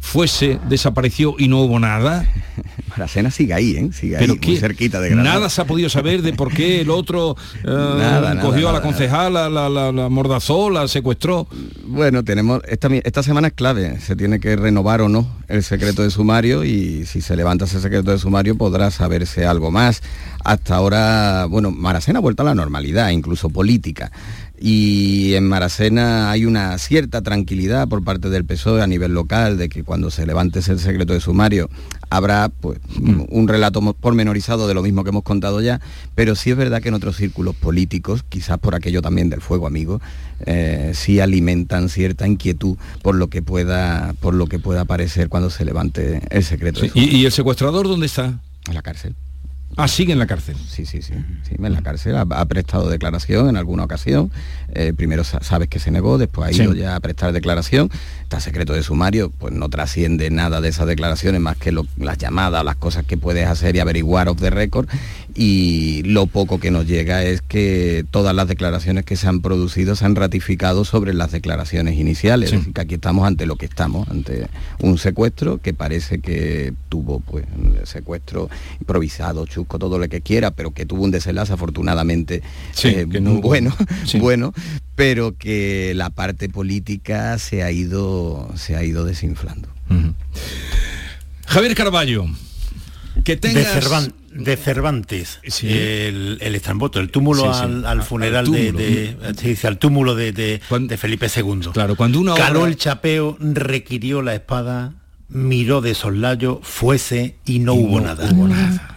fuese, 0.06 0.60
desapareció 0.68 1.34
y 1.36 1.48
no 1.48 1.60
hubo 1.62 1.80
nada. 1.80 2.32
La 2.96 3.08
cena 3.08 3.30
sigue 3.30 3.52
ahí, 3.52 3.72
¿eh? 3.72 3.90
Sigue 3.92 4.16
ahí, 4.16 4.26
muy 4.26 4.56
cerquita 4.56 5.00
de 5.00 5.10
Granada. 5.10 5.34
Nada 5.34 5.50
se 5.50 5.60
ha 5.60 5.66
podido 5.66 5.90
saber 5.90 6.22
de 6.22 6.32
por 6.32 6.54
qué 6.54 6.80
el 6.80 6.90
otro 6.90 7.36
eh, 7.64 8.38
cogió 8.40 8.70
a 8.70 8.72
la 8.72 8.80
concejala, 8.80 9.50
la, 9.50 9.68
la, 9.68 9.92
la, 9.92 10.08
mordazó, 10.08 10.70
la 10.70 10.88
secuestró. 10.88 11.48
Bueno, 11.84 12.24
tenemos 12.24 12.62
esta, 12.68 12.88
esta 12.94 13.22
semana 13.22 13.48
es 13.48 13.54
clave, 13.54 14.00
se 14.00 14.16
tiene 14.16 14.40
que 14.40 14.56
renovar 14.56 15.02
o 15.02 15.08
no 15.08 15.28
el 15.48 15.62
secreto 15.62 16.02
de 16.02 16.10
sumario 16.10 16.64
y 16.64 17.04
si 17.04 17.20
se 17.20 17.36
levanta 17.36 17.66
ese 17.66 17.80
secreto 17.80 18.12
de 18.12 18.18
sumario 18.18 18.56
podrá 18.56 18.90
saberse 18.90 19.44
algo 19.44 19.70
más. 19.70 20.02
Hasta 20.42 20.76
ahora, 20.76 21.46
bueno, 21.50 21.72
Maracena 21.72 22.20
ha 22.20 22.22
vuelto 22.22 22.42
a 22.44 22.46
la 22.46 22.54
normalidad, 22.54 23.10
incluso 23.10 23.50
política 23.50 24.12
y 24.58 25.34
en 25.34 25.46
Maracena 25.48 26.30
hay 26.30 26.46
una 26.46 26.78
cierta 26.78 27.22
tranquilidad 27.22 27.88
por 27.88 28.02
parte 28.02 28.30
del 28.30 28.44
PSOE 28.44 28.82
a 28.82 28.86
nivel 28.86 29.12
local 29.12 29.58
de 29.58 29.68
que 29.68 29.84
cuando 29.84 30.10
se 30.10 30.26
levante 30.26 30.60
ese 30.60 30.78
secreto 30.78 31.12
de 31.12 31.20
sumario 31.20 31.68
habrá 32.08 32.48
pues, 32.48 32.78
mm. 32.98 33.24
un 33.28 33.48
relato 33.48 33.80
pormenorizado 33.94 34.66
de 34.66 34.74
lo 34.74 34.82
mismo 34.82 35.04
que 35.04 35.10
hemos 35.10 35.24
contado 35.24 35.60
ya, 35.60 35.80
pero 36.14 36.34
sí 36.34 36.50
es 36.50 36.56
verdad 36.56 36.80
que 36.80 36.88
en 36.88 36.94
otros 36.94 37.16
círculos 37.16 37.54
políticos, 37.54 38.24
quizás 38.28 38.58
por 38.58 38.74
aquello 38.74 39.02
también 39.02 39.28
del 39.28 39.42
fuego 39.42 39.66
amigo, 39.66 40.00
eh, 40.46 40.92
sí 40.94 41.20
alimentan 41.20 41.88
cierta 41.88 42.26
inquietud 42.26 42.76
por 43.02 43.14
lo 43.14 43.28
que 43.28 43.42
pueda 43.42 44.14
por 44.20 44.34
lo 44.34 44.46
que 44.46 44.58
pueda 44.58 44.82
aparecer 44.82 45.28
cuando 45.28 45.50
se 45.50 45.64
levante 45.64 46.22
el 46.30 46.44
secreto. 46.44 46.80
¿Y, 46.94 47.16
¿Y 47.16 47.26
el 47.26 47.32
secuestrador 47.32 47.88
dónde 47.88 48.06
está? 48.06 48.40
En 48.68 48.74
la 48.74 48.82
cárcel. 48.82 49.14
Ah, 49.76 49.88
sigue 49.88 50.12
en 50.12 50.18
la 50.18 50.26
cárcel. 50.26 50.56
Sí, 50.68 50.86
sí, 50.86 51.02
sí. 51.02 51.12
sí 51.42 51.54
en 51.58 51.72
la 51.72 51.82
cárcel. 51.82 52.16
Ha, 52.16 52.44
prestado 52.46 52.88
declaración 52.88 53.48
en 53.48 53.56
alguna 53.56 53.84
ocasión. 53.84 54.30
Eh, 54.72 54.94
primero 54.96 55.22
sabes 55.24 55.68
que 55.68 55.78
se 55.78 55.90
negó, 55.90 56.16
después 56.16 56.48
ha 56.48 56.62
ido 56.62 56.72
ya 56.74 56.96
a 56.96 57.00
prestar 57.00 57.32
declaración. 57.32 57.90
Está 58.22 58.40
secreto 58.40 58.72
de 58.72 58.82
sumario, 58.82 59.30
pues 59.30 59.52
no 59.52 59.68
trasciende 59.68 60.30
nada 60.30 60.62
de 60.62 60.68
esas 60.68 60.86
declaraciones 60.86 61.40
más 61.42 61.58
que 61.58 61.72
las 61.72 62.16
llamadas, 62.16 62.64
las 62.64 62.76
cosas 62.76 63.04
que 63.04 63.18
puedes 63.18 63.46
hacer 63.46 63.76
y 63.76 63.80
averiguar 63.80 64.28
off 64.28 64.40
the 64.40 64.50
record. 64.50 64.88
Y 65.38 66.02
lo 66.04 66.26
poco 66.26 66.58
que 66.58 66.70
nos 66.70 66.86
llega 66.86 67.22
es 67.22 67.42
que 67.42 68.06
todas 68.10 68.34
las 68.34 68.48
declaraciones 68.48 69.04
que 69.04 69.16
se 69.16 69.28
han 69.28 69.42
producido 69.42 69.94
se 69.94 70.06
han 70.06 70.16
ratificado 70.16 70.86
sobre 70.86 71.12
las 71.12 71.30
declaraciones 71.30 71.98
iniciales. 71.98 72.54
que 72.74 72.80
aquí 72.80 72.94
estamos 72.94 73.26
ante 73.26 73.44
lo 73.44 73.56
que 73.56 73.66
estamos, 73.66 74.08
ante 74.08 74.48
un 74.80 74.96
secuestro 74.96 75.58
que 75.58 75.74
parece 75.74 76.20
que 76.20 76.72
tuvo 76.88 77.20
pues 77.20 77.44
secuestro 77.84 78.48
improvisado, 78.80 79.46
todo 79.78 79.98
lo 79.98 80.08
que 80.08 80.20
quiera, 80.22 80.52
pero 80.52 80.70
que 80.70 80.86
tuvo 80.86 81.04
un 81.04 81.10
desenlace 81.10 81.52
afortunadamente 81.52 82.42
eh, 82.84 83.04
bueno, 83.04 83.76
bueno, 84.18 84.54
pero 84.94 85.36
que 85.36 85.92
la 85.94 86.10
parte 86.10 86.48
política 86.48 87.38
se 87.38 87.62
ha 87.62 87.70
ido, 87.70 88.50
se 88.56 88.76
ha 88.76 88.84
ido 88.84 89.04
desinflando. 89.04 89.68
Javier 91.46 91.74
Carballo, 91.74 92.26
que 93.26 93.36
tengas... 93.36 93.74
De, 94.32 94.56
Cervantes, 94.56 95.40
el, 95.62 96.36
el, 96.42 96.54
estramboto, 96.54 97.00
el 97.00 97.10
túmulo 97.10 97.52
Al, 97.52 98.02
funeral 98.02 98.52
de, 98.52 99.16
se 99.34 99.48
dice, 99.48 99.66
al 99.66 99.78
túmulo 99.78 100.14
de, 100.14 100.32
de, 100.32 100.60
Felipe 100.98 101.26
II. 101.34 101.70
Claro, 101.72 101.96
cuando 101.96 102.20
uno 102.20 102.34
Caló 102.34 102.66
el 102.66 102.76
chapeo, 102.76 103.38
requirió 103.40 104.20
la 104.20 104.34
espada, 104.34 104.92
miró 105.30 105.80
de 105.80 105.94
soslayo, 105.94 106.60
fuese 106.62 107.36
y 107.46 107.60
no, 107.60 107.72
hubo, 107.72 107.98
nada. 107.98 108.28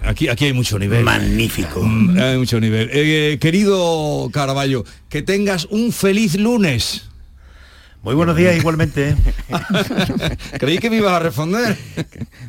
Aquí, 0.04 0.28
aquí 0.28 0.46
hay 0.46 0.54
mucho 0.54 0.78
nivel. 0.78 1.06
Magnífico. 1.06 1.82
Mm, 1.82 2.20
hay 2.20 2.38
mucho 2.38 2.60
nivel. 2.60 2.90
Eh, 2.92 3.38
querido 3.40 4.30
Caraballo, 4.34 4.84
que 5.08 5.22
tengas 5.22 5.68
un 5.72 5.94
feliz 5.94 6.36
lunes. 6.36 7.09
Muy 8.02 8.16
buenos 8.16 8.38
días 8.38 8.56
igualmente. 8.56 9.16
Creí 10.58 10.78
que 10.78 10.89
me 10.89 10.97
ibas 10.97 11.12
a 11.12 11.20
responder. 11.20 11.78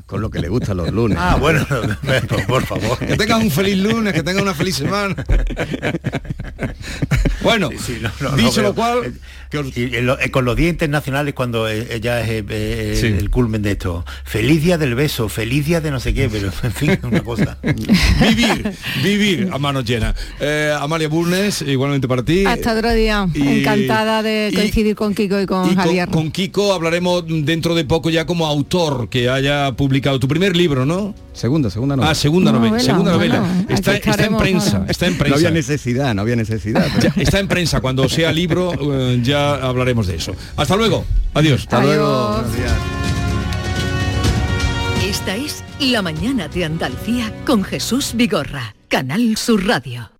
Con 0.07 0.21
lo 0.21 0.31
que 0.31 0.39
le 0.39 0.49
gustan 0.49 0.77
los 0.77 0.91
lunes. 0.93 1.19
Ah, 1.21 1.37
bueno, 1.41 1.67
por 2.49 2.65
favor. 2.65 2.99
Que 2.99 3.17
tengas 3.17 3.43
un 3.43 3.51
feliz 3.51 3.79
lunes, 3.79 4.13
que 4.13 4.23
tengas 4.23 4.43
una 4.43 4.55
feliz 4.55 4.77
semana. 4.77 5.17
Bueno, 7.43 7.71
dicho 8.37 8.63
lo 8.63 8.75
cual... 8.75 9.13
Eh, 9.53 10.31
con 10.31 10.45
los 10.45 10.55
días 10.55 10.71
internacionales, 10.71 11.35
cuando 11.35 11.69
eh, 11.69 12.01
ya 12.01 12.21
es 12.21 12.45
eh, 12.49 13.17
el 13.19 13.31
culmen 13.31 13.63
de 13.63 13.73
esto. 13.73 14.05
Feliz 14.25 14.63
día 14.63 14.79
del 14.79 14.95
beso, 14.95 15.29
feliz 15.29 15.67
día 15.67 15.81
de 15.81 15.91
no 15.91 15.99
sé 15.99 16.15
qué, 16.15 16.29
pero 16.29 16.53
en 16.63 16.73
fin, 16.73 16.99
una 17.03 17.23
cosa. 17.23 17.59
vivir, 17.63 18.73
vivir 19.03 19.49
a 19.53 19.59
mano 19.59 19.81
llena. 19.81 20.15
Amalia 20.81 21.09
Burnes, 21.09 21.63
igualmente 21.63 22.07
para 22.07 22.23
ti. 22.23 22.45
Hasta 22.47 22.75
otro 22.75 22.93
día. 22.93 23.27
Encantada 23.35 24.23
de 24.23 24.53
coincidir 24.55 24.95
con 24.95 25.15
Kiko 25.15 25.40
y 25.43 25.47
con 25.47 25.75
Javier. 25.75 26.09
Con, 26.09 26.31
Kiko 26.31 26.73
hablaremos 26.73 27.25
dentro 27.27 27.75
de 27.75 27.85
poco 27.85 28.11
ya 28.11 28.27
como 28.27 28.47
autor 28.47 29.09
que 29.09 29.29
haya 29.29 29.73
publicado 29.73 30.19
tu 30.21 30.29
primer 30.29 30.57
libro, 30.57 30.87
¿no? 30.87 31.15
Segunda, 31.33 31.71
segunda 31.71 31.97
novela. 31.97 32.11
Ah, 32.11 32.15
segunda 32.15 32.53
novela, 32.53 32.79
segunda 32.81 33.13
novela. 33.13 33.65
está, 33.69 33.95
en 33.95 34.37
prensa, 34.37 34.85
está 34.89 35.07
en 35.07 35.17
prensa. 35.17 35.31
No 35.31 35.37
había 35.37 35.51
necesidad, 35.51 36.15
no 36.15 36.23
había 36.23 36.37
necesidad. 36.37 36.87
está 37.17 37.39
en 37.39 37.49
prensa, 37.49 37.81
cuando 37.81 38.09
sea 38.09 38.33
libro 38.33 38.73
ya 39.23 39.55
hablaremos 39.55 40.07
de 40.07 40.17
eso. 40.17 40.35
Hasta 40.57 40.77
luego. 40.77 41.05
Adiós. 41.35 41.63
Hasta 41.63 41.83
luego. 41.83 42.43
Esta 45.05 45.37
es 45.37 45.65
La 45.81 46.03
Mañana 46.03 46.49
de 46.49 46.65
Andalucía 46.65 47.33
con 47.45 47.65
Jesús 47.65 48.13
Vigorra, 48.15 48.75
Canal 48.89 49.37
Sur 49.37 49.67
Radio. 49.67 50.20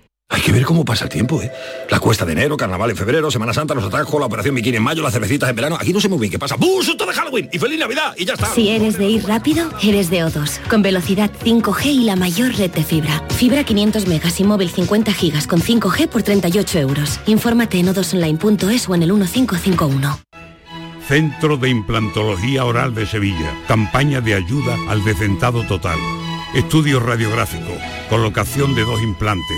Hay 0.31 0.41
que 0.41 0.53
ver 0.53 0.63
cómo 0.63 0.85
pasa 0.85 1.03
el 1.03 1.09
tiempo, 1.09 1.41
¿eh? 1.41 1.51
La 1.89 1.99
cuesta 1.99 2.25
de 2.25 2.31
enero, 2.31 2.55
carnaval 2.55 2.89
en 2.89 2.95
febrero, 2.95 3.29
Semana 3.29 3.53
Santa, 3.53 3.75
los 3.75 3.83
atajos, 3.83 4.17
la 4.17 4.27
operación 4.27 4.55
bikini 4.55 4.77
en 4.77 4.83
mayo, 4.83 5.03
las 5.03 5.11
cervecitas 5.11 5.49
en 5.49 5.55
verano. 5.57 5.75
Aquí 5.77 5.91
no 5.91 5.99
sé 5.99 6.07
muy 6.07 6.19
bien 6.19 6.31
qué 6.31 6.39
pasa. 6.39 6.55
¡Bum! 6.55 6.81
¡Susto 6.81 7.05
de 7.05 7.11
Halloween! 7.11 7.49
¡Y 7.51 7.59
feliz 7.59 7.77
Navidad! 7.77 8.13
¡Y 8.17 8.23
ya 8.23 8.35
está! 8.35 8.47
Si 8.53 8.69
eres 8.69 8.97
de 8.97 9.09
ir 9.09 9.25
rápido, 9.27 9.69
eres 9.83 10.09
de 10.09 10.23
O2. 10.23 10.61
Con 10.69 10.81
velocidad 10.81 11.29
5G 11.43 11.85
y 11.85 12.03
la 12.05 12.15
mayor 12.15 12.55
red 12.55 12.71
de 12.71 12.83
fibra. 12.83 13.21
Fibra 13.29 13.65
500 13.65 14.07
megas 14.07 14.39
y 14.39 14.45
móvil 14.45 14.69
50 14.69 15.11
gigas 15.11 15.47
con 15.47 15.61
5G 15.61 16.07
por 16.07 16.23
38 16.23 16.79
euros. 16.79 17.19
Infórmate 17.25 17.79
en 17.79 17.89
odosonline.es 17.89 18.87
o 18.87 18.95
en 18.95 19.03
el 19.03 19.11
1551. 19.11 20.19
Centro 21.09 21.57
de 21.57 21.69
Implantología 21.69 22.63
Oral 22.63 22.95
de 22.95 23.05
Sevilla. 23.05 23.53
Campaña 23.67 24.21
de 24.21 24.35
ayuda 24.35 24.77
al 24.87 25.03
decentado 25.03 25.63
total. 25.67 25.99
Estudio 26.55 27.01
radiográfico. 27.01 27.73
Colocación 28.09 28.75
de 28.75 28.85
dos 28.85 29.01
implantes 29.01 29.57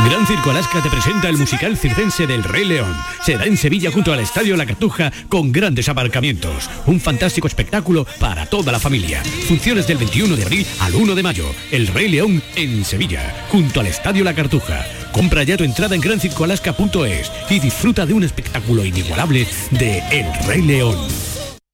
Gran 0.00 0.26
Circo 0.26 0.50
Alaska 0.50 0.82
te 0.82 0.90
presenta 0.90 1.28
el 1.28 1.38
musical 1.38 1.76
circense 1.78 2.26
del 2.26 2.44
Rey 2.44 2.64
León. 2.64 2.94
Será 3.22 3.46
en 3.46 3.56
Sevilla 3.56 3.90
junto 3.90 4.12
al 4.12 4.20
Estadio 4.20 4.56
La 4.56 4.66
Cartuja 4.66 5.10
con 5.28 5.50
grandes 5.50 5.88
aparcamientos. 5.88 6.68
Un 6.86 7.00
fantástico 7.00 7.46
espectáculo 7.46 8.06
para 8.18 8.44
toda 8.44 8.72
la 8.72 8.80
familia. 8.80 9.22
Funciones 9.46 9.86
del 9.86 9.98
21 9.98 10.36
de 10.36 10.42
abril 10.42 10.66
al 10.80 10.94
1 10.94 11.14
de 11.14 11.22
mayo. 11.22 11.46
El 11.70 11.86
Rey 11.86 12.08
León 12.08 12.42
en 12.56 12.84
Sevilla, 12.84 13.46
junto 13.50 13.80
al 13.80 13.86
Estadio 13.86 14.24
La 14.24 14.34
Cartuja. 14.34 14.84
Compra 15.12 15.42
ya 15.42 15.56
tu 15.56 15.64
entrada 15.64 15.94
en 15.94 16.00
grancircoalaska.es 16.00 17.32
y 17.48 17.60
disfruta 17.60 18.04
de 18.04 18.14
un 18.14 18.24
espectáculo 18.24 18.84
inigualable 18.84 19.46
de 19.70 19.98
El 20.10 20.26
Rey 20.46 20.60
León. 20.60 20.98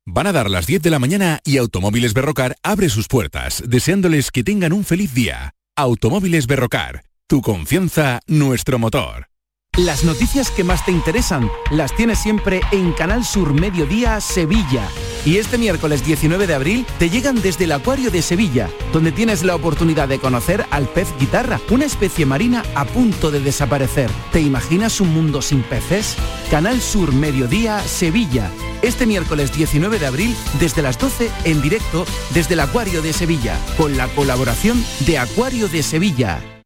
Van 0.06 0.26
a 0.26 0.32
dar 0.32 0.50
las 0.50 0.66
10 0.66 0.82
de 0.82 0.90
la 0.90 0.98
mañana 0.98 1.40
y 1.44 1.56
Automóviles 1.56 2.14
Berrocar 2.14 2.56
abre 2.62 2.90
sus 2.90 3.08
puertas, 3.08 3.62
deseándoles 3.66 4.30
que 4.30 4.44
tengan 4.44 4.72
un 4.72 4.84
feliz 4.84 5.14
día. 5.14 5.54
Automóviles 5.76 6.46
Berrocar 6.46 7.09
tu 7.30 7.42
confianza, 7.42 8.18
nuestro 8.26 8.80
motor. 8.80 9.28
Las 9.76 10.02
noticias 10.02 10.50
que 10.50 10.64
más 10.64 10.84
te 10.84 10.90
interesan 10.90 11.48
las 11.70 11.94
tienes 11.94 12.18
siempre 12.18 12.60
en 12.72 12.92
Canal 12.92 13.24
Sur 13.24 13.54
Mediodía 13.54 14.20
Sevilla. 14.20 14.82
Y 15.24 15.36
este 15.36 15.56
miércoles 15.56 16.04
19 16.04 16.48
de 16.48 16.54
abril 16.54 16.86
te 16.98 17.08
llegan 17.08 17.40
desde 17.40 17.66
el 17.66 17.72
Acuario 17.72 18.10
de 18.10 18.20
Sevilla, 18.20 18.68
donde 18.92 19.12
tienes 19.12 19.44
la 19.44 19.54
oportunidad 19.54 20.08
de 20.08 20.18
conocer 20.18 20.66
al 20.72 20.88
pez 20.88 21.06
guitarra, 21.20 21.60
una 21.70 21.84
especie 21.84 22.26
marina 22.26 22.64
a 22.74 22.84
punto 22.84 23.30
de 23.30 23.38
desaparecer. 23.38 24.10
¿Te 24.32 24.40
imaginas 24.40 25.00
un 25.00 25.14
mundo 25.14 25.40
sin 25.40 25.62
peces? 25.62 26.16
Canal 26.50 26.80
Sur 26.80 27.12
Mediodía 27.12 27.78
Sevilla. 27.78 28.50
Este 28.82 29.06
miércoles 29.06 29.52
19 29.52 30.00
de 30.00 30.06
abril 30.06 30.36
desde 30.58 30.82
las 30.82 30.98
12 30.98 31.30
en 31.44 31.62
directo 31.62 32.06
desde 32.34 32.54
el 32.54 32.60
Acuario 32.60 33.02
de 33.02 33.12
Sevilla, 33.12 33.56
con 33.76 33.96
la 33.96 34.08
colaboración 34.08 34.84
de 35.06 35.18
Acuario 35.18 35.68
de 35.68 35.84
Sevilla. 35.84 36.59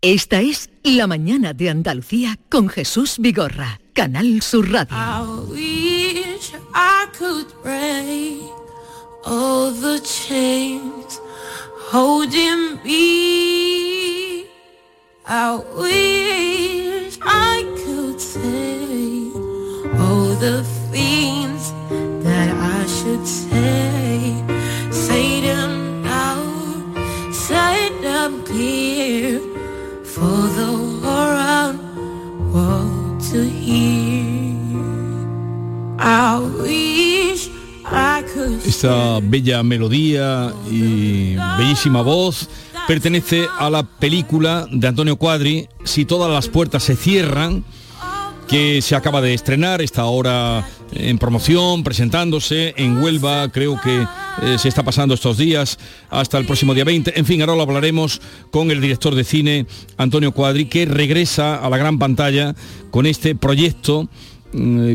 Esta 0.00 0.40
es 0.42 0.70
La 0.84 1.08
Mañana 1.08 1.54
de 1.54 1.70
Andalucía 1.70 2.38
con 2.48 2.68
Jesús 2.68 3.16
Vigorra, 3.18 3.80
Canal 3.94 4.42
Sur 4.42 4.70
Radio. 4.70 4.96
I 4.96 5.24
wish 5.50 6.54
I 6.72 7.06
could 7.18 7.48
break 7.64 8.44
all 9.24 9.72
the 9.72 10.00
chains 10.04 11.20
holding 11.90 12.78
me. 12.84 14.46
I 15.26 15.58
wish 15.76 17.18
I 17.20 17.64
could 17.84 18.20
say 18.20 19.32
all 19.98 20.32
the 20.38 20.62
things 20.92 21.72
that 22.22 22.50
I 22.50 22.86
should 22.86 23.26
say. 23.26 23.47
Esta 38.78 39.18
bella 39.20 39.64
melodía 39.64 40.54
y 40.70 41.34
bellísima 41.34 42.00
voz 42.00 42.48
pertenece 42.86 43.48
a 43.58 43.68
la 43.70 43.82
película 43.82 44.68
de 44.70 44.86
Antonio 44.86 45.16
Cuadri, 45.16 45.66
Si 45.82 46.04
todas 46.04 46.30
las 46.30 46.46
puertas 46.46 46.84
se 46.84 46.94
cierran, 46.94 47.64
que 48.46 48.80
se 48.80 48.94
acaba 48.94 49.20
de 49.20 49.34
estrenar, 49.34 49.82
está 49.82 50.02
ahora 50.02 50.64
en 50.92 51.18
promoción, 51.18 51.82
presentándose 51.82 52.72
en 52.76 53.02
Huelva, 53.02 53.48
creo 53.48 53.80
que 53.80 54.06
eh, 54.42 54.58
se 54.58 54.68
está 54.68 54.84
pasando 54.84 55.14
estos 55.14 55.36
días 55.38 55.76
hasta 56.08 56.38
el 56.38 56.46
próximo 56.46 56.72
día 56.72 56.84
20. 56.84 57.18
En 57.18 57.26
fin, 57.26 57.40
ahora 57.40 57.56
lo 57.56 57.62
hablaremos 57.62 58.20
con 58.52 58.70
el 58.70 58.80
director 58.80 59.16
de 59.16 59.24
cine, 59.24 59.66
Antonio 59.96 60.30
Cuadri, 60.30 60.66
que 60.66 60.86
regresa 60.86 61.56
a 61.56 61.68
la 61.68 61.78
gran 61.78 61.98
pantalla 61.98 62.54
con 62.92 63.06
este 63.06 63.34
proyecto 63.34 64.08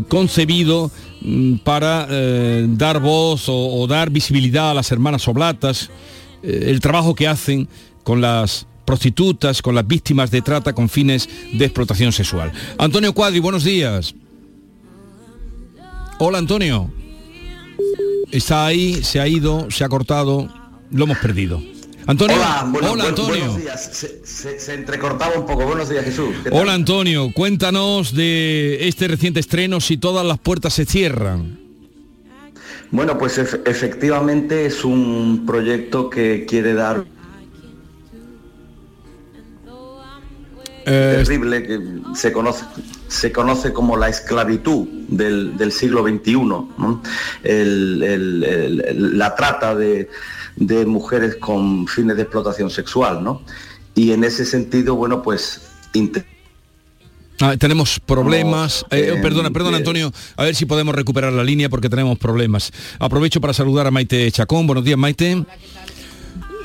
concebido 0.08 0.90
mm, 1.20 1.56
para 1.56 2.06
eh, 2.10 2.66
dar 2.68 3.00
voz 3.00 3.48
o, 3.48 3.54
o 3.54 3.86
dar 3.86 4.10
visibilidad 4.10 4.70
a 4.70 4.74
las 4.74 4.90
hermanas 4.92 5.26
oblatas, 5.28 5.90
eh, 6.42 6.66
el 6.66 6.80
trabajo 6.80 7.14
que 7.14 7.28
hacen 7.28 7.68
con 8.02 8.20
las 8.20 8.66
prostitutas, 8.84 9.62
con 9.62 9.74
las 9.74 9.86
víctimas 9.86 10.30
de 10.30 10.42
trata 10.42 10.72
con 10.72 10.88
fines 10.88 11.28
de 11.52 11.64
explotación 11.64 12.12
sexual. 12.12 12.52
Antonio 12.78 13.12
Cuadri, 13.14 13.40
buenos 13.40 13.64
días. 13.64 14.14
Hola 16.18 16.38
Antonio. 16.38 16.92
Está 18.30 18.66
ahí, 18.66 19.02
se 19.02 19.20
ha 19.20 19.28
ido, 19.28 19.70
se 19.70 19.84
ha 19.84 19.88
cortado, 19.88 20.48
lo 20.90 21.04
hemos 21.04 21.18
perdido. 21.18 21.62
Antonio, 22.06 22.36
Hola, 22.36 22.66
bueno, 22.68 22.92
hola 22.92 23.04
Antonio. 23.08 23.34
Buenos 23.36 23.56
días. 23.62 23.90
Se, 23.92 24.20
se- 24.26 24.60
se 24.60 24.74
entrecortaba 24.74 25.36
un 25.38 25.46
poco. 25.46 25.64
Buenos 25.64 25.88
días, 25.88 26.04
Jesús. 26.04 26.34
Hola 26.50 26.74
Antonio, 26.74 27.30
cuéntanos 27.32 28.14
de 28.14 28.86
este 28.88 29.08
reciente 29.08 29.40
estreno 29.40 29.80
si 29.80 29.96
todas 29.96 30.24
las 30.26 30.38
puertas 30.38 30.74
se 30.74 30.84
cierran. 30.84 31.58
Bueno, 32.90 33.16
pues 33.18 33.38
ef- 33.38 33.60
efectivamente 33.66 34.66
es 34.66 34.84
un 34.84 35.44
proyecto 35.46 36.10
que 36.10 36.44
quiere 36.46 36.74
dar 36.74 37.04
Eh, 40.86 41.14
terrible 41.24 41.62
que 41.62 41.80
se 42.14 42.30
conoce 42.30 42.62
se 43.08 43.32
conoce 43.32 43.72
como 43.72 43.96
la 43.96 44.10
esclavitud 44.10 44.86
del, 45.08 45.56
del 45.56 45.72
siglo 45.72 46.02
XXI, 46.06 46.34
¿no? 46.34 47.02
El- 47.42 48.02
el- 48.02 48.44
el- 48.44 49.18
la 49.18 49.34
trata 49.34 49.74
de, 49.74 50.10
de 50.56 50.86
mujeres 50.86 51.36
con 51.36 51.86
fines 51.86 52.16
de 52.16 52.22
explotación 52.22 52.70
sexual, 52.70 53.22
¿no? 53.22 53.42
Y 53.94 54.12
en 54.12 54.24
ese 54.24 54.44
sentido, 54.44 54.96
bueno, 54.96 55.22
pues 55.22 55.60
Ah, 57.40 57.56
tenemos 57.56 57.98
problemas. 58.00 58.84
Eh, 58.90 59.14
eh, 59.16 59.20
perdona, 59.20 59.50
perdona 59.50 59.76
eh, 59.76 59.80
Antonio, 59.80 60.12
a 60.36 60.44
ver 60.44 60.54
si 60.54 60.66
podemos 60.66 60.94
recuperar 60.94 61.32
la 61.32 61.42
línea 61.42 61.68
porque 61.68 61.88
tenemos 61.88 62.18
problemas. 62.18 62.72
Aprovecho 62.98 63.40
para 63.40 63.52
saludar 63.52 63.86
a 63.86 63.90
Maite 63.90 64.30
Chacón. 64.30 64.66
Buenos 64.66 64.84
días, 64.84 64.98
Maite. 64.98 65.44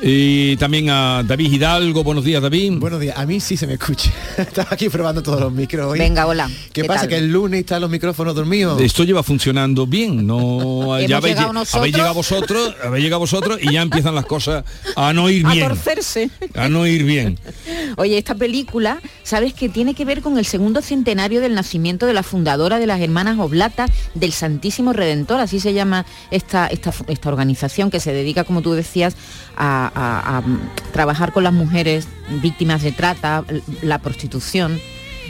Y 0.02 0.56
también 0.58 0.90
a 0.90 1.24
David 1.24 1.52
Hidalgo. 1.52 2.04
Buenos 2.06 2.24
días, 2.24 2.42
David. 2.42 2.74
Buenos 2.78 3.02
días, 3.02 3.18
a 3.18 3.26
mí 3.26 3.40
sí 3.42 3.58
se 3.58 3.68
me 3.68 3.74
escucha. 3.74 4.10
Estaba 4.38 4.70
aquí 4.72 4.88
probando 4.88 5.22
todos 5.22 5.42
los 5.42 5.52
micros 5.52 5.88
hoy. 5.92 6.00
Venga, 6.00 6.26
hola. 6.26 6.50
¿Qué, 6.72 6.84
¿Qué 6.84 6.88
pasa? 6.88 7.02
tal? 7.02 7.10
Que 7.10 7.18
el 7.18 7.30
lunes 7.32 7.60
están 7.62 7.82
los 7.82 7.90
micrófonos 7.90 8.34
dormidos. 8.34 8.80
Esto 8.82 9.04
lleva 9.04 9.24
funcionando 9.24 9.86
bien, 9.88 10.26
no 10.26 10.98
ya 11.08 11.18
habéis, 11.18 11.36
llegado 11.36 11.50
lle- 11.52 11.54
nosotros. 11.54 11.76
habéis 11.76 11.96
llegado 11.96 12.14
vosotros, 12.14 12.76
habéis 12.82 13.04
llegado 13.04 13.20
vosotros 13.20 13.60
y 13.62 13.74
ya 13.74 13.82
empiezan 13.82 14.16
las 14.16 14.26
cosas 14.26 14.64
a 14.96 15.12
no 15.12 15.30
ir 15.30 15.46
A 15.46 15.52
bien. 15.52 15.68
torcerse. 15.68 16.30
A 16.56 16.70
no 16.70 16.88
ir 16.88 17.04
bien. 17.04 17.38
Oye, 17.98 18.18
esta 18.18 18.36
película, 18.36 19.02
¿sabes 19.24 19.54
que 19.54 19.68
tiene 19.68 19.96
que 19.96 20.06
ver 20.06 20.22
con 20.22 20.38
el 20.38 20.46
segundo 20.46 20.82
centenario 20.82 21.42
del 21.42 21.56
nacimiento 21.56 22.06
de 22.06 22.14
la 22.14 22.24
fundadora 22.24 22.80
de 22.80 22.88
las 22.88 23.02
Hermanas 23.02 23.38
Oblatas 23.38 23.92
del 24.16 24.32
Santísimo 24.32 24.94
Redentor? 24.94 25.42
Así 25.42 25.60
se 25.60 25.74
llama 25.74 26.06
esta, 26.32 26.68
esta, 26.68 26.94
esta 27.08 27.28
organización 27.28 27.92
que 27.92 28.00
se 28.00 28.14
dedica, 28.14 28.46
como 28.46 28.62
tú 28.62 28.72
decías, 28.72 29.16
a, 29.58 29.89
a- 29.96 30.38
a 30.40 30.44
trabajar 30.92 31.32
con 31.34 31.44
las 31.44 31.54
mujeres 31.54 32.08
víctimas 32.42 32.82
de 32.84 32.92
trata, 32.92 33.44
la 33.82 34.00
prostitución. 34.00 34.80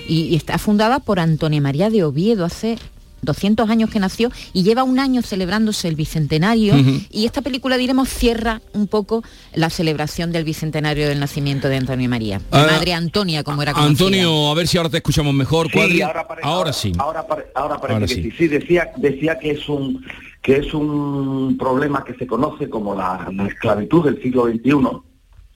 Y, 0.07 0.21
y 0.23 0.35
está 0.35 0.57
fundada 0.57 0.99
por 0.99 1.19
Antonia 1.19 1.61
María 1.61 1.89
de 1.89 2.03
Oviedo 2.03 2.43
hace 2.45 2.77
200 3.21 3.69
años 3.69 3.89
que 3.89 3.99
nació 3.99 4.31
y 4.53 4.63
lleva 4.63 4.83
un 4.83 4.97
año 4.97 5.21
celebrándose 5.21 5.89
el 5.89 5.95
bicentenario 5.95 6.73
y 7.11 7.25
esta 7.25 7.41
película 7.41 7.75
diremos 7.75 8.07
cierra 8.07 8.61
un 8.73 8.87
poco 8.87 9.23
la 9.53 9.69
celebración 9.69 10.31
del 10.31 10.45
bicentenario 10.45 11.05
del 11.09 11.19
nacimiento 11.19 11.67
de 11.67 11.75
Antonia 11.77 12.07
María. 12.07 12.39
Ah, 12.49 12.65
Madre 12.71 12.93
Antonia, 12.93 13.43
como 13.43 13.61
era 13.61 13.73
conocida. 13.73 13.89
Antonio, 14.07 14.49
a 14.49 14.53
ver 14.55 14.69
si 14.69 14.77
ahora 14.77 14.89
te 14.89 14.97
escuchamos 14.97 15.33
mejor, 15.33 15.67
Sí, 15.67 15.73
Cuadri. 15.73 16.01
ahora 16.43 16.71
sí. 16.71 16.93
Ahora, 16.97 17.27
pare- 17.27 17.47
ahora 17.53 17.75
parece 17.75 17.93
Ahora 17.93 18.07
que 18.07 18.13
sí. 18.15 18.23
sí. 18.23 18.31
Sí, 18.37 18.47
decía, 18.47 18.89
decía 18.95 19.37
que 19.37 19.51
es 19.51 19.67
un 19.67 20.01
que 20.41 20.57
es 20.57 20.73
un 20.73 21.57
problema 21.57 22.03
que 22.03 22.13
se 22.15 22.27
conoce 22.27 22.69
como 22.69 22.95
la, 22.95 23.29
la 23.33 23.47
esclavitud 23.47 24.05
del 24.05 24.21
siglo 24.21 24.47
XXI, 24.47 25.01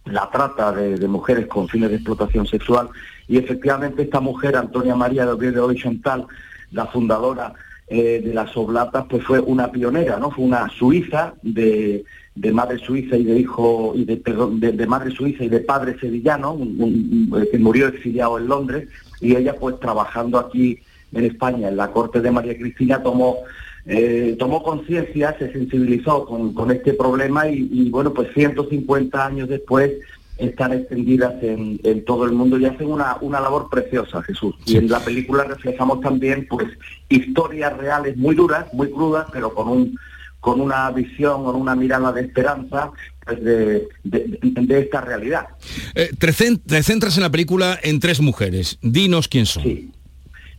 la 0.05 0.29
trata 0.29 0.71
de, 0.71 1.07
mujeres 1.07 1.47
con 1.47 1.67
fines 1.67 1.89
de 1.89 1.95
explotación 1.95 2.45
sexual. 2.45 2.89
Y 3.27 3.38
efectivamente 3.38 4.03
esta 4.03 4.19
mujer, 4.19 4.55
Antonia 4.55 4.95
María 4.95 5.25
de 5.25 5.31
Oviedo 5.31 5.73
Chantal, 5.73 6.27
la 6.71 6.88
fundadora 6.88 7.53
eh, 7.88 8.21
de 8.23 8.34
las 8.34 8.55
oblatas, 8.57 9.05
pues 9.09 9.23
fue 9.23 9.39
una 9.39 9.71
pionera, 9.71 10.17
¿no? 10.17 10.31
Fue 10.31 10.43
una 10.43 10.69
suiza 10.69 11.36
de, 11.41 12.03
madre 12.51 12.79
suiza 12.79 13.15
y 13.15 13.23
de 13.23 13.39
hijo 13.39 13.93
y 13.95 14.03
de, 14.05 14.88
madre 14.88 15.11
suiza 15.11 15.43
y 15.43 15.49
de 15.49 15.59
padre 15.61 15.97
sevillano, 15.99 16.57
que 17.51 17.59
murió 17.59 17.88
exiliado 17.88 18.38
en 18.38 18.47
Londres 18.47 18.89
y 19.21 19.36
ella 19.36 19.55
pues 19.57 19.79
trabajando 19.79 20.38
aquí 20.38 20.79
en 21.13 21.25
España 21.25 21.69
en 21.69 21.77
la 21.77 21.91
corte 21.91 22.19
de 22.19 22.31
María 22.31 22.57
Cristina 22.57 23.01
tomó 23.01 23.38
eh, 23.86 24.36
tomó 24.39 24.63
conciencia, 24.63 25.36
se 25.38 25.51
sensibilizó 25.51 26.25
con, 26.25 26.53
con 26.53 26.71
este 26.71 26.93
problema 26.93 27.47
y, 27.49 27.67
y, 27.71 27.89
bueno 27.89 28.13
pues 28.13 28.29
150 28.34 29.25
años 29.25 29.49
después 29.49 29.91
están 30.38 30.73
extendidas 30.73 31.36
en, 31.43 31.79
en 31.84 32.03
todo 32.05 32.25
el 32.25 32.31
mundo 32.31 32.57
y 32.57 32.65
hacen 32.65 32.88
una, 32.89 33.17
una 33.21 33.39
labor 33.39 33.69
preciosa, 33.69 34.21
Jesús. 34.23 34.55
Y 34.65 34.77
en 34.77 34.89
la 34.89 34.99
película 34.99 35.43
reflejamos 35.43 36.01
también 36.01 36.47
pues 36.49 36.67
historias 37.09 37.77
reales 37.77 38.17
muy 38.17 38.34
duras, 38.36 38.65
muy 38.73 38.89
crudas, 38.89 39.27
pero 39.31 39.53
con 39.53 39.67
un 39.67 39.97
con 40.39 40.59
una 40.59 40.91
visión, 40.91 41.45
con 41.45 41.55
una 41.55 41.73
mirada 41.73 42.11
de 42.11 42.19
esperanza 42.21 42.91
pues, 43.25 43.41
de, 43.41 43.88
de- 44.03 44.39
de 44.41 44.79
esta 44.81 44.99
realidad. 44.99 45.45
Eh, 45.95 46.09
te, 46.19 46.27
cen- 46.34 46.59
te 46.65 46.84
centras 46.84 47.15
en 47.15 47.23
la 47.23 47.29
película 47.31 47.79
en 47.81 48.01
tres 48.01 48.19
mujeres. 48.19 48.77
Dinos 48.81 49.29
quién 49.29 49.45
son. 49.45 49.63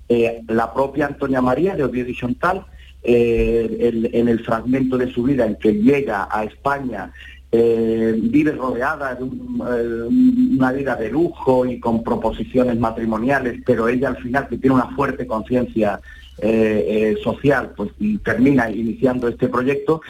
Eh, 0.08 0.40
la 0.48 0.72
propia 0.72 1.06
Antonia 1.06 1.42
María 1.42 1.74
de 1.76 1.84
Oviedo 1.84 2.08
y 2.08 2.16
Chantal, 2.16 2.64
eh, 3.06 4.10
en 4.14 4.28
el 4.28 4.42
fragmento 4.42 4.96
de 4.96 5.12
su 5.12 5.24
vida 5.24 5.44
en 5.44 5.56
que 5.56 5.74
llega 5.74 6.26
a 6.30 6.44
España, 6.44 7.12
eh, 7.52 8.18
vive 8.18 8.52
rodeada 8.52 9.14
de 9.14 9.26
eh, 9.26 10.08
una 10.56 10.72
vida 10.72 10.96
de 10.96 11.10
lujo 11.10 11.66
y 11.66 11.78
con 11.78 12.02
proposiciones 12.02 12.78
matrimoniales, 12.78 13.60
pero 13.66 13.88
ella 13.88 14.08
al 14.08 14.16
final 14.16 14.48
que 14.48 14.56
tiene 14.56 14.76
una 14.76 14.88
fuerte 14.96 15.26
conciencia 15.26 16.00
social, 17.22 17.74
pues 17.76 17.90
y 18.00 18.18
termina 18.18 18.68
iniciando 18.68 19.28
este 19.28 19.46
proyecto 19.48 20.00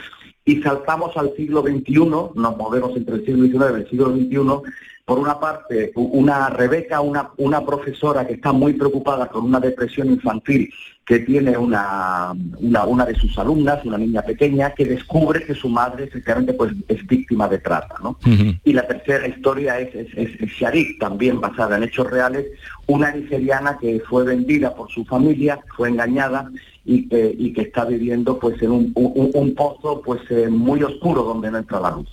y 0.44 0.60
saltamos 0.62 1.16
al 1.16 1.34
siglo 1.36 1.62
XXI, 1.62 1.94
nos 2.34 2.56
movemos 2.56 2.96
entre 2.96 3.16
el 3.16 3.24
siglo 3.24 3.46
XIX 3.46 3.72
y 3.78 3.80
el 3.82 3.88
siglo 3.90 4.10
XXI, 4.14 4.72
por 5.06 5.18
una 5.18 5.38
parte, 5.38 5.92
una 5.96 6.48
Rebeca, 6.48 7.00
una, 7.02 7.30
una 7.36 7.64
profesora 7.64 8.26
que 8.26 8.34
está 8.34 8.52
muy 8.52 8.72
preocupada 8.72 9.26
con 9.28 9.44
una 9.44 9.60
depresión 9.60 10.08
infantil 10.08 10.72
que 11.04 11.18
tiene 11.18 11.58
una, 11.58 12.32
una, 12.58 12.84
una 12.86 13.04
de 13.04 13.14
sus 13.14 13.38
alumnas, 13.38 13.84
una 13.84 13.98
niña 13.98 14.22
pequeña, 14.22 14.70
que 14.72 14.86
descubre 14.86 15.44
que 15.44 15.54
su 15.54 15.68
madre 15.68 16.04
efectivamente 16.04 16.54
pues, 16.54 16.72
es 16.88 17.06
víctima 17.06 17.46
de 17.48 17.58
trata. 17.58 17.96
¿no? 18.02 18.16
Y 18.64 18.72
la 18.72 18.86
tercera 18.86 19.28
historia 19.28 19.78
es, 19.80 19.94
es, 19.94 20.08
es- 20.16 20.40
es 20.40 20.50
Sharik, 20.50 20.98
también 20.98 21.38
basada 21.42 21.76
en 21.76 21.82
hechos 21.82 22.10
reales, 22.10 22.46
una 22.86 23.10
nigeriana 23.12 23.76
que 23.78 24.00
fue 24.08 24.24
vendida 24.24 24.74
por 24.74 24.90
su 24.90 25.04
familia, 25.04 25.60
fue 25.76 25.90
engañada 25.90 26.50
y 26.84 27.08
que, 27.08 27.34
y 27.38 27.52
que 27.52 27.62
está 27.62 27.84
viviendo 27.84 28.38
pues 28.38 28.60
en 28.62 28.70
un, 28.70 28.92
un- 28.94 29.30
un 29.34 29.54
pozo 29.54 30.02
pues 30.04 30.20
eh, 30.30 30.48
muy 30.48 30.82
oscuro 30.82 31.22
donde 31.22 31.50
no 31.50 31.58
entra 31.58 31.80
la 31.80 31.90
luz. 31.92 32.08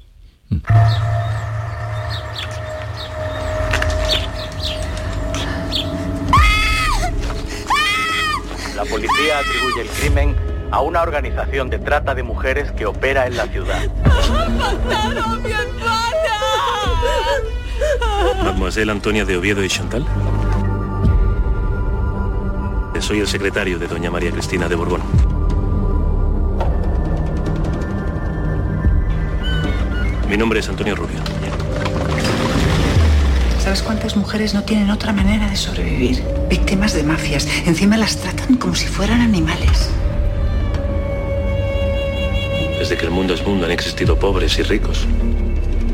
La 8.75 8.85
policía 8.85 9.39
atribuye 9.39 9.81
el 9.81 9.87
crimen 9.89 10.35
a 10.71 10.81
una 10.81 11.01
organización 11.01 11.69
de 11.69 11.79
trata 11.79 12.15
de 12.15 12.23
mujeres 12.23 12.71
que 12.71 12.85
opera 12.85 13.27
en 13.27 13.35
la 13.37 13.45
ciudad. 13.47 13.81
¡Mataron 14.57 15.17
a 15.17 15.35
mi 15.37 15.51
hermana! 15.51 16.03
Mademoiselle 18.43 18.91
Antonia 18.91 19.25
de 19.25 19.37
Oviedo 19.37 19.63
y 19.63 19.67
Chantal. 19.67 20.05
Soy 23.01 23.19
el 23.19 23.27
secretario 23.27 23.79
de 23.79 23.87
doña 23.87 24.11
María 24.11 24.31
Cristina 24.31 24.69
de 24.69 24.75
Borbón. 24.75 25.01
Mi 30.29 30.37
nombre 30.37 30.59
es 30.59 30.69
Antonio 30.69 30.95
Rubio. 30.95 31.17
¿Sabes 33.59 33.81
cuántas 33.81 34.15
mujeres 34.15 34.53
no 34.53 34.63
tienen 34.63 34.91
otra 34.91 35.13
manera 35.13 35.49
de 35.49 35.55
sobrevivir? 35.55 36.23
Víctimas 36.47 36.93
de 36.93 37.03
mafias. 37.03 37.47
Encima 37.65 37.97
las 37.97 38.17
tratan 38.17 38.55
como 38.55 38.75
si 38.75 38.87
fueran 38.87 39.19
animales. 39.19 39.89
Desde 42.77 42.97
que 42.97 43.05
el 43.05 43.11
mundo 43.11 43.33
es 43.33 43.45
mundo 43.45 43.65
han 43.65 43.71
existido 43.71 44.17
pobres 44.17 44.57
y 44.59 44.63
ricos. 44.63 45.07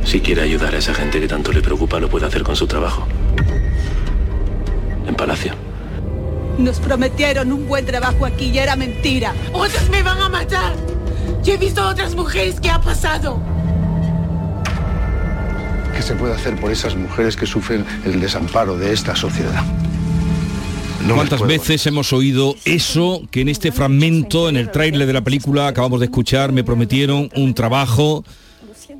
Si 0.04 0.20
quiere 0.20 0.42
ayudar 0.42 0.76
a 0.76 0.78
esa 0.78 0.94
gente 0.94 1.20
que 1.22 1.28
tanto 1.28 1.52
le 1.54 1.62
preocupa, 1.62 2.00
lo 2.00 2.10
puede 2.10 2.26
hacer 2.26 2.44
con 2.44 2.56
su 2.56 2.68
trabajo. 2.68 3.08
En 5.08 5.16
Palacio. 5.16 5.67
Nos 6.58 6.80
prometieron 6.80 7.52
un 7.52 7.68
buen 7.68 7.86
trabajo 7.86 8.26
aquí 8.26 8.46
y 8.46 8.58
era 8.58 8.76
mentira. 8.76 9.34
¡Otras 9.54 9.90
me 9.90 10.02
van 10.02 10.20
a 10.20 10.30
matar! 10.30 10.74
Yo 11.44 11.54
he 11.54 11.58
visto 11.58 11.82
a 11.82 11.90
otras 11.90 12.16
mujeres 12.16 12.60
que 12.60 12.70
ha 12.70 12.82
pasado. 12.82 13.40
¿Qué 15.96 16.02
se 16.02 16.16
puede 16.16 16.34
hacer 16.34 16.60
por 16.60 16.72
esas 16.72 16.96
mujeres 16.96 17.36
que 17.36 17.46
sufren 17.46 17.86
el 18.06 18.20
desamparo 18.20 18.78
de 18.78 18.94
esta 18.94 19.16
sociedad? 19.16 19.64
No 21.08 21.16
¿Cuántas 21.16 21.42
veces 21.42 21.86
hemos 21.88 22.12
oído 22.12 22.56
eso 22.66 23.22
que 23.32 23.42
en 23.42 23.50
este 23.50 23.72
fragmento, 23.72 24.50
en 24.50 24.58
el 24.58 24.72
tráiler 24.72 25.08
de 25.08 25.14
la 25.14 25.24
película 25.24 25.68
acabamos 25.68 26.00
de 26.00 26.08
escuchar, 26.08 26.52
me 26.52 26.64
prometieron 26.64 27.30
un 27.36 27.54
trabajo 27.54 28.26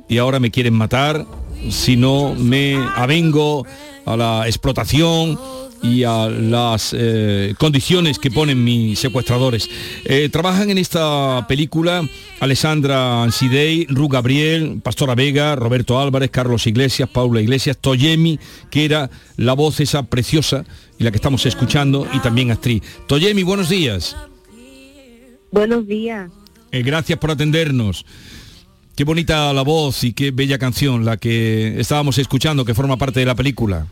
y 0.08 0.18
ahora 0.18 0.40
me 0.40 0.50
quieren 0.50 0.74
matar 0.74 1.26
si 1.70 1.96
no 1.96 2.34
me 2.34 2.76
avengo 2.94 3.66
a 4.04 4.16
la 4.16 4.46
explotación 4.46 5.38
y 5.82 6.04
a 6.04 6.28
las 6.28 6.94
eh, 6.96 7.54
condiciones 7.58 8.18
que 8.18 8.30
ponen 8.30 8.62
mis 8.62 8.98
secuestradores. 8.98 9.68
Eh, 10.04 10.28
trabajan 10.30 10.70
en 10.70 10.78
esta 10.78 11.46
película 11.46 12.08
Alessandra 12.40 13.22
Ansidei, 13.22 13.86
Ru 13.88 14.08
Gabriel, 14.08 14.80
Pastora 14.82 15.14
Vega, 15.14 15.56
Roberto 15.56 16.00
Álvarez, 16.00 16.30
Carlos 16.30 16.66
Iglesias, 16.66 17.08
Paula 17.08 17.40
Iglesias, 17.40 17.78
Toyemi, 17.78 18.38
que 18.70 18.84
era 18.84 19.10
la 19.36 19.52
voz 19.52 19.80
esa 19.80 20.04
preciosa 20.04 20.64
y 20.98 21.04
la 21.04 21.10
que 21.10 21.16
estamos 21.16 21.46
escuchando, 21.46 22.08
y 22.12 22.18
también 22.18 22.50
actriz. 22.50 22.82
Toyemi, 23.06 23.44
buenos 23.44 23.68
días. 23.68 24.16
Buenos 25.52 25.86
días. 25.86 26.30
Eh, 26.72 26.82
gracias 26.82 27.18
por 27.18 27.30
atendernos. 27.30 28.04
Qué 28.98 29.04
bonita 29.04 29.52
la 29.52 29.62
voz 29.62 30.02
y 30.02 30.12
qué 30.12 30.32
bella 30.32 30.58
canción 30.58 31.04
la 31.04 31.16
que 31.18 31.78
estábamos 31.78 32.18
escuchando, 32.18 32.64
que 32.64 32.74
forma 32.74 32.96
parte 32.96 33.20
de 33.20 33.26
la 33.26 33.36
película. 33.36 33.86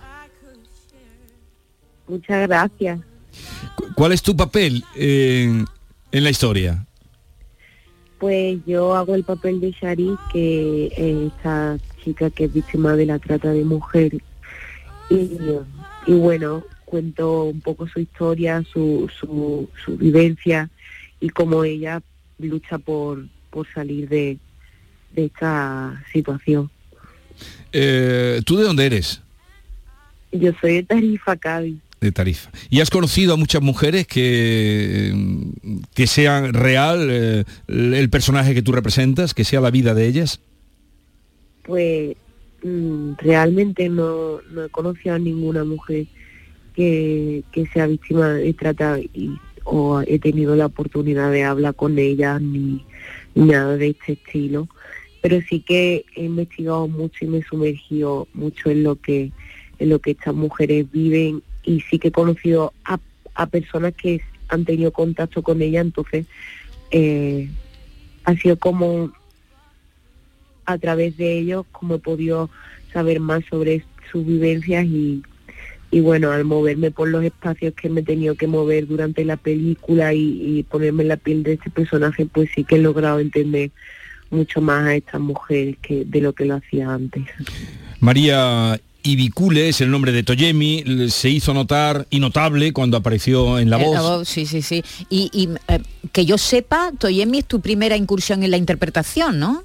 Muchas 2.08 2.48
gracias. 2.48 2.98
Cu- 3.76 3.84
¿Cuál 3.94 4.10
es 4.10 4.20
tu 4.20 4.36
papel 4.36 4.82
en, 4.96 5.64
en 6.10 6.24
la 6.24 6.30
historia? 6.30 6.84
Pues 8.18 8.58
yo 8.66 8.96
hago 8.96 9.14
el 9.14 9.22
papel 9.22 9.60
de 9.60 9.70
Shari, 9.70 10.10
que 10.32 10.86
es 10.86 11.32
esta 11.32 11.78
chica 12.02 12.28
que 12.30 12.46
es 12.46 12.52
víctima 12.52 12.96
de 12.96 13.06
la 13.06 13.20
trata 13.20 13.52
de 13.52 13.64
mujeres. 13.64 14.22
Y, 15.08 15.38
y 16.08 16.14
bueno, 16.14 16.64
cuento 16.84 17.44
un 17.44 17.60
poco 17.60 17.86
su 17.86 18.00
historia, 18.00 18.64
su, 18.72 19.08
su, 19.20 19.70
su 19.84 19.96
vivencia 19.96 20.68
y 21.20 21.28
cómo 21.28 21.62
ella 21.62 22.02
lucha 22.40 22.78
por, 22.78 23.24
por 23.50 23.68
salir 23.72 24.08
de, 24.08 24.38
de 25.12 25.26
esta 25.26 26.02
situación. 26.12 26.70
Eh, 27.72 28.40
¿Tú 28.44 28.56
de 28.56 28.64
dónde 28.64 28.86
eres? 28.86 29.22
Yo 30.32 30.52
soy 30.60 30.74
de 30.74 30.82
Tarifa, 30.82 31.36
Cádiz. 31.36 31.76
De 32.00 32.12
Tarifa. 32.12 32.50
¿Y 32.68 32.80
has 32.80 32.90
conocido 32.90 33.34
a 33.34 33.36
muchas 33.36 33.62
mujeres 33.62 34.06
que, 34.06 35.14
que 35.94 36.06
sean 36.06 36.52
real 36.52 37.08
eh, 37.10 37.44
el 37.68 38.10
personaje 38.10 38.54
que 38.54 38.62
tú 38.62 38.72
representas, 38.72 39.34
que 39.34 39.44
sea 39.44 39.60
la 39.60 39.70
vida 39.70 39.94
de 39.94 40.06
ellas? 40.06 40.40
pues 41.66 42.16
mm, 42.62 43.12
realmente 43.18 43.88
no, 43.88 44.40
no 44.50 44.64
he 44.64 44.68
conocido 44.70 45.16
a 45.16 45.18
ninguna 45.18 45.64
mujer 45.64 46.06
que, 46.74 47.42
que 47.52 47.66
sea 47.66 47.86
víctima 47.86 48.28
de 48.30 48.54
trata 48.54 48.98
y, 49.00 49.36
o 49.64 50.00
he 50.06 50.18
tenido 50.18 50.54
la 50.54 50.66
oportunidad 50.66 51.32
de 51.32 51.44
hablar 51.44 51.74
con 51.74 51.98
ella 51.98 52.38
ni, 52.38 52.84
ni 53.34 53.46
nada 53.46 53.76
de 53.76 53.88
este 53.88 54.12
estilo. 54.12 54.68
Pero 55.26 55.40
sí 55.50 55.58
que 55.58 56.04
he 56.14 56.22
investigado 56.22 56.86
mucho 56.86 57.24
y 57.24 57.26
me 57.26 57.38
he 57.38 57.42
sumergido 57.42 58.28
mucho 58.32 58.70
en 58.70 58.84
lo 58.84 58.94
que 58.94 59.32
en 59.80 59.88
lo 59.88 59.98
que 59.98 60.12
estas 60.12 60.36
mujeres 60.36 60.88
viven 60.92 61.42
y 61.64 61.80
sí 61.80 61.98
que 61.98 62.08
he 62.08 62.12
conocido 62.12 62.72
a, 62.84 63.00
a 63.34 63.46
personas 63.46 63.92
que 63.94 64.20
han 64.46 64.64
tenido 64.64 64.92
contacto 64.92 65.42
con 65.42 65.60
ella, 65.62 65.80
entonces 65.80 66.26
eh, 66.92 67.48
ha 68.22 68.36
sido 68.36 68.56
como 68.56 69.10
a 70.64 70.78
través 70.78 71.16
de 71.16 71.38
ellos 71.38 71.66
como 71.72 71.96
he 71.96 71.98
podido 71.98 72.48
saber 72.92 73.18
más 73.18 73.44
sobre 73.46 73.82
sus 74.12 74.24
vivencias 74.24 74.86
y, 74.86 75.24
y 75.90 76.00
bueno, 76.02 76.30
al 76.30 76.44
moverme 76.44 76.92
por 76.92 77.08
los 77.08 77.24
espacios 77.24 77.74
que 77.74 77.90
me 77.90 78.02
he 78.02 78.04
tenido 78.04 78.36
que 78.36 78.46
mover 78.46 78.86
durante 78.86 79.24
la 79.24 79.36
película 79.36 80.14
y, 80.14 80.58
y 80.58 80.62
ponerme 80.62 81.02
en 81.02 81.08
la 81.08 81.16
piel 81.16 81.42
de 81.42 81.54
este 81.54 81.68
personaje, 81.68 82.26
pues 82.26 82.48
sí 82.54 82.62
que 82.62 82.76
he 82.76 82.78
logrado 82.78 83.18
entender 83.18 83.72
mucho 84.30 84.60
más 84.60 84.86
a 84.86 84.94
estas 84.94 85.20
mujeres 85.20 85.76
que 85.82 86.04
de 86.04 86.20
lo 86.20 86.32
que 86.32 86.44
lo 86.44 86.56
hacía 86.56 86.92
antes. 86.92 87.24
María, 88.00 88.78
Ibicule 89.02 89.68
es 89.68 89.80
el 89.80 89.90
nombre 89.90 90.10
de 90.12 90.22
Toyemi, 90.22 90.84
se 91.10 91.30
hizo 91.30 91.54
notar 91.54 92.06
y 92.10 92.18
notable 92.18 92.72
cuando 92.72 92.96
apareció 92.96 93.58
en 93.58 93.70
La 93.70 93.76
Voz. 93.76 94.26
sí, 94.28 94.46
sí, 94.46 94.62
sí. 94.62 94.82
Y, 95.08 95.30
y, 95.32 95.48
eh, 95.72 95.80
que 96.12 96.24
yo 96.26 96.38
sepa, 96.38 96.90
Toyemi 96.98 97.38
es 97.38 97.44
tu 97.46 97.60
primera 97.60 97.96
incursión 97.96 98.42
en 98.42 98.50
la 98.50 98.56
interpretación, 98.56 99.38
¿no? 99.38 99.62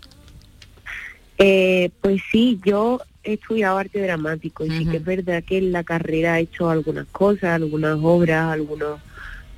Eh, 1.38 1.90
pues 2.02 2.22
sí, 2.32 2.60
yo 2.64 3.02
he 3.24 3.34
estudiado 3.34 3.78
arte 3.78 4.02
dramático 4.02 4.66
y 4.66 4.70
sí 4.70 4.86
que 4.86 4.98
es 4.98 5.04
verdad 5.04 5.44
que 5.44 5.58
en 5.58 5.72
la 5.72 5.84
carrera 5.84 6.40
he 6.40 6.44
hecho 6.44 6.70
algunas 6.70 7.08
cosas, 7.08 7.46
algunas 7.56 7.98
obras, 8.02 8.52
algunos 8.52 9.00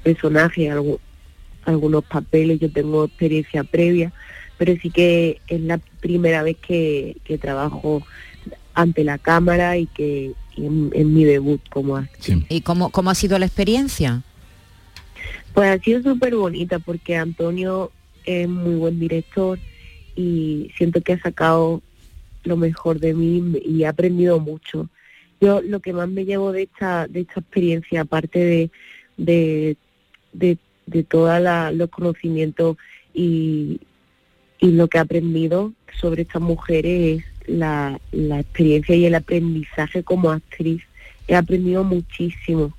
personajes, 0.01 0.71
algu- 0.71 0.99
algunos 1.65 2.03
papeles, 2.05 2.59
yo 2.59 2.71
tengo 2.71 3.05
experiencia 3.05 3.63
previa, 3.65 4.13
pero 4.57 4.73
sí 4.81 4.89
que 4.89 5.41
es 5.47 5.61
la 5.61 5.79
primera 5.99 6.43
vez 6.43 6.57
que, 6.57 7.17
que 7.23 7.37
trabajo 7.37 8.03
ante 8.73 9.03
la 9.03 9.17
cámara 9.17 9.77
y 9.77 9.85
que 9.87 10.33
y 10.55 10.65
en, 10.65 10.91
en 10.93 11.13
mi 11.13 11.23
debut 11.23 11.61
como 11.69 11.97
actriz. 11.97 12.45
¿Y 12.49 12.61
cómo, 12.61 12.89
cómo 12.89 13.09
ha 13.09 13.15
sido 13.15 13.39
la 13.39 13.45
experiencia? 13.45 14.21
Pues 15.53 15.69
ha 15.69 15.83
sido 15.83 16.01
súper 16.01 16.35
bonita 16.35 16.79
porque 16.79 17.15
Antonio 17.15 17.91
es 18.25 18.47
muy 18.47 18.75
buen 18.75 18.99
director 18.99 19.59
y 20.15 20.71
siento 20.77 21.01
que 21.01 21.13
ha 21.13 21.19
sacado 21.19 21.81
lo 22.43 22.57
mejor 22.57 22.99
de 22.99 23.13
mí 23.13 23.59
y 23.65 23.83
he 23.83 23.87
aprendido 23.87 24.39
mucho. 24.39 24.89
Yo 25.41 25.61
lo 25.61 25.79
que 25.79 25.93
más 25.93 26.09
me 26.09 26.25
llevo 26.25 26.51
de 26.51 26.63
esta, 26.63 27.07
de 27.07 27.21
esta 27.21 27.39
experiencia, 27.39 28.01
aparte 28.01 28.39
de, 28.39 28.71
de, 29.17 29.77
de, 30.33 30.57
de 30.85 31.03
todos 31.03 31.41
los 31.73 31.89
conocimientos 31.89 32.77
y, 33.13 33.79
y 34.63 34.71
lo 34.71 34.87
que 34.87 34.97
he 34.97 35.01
aprendido 35.01 35.73
sobre 35.99 36.21
estas 36.21 36.41
mujeres 36.41 37.19
es 37.19 37.49
la, 37.49 37.99
la 38.13 38.39
experiencia 38.39 38.95
y 38.95 39.05
el 39.05 39.13
aprendizaje 39.13 40.03
como 40.03 40.31
actriz. 40.31 40.81
He 41.27 41.35
aprendido 41.35 41.83
muchísimo. 41.83 42.73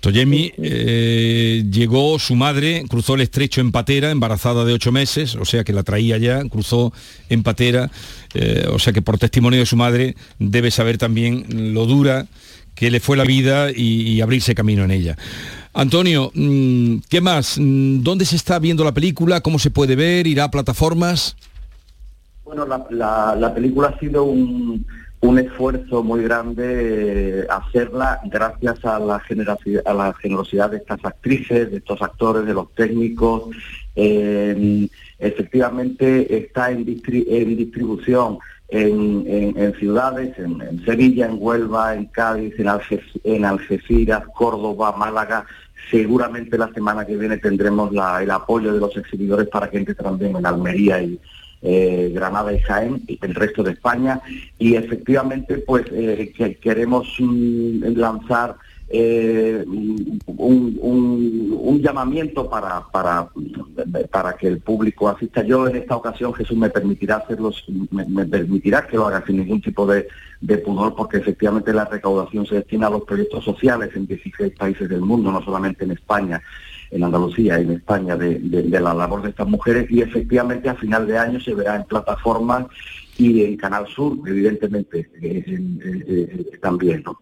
Toyemi 0.00 0.52
eh, 0.58 1.64
llegó, 1.70 2.18
su 2.18 2.34
madre 2.34 2.84
cruzó 2.90 3.14
el 3.14 3.22
estrecho 3.22 3.62
en 3.62 3.72
patera, 3.72 4.10
embarazada 4.10 4.66
de 4.66 4.74
ocho 4.74 4.92
meses, 4.92 5.34
o 5.34 5.46
sea 5.46 5.64
que 5.64 5.72
la 5.72 5.82
traía 5.82 6.18
ya, 6.18 6.44
cruzó 6.44 6.92
en 7.30 7.42
patera, 7.42 7.90
eh, 8.34 8.66
o 8.70 8.78
sea 8.78 8.92
que 8.92 9.00
por 9.00 9.16
testimonio 9.16 9.60
de 9.60 9.66
su 9.66 9.76
madre 9.76 10.14
debe 10.38 10.70
saber 10.70 10.98
también 10.98 11.72
lo 11.72 11.86
dura 11.86 12.26
que 12.74 12.90
le 12.90 13.00
fue 13.00 13.16
la 13.16 13.24
vida 13.24 13.70
y, 13.70 14.02
y 14.02 14.20
abrirse 14.20 14.54
camino 14.54 14.84
en 14.84 14.90
ella. 14.90 15.16
Antonio, 15.74 16.30
mm, 16.34 16.98
¿qué 17.08 17.20
más? 17.20 17.58
Mm, 17.58 18.02
¿Dónde 18.02 18.24
se 18.24 18.36
está 18.36 18.58
viendo 18.58 18.84
la 18.84 18.92
película? 18.92 19.40
¿Cómo 19.40 19.58
se 19.58 19.70
puede 19.70 19.96
ver? 19.96 20.26
¿Irá 20.26 20.44
a 20.44 20.50
plataformas? 20.50 21.36
Bueno, 22.44 22.64
la, 22.66 22.86
la- 22.90 23.34
la 23.36 23.54
película 23.54 23.88
ha 23.88 23.98
sido 23.98 24.22
un, 24.24 24.86
un 25.20 25.38
esfuerzo 25.38 26.04
muy 26.04 26.22
grande 26.22 27.40
eh, 27.40 27.46
hacerla 27.50 28.20
gracias 28.26 28.84
a 28.84 29.00
la, 29.00 29.20
generaci- 29.20 29.82
a 29.84 29.92
la 29.94 30.12
generosidad 30.14 30.70
de 30.70 30.76
estas 30.76 31.04
actrices, 31.04 31.70
de 31.72 31.78
estos 31.78 32.00
actores, 32.02 32.46
de 32.46 32.54
los 32.54 32.72
técnicos. 32.74 33.44
Eh, 33.96 34.88
efectivamente 35.18 36.36
está 36.36 36.70
en, 36.70 36.86
distri- 36.86 37.24
en 37.28 37.56
distribución 37.56 38.38
en, 38.68 39.24
en- 39.56 39.74
ciudades, 39.74 40.38
en, 40.38 40.84
Sevilla, 40.84 41.26
en 41.26 41.36
Huelva, 41.38 41.94
en 41.94 42.06
Cádiz, 42.06 42.54
en 42.58 43.44
Algeciras, 43.44 44.22
Córdoba, 44.36 44.94
Málaga. 44.96 45.46
Seguramente 45.90 46.58
la 46.58 46.72
semana 46.72 47.04
que 47.04 47.16
viene 47.16 47.38
tendremos 47.38 47.90
el 47.92 48.30
apoyo 48.30 48.72
de 48.72 48.80
los 48.80 48.96
exhibidores 48.96 49.48
para 49.48 49.70
que 49.70 49.78
entre 49.78 49.94
también 49.94 50.36
en 50.36 50.46
Almería 50.46 51.02
y, 51.02 51.18
eh, 51.62 52.10
Granada 52.14 52.52
y 52.52 52.58
Jaén 52.60 53.02
y 53.06 53.18
el 53.22 53.34
resto 53.34 53.62
de 53.62 53.72
España. 53.72 54.20
Y 54.58 54.76
efectivamente 54.76 55.58
pues 55.58 55.86
eh, 55.92 56.32
que 56.36 56.56
queremos 56.56 57.08
mm, 57.18 57.84
lanzar 57.96 58.56
eh, 58.88 59.64
un, 59.66 60.20
llamamiento 61.82 62.48
para, 62.48 62.80
para, 62.90 63.28
para 64.10 64.36
que 64.36 64.46
el 64.46 64.60
público 64.60 65.08
asista. 65.08 65.42
Yo 65.42 65.68
en 65.68 65.76
esta 65.76 65.96
ocasión 65.96 66.32
Jesús 66.32 66.56
me 66.56 66.70
permitirá 66.70 67.16
hacerlos, 67.16 67.64
me, 67.90 68.24
permitirá 68.24 68.86
que 68.86 68.96
lo 68.96 69.06
haga 69.06 69.22
sin 69.26 69.36
ningún 69.36 69.60
tipo 69.60 69.86
de, 69.86 70.08
pudor 70.64 70.94
porque 70.94 71.18
efectivamente 71.18 71.74
la 71.74 71.84
recaudación 71.84 72.46
se 72.46 72.56
destina 72.56 72.86
a 72.86 72.90
los 72.90 73.04
proyectos 73.04 73.44
sociales 73.44 73.90
en 73.94 74.06
16 74.06 74.54
países 74.56 74.88
del 74.88 75.00
mundo, 75.00 75.30
no 75.30 75.42
solamente 75.42 75.84
en 75.84 75.90
España 75.90 76.42
en 76.90 77.02
Andalucía 77.02 77.58
en 77.58 77.72
España 77.72 78.16
de, 78.16 78.38
la 78.68 78.94
labor 78.94 79.22
de 79.22 79.30
estas 79.30 79.48
mujeres 79.48 79.90
y 79.90 80.00
efectivamente 80.00 80.68
a 80.68 80.74
final 80.74 81.06
de 81.06 81.18
año 81.18 81.40
se 81.40 81.54
verá 81.54 81.76
en 81.76 81.84
plataformas 81.84 82.66
y 83.18 83.42
en 83.42 83.56
Canal 83.56 83.86
Sur, 83.88 84.18
evidentemente, 84.26 85.10
también. 86.60 87.02
¿no? 87.04 87.18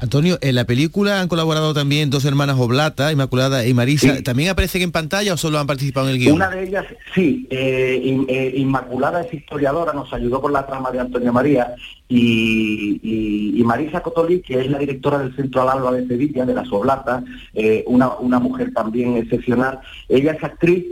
Antonio, 0.00 0.38
en 0.40 0.54
la 0.54 0.64
película 0.64 1.20
han 1.20 1.28
colaborado 1.28 1.74
también 1.74 2.08
dos 2.08 2.24
hermanas 2.24 2.56
Oblata, 2.58 3.12
Inmaculada 3.12 3.66
y 3.66 3.74
Marisa. 3.74 4.16
Sí. 4.16 4.22
¿También 4.22 4.48
aparecen 4.50 4.80
en 4.82 4.92
pantalla 4.92 5.34
o 5.34 5.36
solo 5.36 5.58
han 5.58 5.66
participado 5.66 6.08
en 6.08 6.14
el 6.14 6.18
guion? 6.20 6.36
Una 6.36 6.48
de 6.48 6.64
ellas, 6.64 6.86
sí, 7.14 7.46
eh, 7.50 8.00
In- 8.02 8.24
eh, 8.28 8.54
Inmaculada 8.56 9.20
es 9.20 9.34
historiadora, 9.34 9.92
nos 9.92 10.10
ayudó 10.12 10.40
con 10.40 10.52
la 10.54 10.66
trama 10.66 10.90
de 10.90 11.00
Antonio 11.00 11.32
María 11.32 11.74
y, 12.08 12.98
y- 13.02 13.60
y 13.60 13.62
Marisa 13.64 14.00
Cotolí, 14.00 14.40
que 14.40 14.60
es 14.60 14.70
la 14.70 14.78
directora 14.78 15.18
del 15.18 15.36
Centro 15.36 15.62
Al 15.62 15.78
Alba 15.78 15.92
de 15.92 16.06
Sevilla, 16.06 16.46
de 16.46 16.54
las 16.54 16.72
Oblatas, 16.72 17.22
eh, 17.54 17.84
una, 17.86 18.08
una 18.18 18.38
mujer 18.38 18.72
también 18.72 19.16
excepcional. 19.18 19.80
Ella 20.08 20.32
es 20.32 20.42
actriz, 20.42 20.84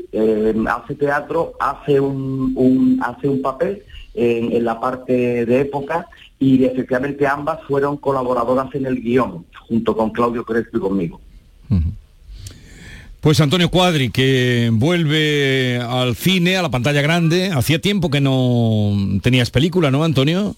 hace 0.69 0.95
teatro, 0.95 1.55
hace 1.61 1.99
un, 1.99 2.53
un- 2.57 3.01
hace 3.03 3.27
un 3.29 3.41
papel 3.43 3.83
en, 4.19 4.53
en 4.53 4.65
la 4.65 4.81
parte 4.81 5.47
de 5.47 5.61
época 5.61 6.07
y 6.39 6.65
efectivamente 6.65 7.27
ambas 7.27 7.61
fueron 7.67 7.97
colaboradoras 7.97 8.75
en 8.75 8.87
el 8.87 9.01
guion, 9.01 9.45
junto 9.69 9.97
con 9.97 10.11
Claudio 10.11 10.45
Crespo 10.45 10.79
y 10.79 10.81
conmigo. 10.81 11.21
Pues 13.21 13.41
Antonio 13.41 13.69
Cuadri, 13.69 14.11
que 14.11 14.71
vuelve 14.73 15.81
al 15.83 16.15
cine, 16.15 16.57
a 16.57 16.63
la 16.63 16.71
pantalla 16.71 17.03
grande. 17.03 17.51
Hacía 17.51 17.81
tiempo 17.81 18.11
que 18.11 18.21
no 18.21 18.93
tenías 19.23 19.51
película, 19.51 19.91
¿no, 19.91 20.05
Antonio? 20.05 20.55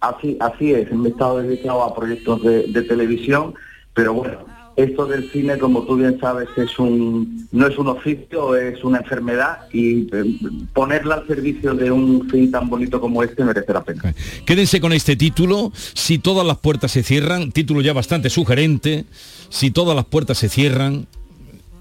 Así, 0.00 0.38
así 0.40 0.72
es, 0.72 0.90
me 0.92 1.08
he 1.08 1.12
estado 1.12 1.42
dedicado 1.42 1.82
a 1.82 1.94
proyectos 1.94 2.42
de, 2.42 2.68
de 2.68 2.82
televisión, 2.82 3.52
pero 3.92 4.14
bueno, 4.14 4.38
esto 4.76 5.06
del 5.06 5.30
cine, 5.30 5.58
como 5.58 5.82
tú 5.82 5.96
bien 5.96 6.18
sabes, 6.20 6.48
es 6.56 6.78
un, 6.78 7.48
no 7.52 7.66
es 7.66 7.76
un 7.76 7.88
oficio, 7.88 8.56
es 8.56 8.82
una 8.84 8.98
enfermedad 8.98 9.68
y 9.72 10.02
eh, 10.14 10.24
ponerla 10.72 11.16
al 11.16 11.26
servicio 11.26 11.74
de 11.74 11.90
un 11.90 12.28
fin 12.28 12.50
tan 12.50 12.68
bonito 12.68 13.00
como 13.00 13.22
este 13.22 13.44
merece 13.44 13.72
la 13.72 13.82
pena. 13.82 14.14
Quédense 14.44 14.80
con 14.80 14.92
este 14.92 15.16
título, 15.16 15.72
Si 15.74 16.18
todas 16.18 16.46
las 16.46 16.58
puertas 16.58 16.92
se 16.92 17.02
cierran, 17.02 17.52
título 17.52 17.80
ya 17.80 17.92
bastante 17.92 18.30
sugerente, 18.30 19.04
Si 19.48 19.70
todas 19.70 19.96
las 19.96 20.04
puertas 20.04 20.38
se 20.38 20.48
cierran, 20.48 21.06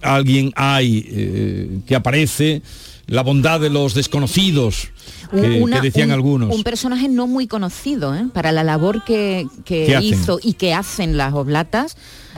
alguien 0.02 0.52
hay 0.56 1.06
eh, 1.10 1.80
que 1.86 1.96
aparece, 1.96 2.62
la 3.10 3.22
bondad 3.24 3.60
de 3.60 3.70
los 3.70 3.94
desconocidos, 3.94 4.90
que, 5.32 5.60
Una- 5.62 5.78
que 5.82 5.88
decían 5.88 6.10
un- 6.10 6.14
algunos. 6.14 6.56
Un 6.56 6.64
personaje 6.64 7.08
no 7.10 7.28
muy 7.28 7.48
conocido 7.48 8.16
¿eh? 8.16 8.26
para 8.34 8.52
la 8.52 8.64
labor 8.64 9.04
que, 9.04 9.46
que 9.66 10.00
hizo 10.02 10.40
y 10.42 10.54
que 10.54 10.74
hacen 10.74 11.18
las 11.18 11.34
oblatas. 11.34 11.98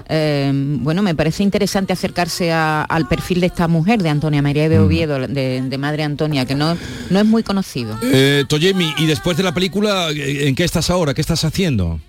Eh, 0.09 0.51
bueno, 0.53 1.01
me 1.03 1.13
parece 1.13 1.43
interesante 1.43 1.93
acercarse 1.93 2.51
a- 2.51 2.83
al 2.83 3.07
perfil 3.07 3.41
de 3.41 3.47
esta 3.47 3.67
mujer, 3.67 4.01
de 4.01 4.09
Antonia 4.09 4.41
María 4.41 4.67
de 4.69 4.79
Oviedo, 4.79 5.19
de, 5.27 5.61
de 5.61 5.77
Madre 5.77 6.03
Antonia, 6.03 6.45
que 6.45 6.55
no, 6.55 6.77
no 7.09 7.19
es 7.19 7.25
muy 7.25 7.43
conocido. 7.43 7.97
Eh, 8.01 8.45
Toyemi, 8.47 8.93
y 8.97 9.05
después 9.05 9.37
de 9.37 9.43
la 9.43 9.53
película, 9.53 10.09
eh, 10.11 10.47
¿en 10.47 10.55
qué 10.55 10.63
estás 10.63 10.89
ahora? 10.89 11.13
¿Qué 11.13 11.21
estás 11.21 11.43
haciendo? 11.43 11.99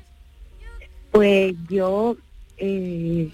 Pues 1.11 1.55
yo 1.69 2.17
eh, 2.57 3.29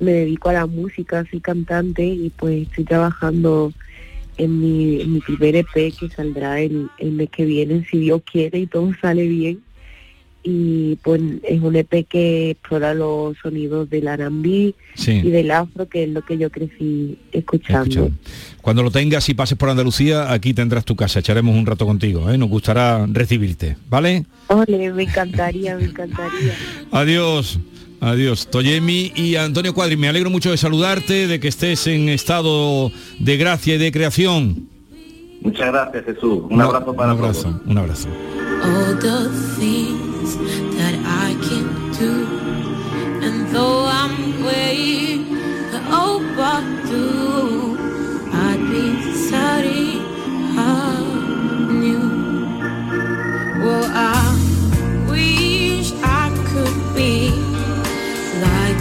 me 0.00 0.12
dedico 0.12 0.50
a 0.50 0.52
la 0.52 0.66
música, 0.66 1.24
soy 1.30 1.40
cantante 1.40 2.04
y 2.04 2.30
pues 2.36 2.68
estoy 2.68 2.84
trabajando 2.84 3.72
en 4.38 4.60
mi, 4.60 5.00
en 5.00 5.14
mi 5.14 5.20
primer 5.20 5.56
EP 5.56 5.72
que 5.74 6.08
saldrá 6.14 6.60
el, 6.60 6.88
el 6.98 7.12
mes 7.12 7.30
que 7.30 7.44
viene, 7.44 7.86
si 7.90 7.98
Dios 7.98 8.22
quiere 8.30 8.60
y 8.60 8.66
todo 8.66 8.92
sale 9.00 9.26
bien. 9.26 9.60
Y 10.48 10.94
pues 11.02 11.20
es 11.42 11.60
un 11.60 11.74
EP 11.74 12.06
que 12.08 12.50
explora 12.50 12.94
los 12.94 13.36
sonidos 13.42 13.90
del 13.90 14.08
Sí. 14.94 15.20
y 15.24 15.30
del 15.30 15.50
afro, 15.50 15.88
que 15.88 16.04
es 16.04 16.08
lo 16.08 16.22
que 16.22 16.38
yo 16.38 16.50
crecí 16.50 17.18
escuchando. 17.32 18.12
Cuando 18.62 18.84
lo 18.84 18.92
tengas 18.92 19.28
y 19.28 19.34
pases 19.34 19.58
por 19.58 19.68
Andalucía, 19.70 20.32
aquí 20.32 20.54
tendrás 20.54 20.84
tu 20.84 20.94
casa, 20.94 21.18
echaremos 21.18 21.56
un 21.56 21.66
rato 21.66 21.84
contigo, 21.84 22.30
¿eh? 22.30 22.38
nos 22.38 22.48
gustará 22.48 23.06
recibirte, 23.10 23.76
¿vale? 23.88 24.24
Ole, 24.46 24.92
me 24.92 25.02
encantaría, 25.02 25.76
me 25.76 25.86
encantaría. 25.86 26.54
Adiós, 26.92 27.58
adiós. 28.00 28.48
Toyemi 28.50 29.12
y 29.14 29.36
Antonio 29.36 29.74
Cuadri, 29.74 29.96
me 29.96 30.08
alegro 30.08 30.30
mucho 30.30 30.50
de 30.50 30.56
saludarte, 30.56 31.26
de 31.26 31.40
que 31.40 31.48
estés 31.48 31.86
en 31.86 32.08
estado 32.08 32.90
de 33.18 33.36
gracia 33.36 33.74
y 33.74 33.78
de 33.78 33.92
creación. 33.92 34.68
Muchas 35.42 35.66
gracias 35.72 36.04
Jesús, 36.06 36.42
un 36.50 36.60
abrazo 36.60 36.94
para 36.94 37.12
un 37.12 37.18
abrazo, 37.18 37.60
Un 37.66 37.78
abrazo. 37.78 38.08
all 38.62 38.94
the 38.96 39.28
things 39.58 40.36
that 40.76 40.94
I 41.04 41.34
can 41.48 41.92
do. 41.92 42.26
And 43.22 43.46
though 43.54 43.86
I'm 43.86 44.42
way 44.44 45.20
overdue, 45.92 47.76
I'd 48.32 48.60
be 48.70 49.06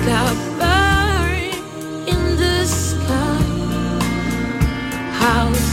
stop 0.06 0.38
in 2.08 2.38
the 2.38 2.64
sky. 2.66 3.42
How 5.20 5.65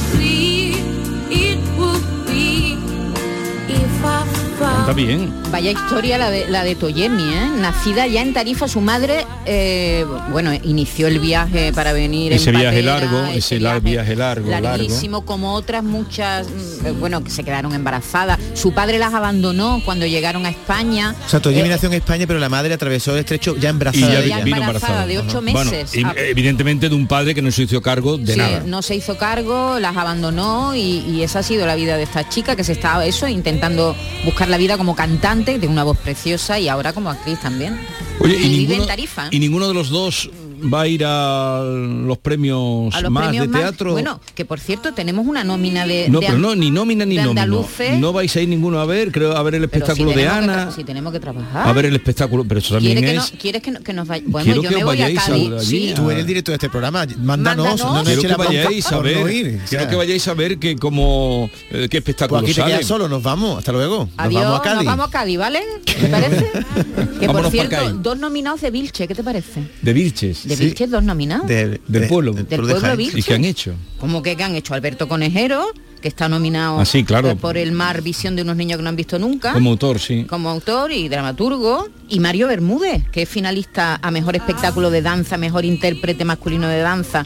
está 4.82 4.92
bien. 4.94 5.32
Vaya 5.50 5.70
historia 5.70 6.18
la 6.18 6.30
de, 6.30 6.48
la 6.48 6.64
de 6.64 6.74
Toyemi, 6.74 7.22
¿eh? 7.22 7.48
Nacida 7.60 8.06
ya 8.06 8.22
en 8.22 8.32
Tarifa, 8.34 8.66
su 8.68 8.80
madre, 8.80 9.26
eh, 9.46 10.04
bueno, 10.30 10.52
inició 10.52 11.06
el 11.08 11.18
viaje 11.18 11.72
para 11.72 11.92
venir 11.92 12.32
Ese 12.32 12.50
en 12.50 12.56
viaje 12.56 12.82
patera, 12.82 13.00
largo, 13.00 13.32
ese 13.32 13.60
la- 13.60 13.78
viaje 13.78 14.16
largo, 14.16 14.50
largo. 14.50 14.68
larguísimo, 14.68 15.24
como 15.24 15.54
otras 15.54 15.84
muchas, 15.84 16.48
mm, 16.48 16.86
eh, 16.86 16.90
bueno, 16.92 17.22
que 17.22 17.30
se 17.30 17.44
quedaron 17.44 17.74
embarazadas. 17.74 18.38
Su 18.54 18.72
padre 18.72 18.98
las 18.98 19.14
abandonó 19.14 19.80
cuando 19.84 20.06
llegaron 20.06 20.46
a 20.46 20.50
España. 20.50 21.14
O 21.26 21.28
sea, 21.28 21.40
Toyemi 21.40 21.68
Eh, 21.68 21.72
nació 21.72 21.88
en 21.88 21.94
España, 21.94 22.26
pero 22.26 22.38
la 22.38 22.48
madre 22.48 22.74
atravesó 22.74 23.12
el 23.12 23.18
estrecho 23.20 23.56
ya 23.56 23.68
Y 23.68 23.70
embarazada. 23.70 24.12
ya, 24.12 24.20
de 24.20 24.26
ella. 24.26 24.40
vino 24.40 24.56
embarazada 24.56 25.02
embarazada. 25.02 25.06
de 25.06 25.18
ocho 25.18 25.42
meses. 25.42 25.94
y- 25.94 26.02
Ah. 26.04 26.14
evidentemente 26.16 26.88
de 26.88 26.94
un 26.94 27.06
padre 27.06 27.34
que 27.34 27.42
no 27.42 27.50
se 27.50 27.62
hizo 27.62 27.80
cargo 27.82 28.18
de 28.18 28.32
Sí, 28.32 28.38
nada. 28.38 28.62
no 28.66 28.82
se 28.82 28.94
hizo 28.96 29.16
cargo, 29.16 29.78
las 29.78 29.96
abandonó 29.96 30.74
y, 30.74 30.80
y 31.08 31.22
esa 31.22 31.40
ha 31.40 31.42
sido 31.42 31.66
la 31.66 31.74
vida 31.76 31.96
de 31.96 32.02
esta 32.04 32.28
chica 32.28 32.56
que 32.56 32.64
se 32.64 32.72
está 32.72 33.04
eso 33.04 33.28
intentando 33.28 33.94
buscar 34.24 34.48
la 34.48 34.56
vida 34.58 34.71
como 34.76 34.94
cantante, 34.96 35.58
de 35.58 35.66
una 35.66 35.84
voz 35.84 35.98
preciosa 35.98 36.58
y 36.58 36.68
ahora 36.68 36.92
como 36.92 37.10
actriz 37.10 37.40
también. 37.40 37.80
Oye, 38.20 38.36
y, 38.36 38.38
y, 38.38 38.48
vive 38.48 38.58
ninguno, 38.58 38.82
en 38.82 38.88
Tarifa. 38.88 39.28
y 39.30 39.38
ninguno 39.38 39.68
de 39.68 39.74
los 39.74 39.90
dos 39.90 40.30
va 40.72 40.82
a 40.82 40.88
ir 40.88 41.02
a 41.06 41.62
los 41.64 42.18
premios 42.18 42.94
a 42.94 43.00
los 43.00 43.10
más 43.10 43.24
premios 43.24 43.46
de 43.46 43.52
más- 43.52 43.60
teatro. 43.62 43.92
Bueno, 43.92 44.20
que 44.34 44.44
por 44.44 44.60
cierto 44.60 44.92
tenemos 44.92 45.26
una 45.26 45.44
nómina 45.44 45.86
de. 45.86 46.08
no, 46.08 46.20
de 46.20 46.26
pero 46.26 46.38
no, 46.38 46.54
ni 46.54 46.70
nómina 46.70 47.04
ni 47.04 47.16
nómina. 47.16 47.46
No 47.46 48.12
vais 48.12 48.34
a 48.36 48.40
ir 48.40 48.48
ninguno 48.48 48.80
a 48.80 48.86
ver, 48.86 49.12
creo, 49.12 49.36
a 49.36 49.42
ver 49.42 49.54
el 49.56 49.62
si 49.62 49.64
espectáculo 49.66 50.12
de 50.12 50.28
Ana. 50.28 50.70
si 50.70 50.84
tenemos 50.84 51.12
que 51.12 51.20
trabajar. 51.20 51.66
A 51.68 51.72
ver 51.72 51.86
el 51.86 51.94
espectáculo, 51.96 52.44
pero 52.44 52.60
eso 52.60 52.74
también 52.74 52.98
¿Quiere 52.98 53.12
que 53.12 53.16
no- 53.18 53.24
¿Quieres 53.40 53.62
que, 53.62 53.70
no- 53.70 53.80
que 53.80 53.92
nos 53.92 54.08
vaya? 54.08 54.24
Bueno, 54.26 54.44
Quiero 54.44 54.62
yo 54.62 54.68
que 54.68 54.76
me 54.76 54.82
os 54.82 54.86
voy 54.90 54.98
a 55.00 55.04
vayáis 55.04 55.20
Cádiz. 55.20 55.52
allí 55.52 55.64
sí. 55.88 55.92
Tú 55.94 56.10
eres 56.10 56.20
el 56.20 56.26
director 56.26 56.52
de 56.52 56.56
este 56.56 56.68
programa, 56.70 57.06
mándanos, 57.18 57.66
Mándanos. 57.66 57.78
no 57.80 57.92
nos 57.94 58.04
Quiero 58.04 58.22
que 58.22 58.34
vayáis 58.34 58.92
a 58.92 58.98
ver, 58.98 59.16
ir. 59.30 59.44
quiero 59.46 59.64
O 59.64 59.68
sea, 59.68 59.88
que 59.88 59.96
vayáis 59.96 60.28
a 60.28 60.34
ver 60.34 60.58
que 60.58 60.76
como 60.76 61.50
eh, 61.70 61.88
qué 61.90 61.98
espectáculo 61.98 62.40
Pues 62.40 62.52
aquí 62.52 62.60
te 62.60 62.66
quedas 62.66 62.86
solo, 62.86 63.08
nos 63.08 63.22
vamos, 63.22 63.58
hasta 63.58 63.72
luego. 63.72 64.08
Nos 64.16 64.32
vamos 64.32 64.60
a 64.60 64.62
Cádiz. 64.62 64.76
nos 64.76 64.84
vamos 64.86 65.08
a 65.08 65.10
Cádiz, 65.10 65.38
¿vale? 65.38 65.60
¿Te 65.84 66.08
parece? 66.08 66.50
que 67.20 67.26
por 67.28 67.50
cierto, 67.50 67.92
dos 67.94 68.18
nominados 68.18 68.60
de 68.60 68.70
Vilche, 68.70 69.06
¿qué 69.08 69.14
te 69.14 69.22
parece? 69.24 69.62
De 69.80 69.92
Vilches. 69.92 70.46
De 70.56 70.64
Vilches, 70.64 70.90
dos 70.90 71.02
nominados. 71.04 71.46
Del, 71.46 71.80
Del 71.88 72.08
pueblo. 72.08 72.32
Del 72.32 72.46
pueblo 72.46 72.96
Vilches. 72.96 73.18
¿Y 73.18 73.22
qué 73.22 73.34
han 73.34 73.44
hecho? 73.44 73.74
Como 73.98 74.22
que, 74.22 74.36
que 74.36 74.42
han 74.44 74.54
hecho 74.54 74.74
Alberto 74.74 75.08
Conejero, 75.08 75.66
que 76.00 76.08
está 76.08 76.28
nominado 76.28 76.80
Ah, 76.80 76.84
sí, 76.84 77.04
claro. 77.04 77.36
por 77.36 77.56
el 77.56 77.70
mar 77.72 78.02
Visión 78.02 78.34
de 78.34 78.42
unos 78.42 78.56
niños 78.56 78.76
que 78.78 78.82
no 78.82 78.88
han 78.88 78.96
visto 78.96 79.18
nunca. 79.18 79.52
Como 79.52 79.70
autor, 79.70 80.00
sí. 80.00 80.24
como 80.28 80.50
autor 80.50 80.90
y 80.92 81.08
dramaturgo, 81.08 81.88
y 82.08 82.18
Mario 82.20 82.48
Bermúdez, 82.48 83.08
que 83.10 83.22
es 83.22 83.28
finalista 83.28 84.00
a 84.02 84.10
Mejor 84.10 84.34
Espectáculo 84.36 84.90
de 84.90 85.02
Danza, 85.02 85.36
Mejor 85.38 85.64
Intérprete 85.64 86.24
Masculino 86.24 86.66
de 86.68 86.78
Danza. 86.80 87.24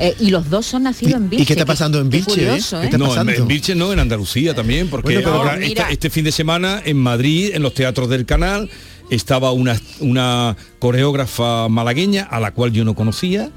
Eh, 0.00 0.14
y 0.20 0.30
los 0.30 0.48
dos 0.48 0.64
son 0.64 0.84
nacidos 0.84 1.14
en 1.14 1.28
Vilche. 1.28 1.44
qué 1.46 1.52
está 1.54 1.66
pasando 1.66 1.98
en 2.00 2.08
Qué 2.08 2.18
Vilche, 2.18 2.30
curioso, 2.30 2.76
eh? 2.76 2.78
¿eh? 2.78 2.82
¿Qué 2.82 2.86
está 2.86 2.98
no, 2.98 3.04
en, 3.06 3.10
pasando? 3.10 3.32
en 3.32 3.48
Vilches 3.48 3.76
no, 3.76 3.92
en 3.92 3.98
Andalucía 3.98 4.54
también, 4.54 4.86
porque 4.88 5.06
Bueno, 5.14 5.20
pero- 5.24 5.34
ahora 5.34 5.56
No, 5.56 5.62
esta- 5.62 5.82
mira. 5.84 5.90
este 5.90 6.08
fin 6.10 6.24
de 6.24 6.30
semana 6.30 6.80
en 6.84 6.98
Madrid, 6.98 7.50
en 7.52 7.62
los 7.62 7.74
teatros 7.74 8.08
del 8.08 8.24
canal, 8.24 8.70
estaba 9.10 9.52
una, 9.52 9.80
una 10.00 10.56
coreógrafa 10.78 11.68
malagueña 11.68 12.24
a 12.24 12.40
la 12.40 12.52
cual 12.52 12.72
yo 12.72 12.84
no 12.84 12.94
conocía, 12.94 13.50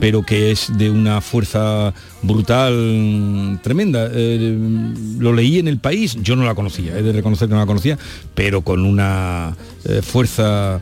pero 0.00 0.22
que 0.22 0.50
es 0.50 0.76
de 0.76 0.90
una 0.90 1.20
fuerza 1.20 1.94
brutal 2.22 3.60
tremenda. 3.62 4.08
Eh, 4.12 4.56
lo 5.18 5.32
leí 5.32 5.58
en 5.58 5.68
el 5.68 5.78
país, 5.78 6.16
yo 6.22 6.36
no 6.36 6.44
la 6.44 6.54
conocía, 6.54 6.98
he 6.98 7.02
de 7.02 7.12
reconocer 7.12 7.48
que 7.48 7.54
no 7.54 7.60
la 7.60 7.66
conocía, 7.66 7.98
pero 8.34 8.62
con 8.62 8.84
una 8.84 9.56
eh, 9.84 10.02
fuerza, 10.02 10.80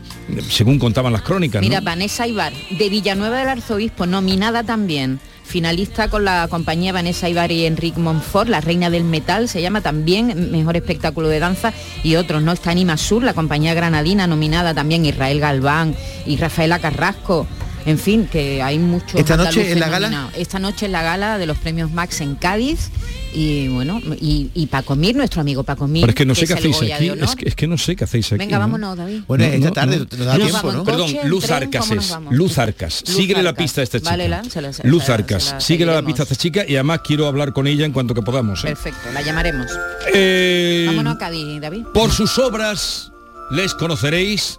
según 0.49 0.79
contaban 0.79 1.13
las 1.13 1.23
crónicas. 1.23 1.63
¿no? 1.63 1.69
Mira, 1.69 1.81
Vanessa 1.81 2.27
Ibar, 2.27 2.53
de 2.79 2.89
Villanueva 2.89 3.39
del 3.39 3.49
Arzobispo, 3.49 4.07
nominada 4.07 4.65
también. 4.65 5.21
Finalista 5.45 6.09
con 6.09 6.25
la 6.25 6.49
compañía 6.49 6.93
Vanessa 6.93 7.29
Ibar 7.29 7.53
y 7.53 7.67
Enrique 7.67 8.01
Monfort, 8.01 8.49
La 8.49 8.61
Reina 8.61 8.91
del 8.91 9.05
Metal, 9.05 9.49
se 9.49 9.63
llama 9.63 9.83
también 9.83 10.51
Mejor 10.51 10.77
Espectáculo 10.77 11.29
de 11.29 11.39
Danza 11.39 11.73
y 12.03 12.17
otros, 12.17 12.43
¿no? 12.43 12.53
Está 12.53 12.71
Anima 12.71 12.97
Sur, 12.97 13.23
la 13.23 13.35
compañía 13.35 13.75
granadina, 13.75 14.27
nominada 14.27 14.75
también 14.75 15.05
Israel 15.05 15.41
Galván 15.41 15.95
y 16.27 16.37
Rafaela 16.39 16.81
Carrasco. 16.81 17.47
En 17.87 17.99
fin, 17.99 18.27
que 18.31 18.63
hay 18.63 18.79
muchos 18.79 19.15
¿Esta 19.21 19.37
noche 19.37 19.73
en 19.73 19.79
la 19.81 19.89
gala? 19.89 20.31
Esta 20.37 20.59
noche 20.59 20.87
en 20.87 20.93
la 20.93 21.03
gala 21.03 21.37
de 21.39 21.47
los 21.47 21.59
premios 21.59 21.91
Max 21.93 22.21
en 22.23 22.35
Cádiz 22.35 22.91
y 23.35 23.69
bueno, 23.69 24.01
y, 24.21 24.51
y 24.55 24.67
Paco 24.69 24.95
Mir, 24.97 25.17
nuestro 25.17 25.41
amigo 25.43 25.65
Paco 25.65 25.87
Mir. 25.87 26.03
Pero 26.03 26.11
es 26.11 26.15
que 26.17 26.25
no 26.25 26.35
sé 26.35 26.47
qué 26.47 26.55
hacéis 26.55 26.77
aquí, 26.77 27.09
es 27.11 27.35
que, 27.37 27.49
es 27.49 27.55
que 27.55 27.67
no 27.67 27.77
sé 27.77 27.95
qué 27.97 28.05
hacéis 28.05 28.27
aquí. 28.33 28.39
Venga, 28.39 28.57
¿no? 28.57 28.61
vámonos, 28.61 28.97
David. 28.97 29.23
Bueno, 29.27 29.45
No, 29.45 29.51
esta 29.53 29.67
no, 29.69 29.73
tarde 29.73 29.99
no. 29.99 30.85
Perdón, 30.85 31.11
Luz 31.25 31.51
Arcas 31.51 31.83
¿cómo 31.83 31.95
nos 31.97 32.11
es. 32.11 32.17
Luz 32.31 32.59
Arcas. 32.59 33.03
Síguele 33.05 33.43
la 33.43 33.53
pista 33.55 33.81
a 33.81 33.85
esta 33.85 33.99
chica. 33.99 34.11
Se 34.49 34.63
la- 34.63 34.73
se 34.73 34.87
Luz 34.89 35.09
la- 35.09 35.15
Arcas. 35.15 35.51
la 35.53 35.61
Síguele 35.61 35.93
la 35.93 36.03
pista 36.03 36.23
a 36.23 36.25
esta 36.25 36.37
chica 36.37 36.65
y 36.67 36.75
además 36.77 37.01
quiero 37.05 37.27
hablar 37.27 37.53
con 37.53 37.67
ella 37.67 37.85
en 37.85 37.93
cuanto 37.93 38.15
que 38.15 38.23
podamos. 38.23 38.61
¿eh? 38.65 38.69
Perfecto, 38.69 39.11
la 39.13 39.21
llamaremos. 39.21 39.67
Eh, 40.15 40.85
Vámonos 40.87 41.17
a 41.17 41.19
Cádiz, 41.19 41.61
David. 41.61 41.85
por 41.93 42.11
sus 42.13 42.39
obras 42.39 43.11
les 43.51 43.75
conoceréis 43.75 44.59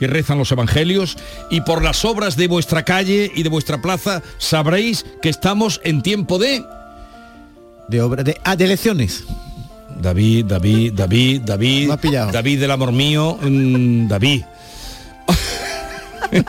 que 0.00 0.06
rezan 0.06 0.38
los 0.38 0.50
evangelios 0.50 1.18
y 1.50 1.60
por 1.60 1.84
las 1.84 2.06
obras 2.06 2.34
de 2.34 2.48
vuestra 2.48 2.86
calle 2.86 3.30
y 3.34 3.42
de 3.42 3.50
vuestra 3.50 3.82
plaza 3.82 4.22
sabréis 4.38 5.04
que 5.20 5.28
estamos 5.28 5.78
en 5.84 6.00
tiempo 6.00 6.38
de 6.38 6.64
De 7.88 8.00
obra 8.00 8.22
de, 8.22 8.40
ah, 8.42 8.56
de 8.56 8.64
elecciones. 8.64 9.24
David, 10.00 10.46
David, 10.46 10.94
David, 10.94 11.42
David. 11.42 11.90
David 12.32 12.60
del 12.60 12.70
amor 12.70 12.92
mío, 12.92 13.38
mm, 13.42 14.08
David. 14.08 14.42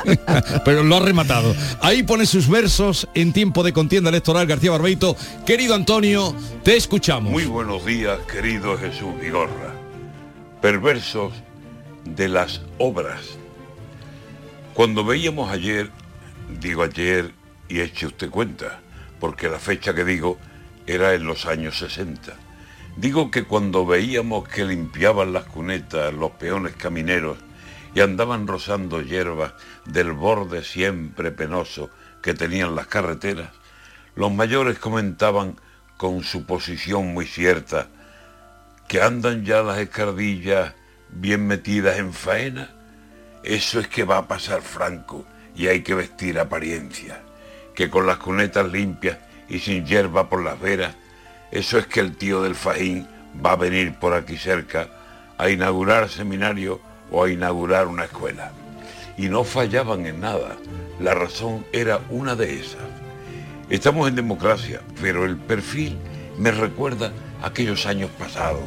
Pero 0.64 0.84
lo 0.84 0.96
ha 0.96 1.00
rematado. 1.02 1.54
Ahí 1.82 2.04
pone 2.04 2.26
sus 2.26 2.48
versos 2.48 3.10
en 3.16 3.34
tiempo 3.34 3.64
de 3.64 3.74
contienda 3.74 4.12
electoral 4.12 4.48
García 4.48 4.72
Barbeito. 4.72 5.18
Querido 5.46 5.76
Antonio, 5.76 6.34
te 6.64 6.78
escuchamos. 6.78 7.34
Muy 7.34 7.46
buenos 7.46 7.86
días, 7.86 8.18
querido 8.32 8.78
Jesús 8.78 9.20
Vigorra. 9.20 9.74
Perversos 10.62 11.34
de 12.06 12.30
las 12.30 12.62
obras. 12.78 13.41
Cuando 14.82 15.06
veíamos 15.06 15.52
ayer, 15.52 15.92
digo 16.60 16.82
ayer 16.82 17.36
y 17.70 17.82
eche 17.82 18.08
usted 18.08 18.32
cuenta, 18.32 18.80
porque 19.20 19.48
la 19.48 19.60
fecha 19.60 19.94
que 19.94 20.04
digo 20.04 20.40
era 20.88 21.14
en 21.14 21.24
los 21.24 21.46
años 21.46 21.78
60. 21.78 22.34
Digo 22.98 23.30
que 23.30 23.44
cuando 23.44 23.86
veíamos 23.86 24.48
que 24.48 24.66
limpiaban 24.66 25.34
las 25.34 25.44
cunetas 25.44 26.12
los 26.16 26.32
peones 26.32 26.74
camineros 26.78 27.38
y 27.94 28.02
andaban 28.02 28.48
rozando 28.48 29.04
hierbas 29.04 29.54
del 29.86 30.14
borde 30.14 30.64
siempre 30.64 31.30
penoso 31.30 31.92
que 32.24 32.34
tenían 32.34 32.74
las 32.74 32.88
carreteras, 32.88 33.52
los 34.16 34.34
mayores 34.34 34.80
comentaban 34.80 35.58
con 35.98 36.24
su 36.24 36.48
posición 36.48 37.14
muy 37.14 37.28
cierta 37.28 37.88
que 38.88 39.00
andan 39.00 39.46
ya 39.46 39.62
las 39.62 39.78
escardillas 39.78 40.74
bien 41.12 41.46
metidas 41.46 42.00
en 42.00 42.14
faena. 42.14 42.81
Eso 43.44 43.80
es 43.80 43.88
que 43.88 44.04
va 44.04 44.18
a 44.18 44.28
pasar 44.28 44.62
franco 44.62 45.26
y 45.56 45.68
hay 45.68 45.82
que 45.82 45.96
vestir 45.96 46.40
apariencia. 46.40 47.22
Que 47.76 47.90
con 47.90 48.06
las 48.06 48.18
cunetas 48.18 48.72
limpias 48.72 49.18
y 49.50 49.60
sin 49.60 49.86
hierba 49.86 50.30
por 50.30 50.44
las 50.44 50.60
veras, 50.60 50.96
eso 51.52 51.78
es 51.78 51.88
que 51.88 52.00
el 52.00 52.16
tío 52.16 52.42
del 52.42 52.56
fajín 52.56 53.08
va 53.44 53.54
a 53.54 53.58
venir 53.58 53.96
por 53.96 54.14
aquí 54.14 54.38
cerca 54.38 54.90
a 55.38 55.50
inaugurar 55.50 56.10
seminario 56.10 56.80
o 57.10 57.24
a 57.24 57.30
inaugurar 57.30 57.88
una 57.88 58.06
escuela. 58.06 58.52
Y 59.18 59.28
no 59.30 59.44
fallaban 59.44 60.06
en 60.06 60.22
nada. 60.22 60.58
La 61.00 61.14
razón 61.14 61.66
era 61.74 62.00
una 62.10 62.36
de 62.36 62.60
esas. 62.60 62.82
Estamos 63.70 64.08
en 64.08 64.16
democracia, 64.16 64.82
pero 65.02 65.26
el 65.26 65.38
perfil 65.38 65.98
me 66.38 66.52
recuerda 66.52 67.12
aquellos 67.42 67.86
años 67.86 68.10
pasados, 68.20 68.64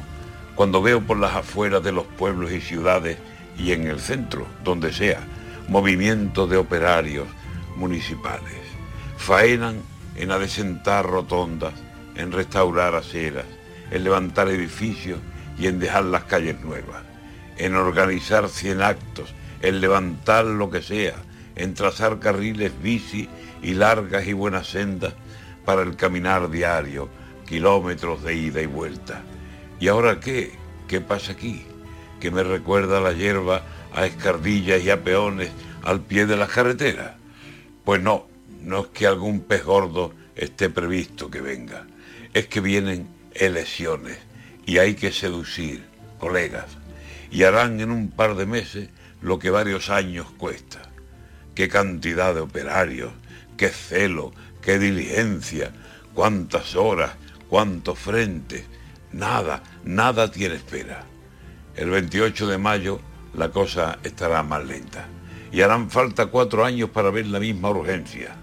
cuando 0.54 0.82
veo 0.82 1.00
por 1.00 1.18
las 1.18 1.34
afueras 1.34 1.82
de 1.82 1.92
los 1.92 2.06
pueblos 2.06 2.52
y 2.52 2.60
ciudades 2.60 3.18
y 3.58 3.72
en 3.72 3.86
el 3.86 4.00
centro, 4.00 4.46
donde 4.62 4.92
sea, 4.92 5.20
movimientos 5.68 6.48
de 6.50 6.56
operarios 6.56 7.26
municipales. 7.76 8.54
Faenan 9.16 9.80
en 10.16 10.30
adecentar 10.30 11.06
rotondas, 11.06 11.74
en 12.16 12.32
restaurar 12.32 12.94
aceras, 12.94 13.46
en 13.90 14.04
levantar 14.04 14.48
edificios 14.48 15.18
y 15.58 15.66
en 15.66 15.78
dejar 15.78 16.04
las 16.04 16.24
calles 16.24 16.60
nuevas, 16.60 17.02
en 17.56 17.74
organizar 17.74 18.48
cien 18.48 18.82
actos, 18.82 19.34
en 19.62 19.80
levantar 19.80 20.44
lo 20.44 20.70
que 20.70 20.82
sea, 20.82 21.14
en 21.56 21.74
trazar 21.74 22.18
carriles 22.18 22.72
bici 22.82 23.28
y 23.62 23.74
largas 23.74 24.26
y 24.26 24.32
buenas 24.32 24.66
sendas 24.68 25.14
para 25.64 25.82
el 25.82 25.96
caminar 25.96 26.50
diario, 26.50 27.08
kilómetros 27.46 28.22
de 28.22 28.34
ida 28.34 28.60
y 28.60 28.66
vuelta. 28.66 29.22
¿Y 29.80 29.88
ahora 29.88 30.20
qué? 30.20 30.52
¿Qué 30.88 31.00
pasa 31.00 31.32
aquí? 31.32 31.66
Que 32.24 32.30
me 32.30 32.42
recuerda 32.42 33.02
la 33.02 33.12
hierba 33.12 33.60
a 33.92 34.06
escardillas 34.06 34.82
y 34.82 34.88
a 34.88 35.04
peones 35.04 35.50
al 35.82 36.00
pie 36.00 36.24
de 36.24 36.38
las 36.38 36.48
carreteras. 36.48 37.16
Pues 37.84 38.00
no, 38.00 38.26
no 38.62 38.80
es 38.80 38.86
que 38.94 39.06
algún 39.06 39.40
pez 39.40 39.62
gordo 39.62 40.14
esté 40.34 40.70
previsto 40.70 41.30
que 41.30 41.42
venga, 41.42 41.86
es 42.32 42.46
que 42.46 42.62
vienen 42.62 43.08
elecciones 43.34 44.16
y 44.64 44.78
hay 44.78 44.94
que 44.94 45.12
seducir, 45.12 45.84
colegas, 46.18 46.64
y 47.30 47.42
harán 47.42 47.78
en 47.80 47.90
un 47.90 48.08
par 48.08 48.36
de 48.36 48.46
meses 48.46 48.88
lo 49.20 49.38
que 49.38 49.50
varios 49.50 49.90
años 49.90 50.30
cuesta. 50.38 50.80
Qué 51.54 51.68
cantidad 51.68 52.34
de 52.34 52.40
operarios, 52.40 53.12
qué 53.58 53.68
celo, 53.68 54.32
qué 54.62 54.78
diligencia, 54.78 55.72
cuántas 56.14 56.74
horas, 56.74 57.16
cuántos 57.50 57.98
frentes. 57.98 58.64
Nada, 59.12 59.62
nada 59.84 60.30
tiene 60.30 60.54
espera. 60.54 61.04
El 61.76 61.90
28 61.90 62.46
de 62.46 62.58
mayo 62.58 63.00
la 63.34 63.50
cosa 63.50 63.98
estará 64.04 64.42
más 64.42 64.64
lenta. 64.64 65.06
Y 65.50 65.60
harán 65.60 65.90
falta 65.90 66.26
cuatro 66.26 66.64
años 66.64 66.90
para 66.90 67.10
ver 67.10 67.26
la 67.26 67.40
misma 67.40 67.70
urgencia. 67.70 68.36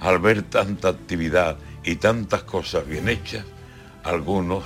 Al 0.00 0.18
ver 0.18 0.42
tanta 0.42 0.88
actividad 0.88 1.56
y 1.84 1.96
tantas 1.96 2.42
cosas 2.42 2.86
bien 2.86 3.08
hechas, 3.08 3.44
algunos 4.04 4.64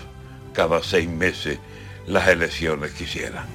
cada 0.52 0.82
seis 0.82 1.08
meses 1.08 1.58
las 2.06 2.28
elecciones 2.28 2.92
quisieran. 2.92 3.46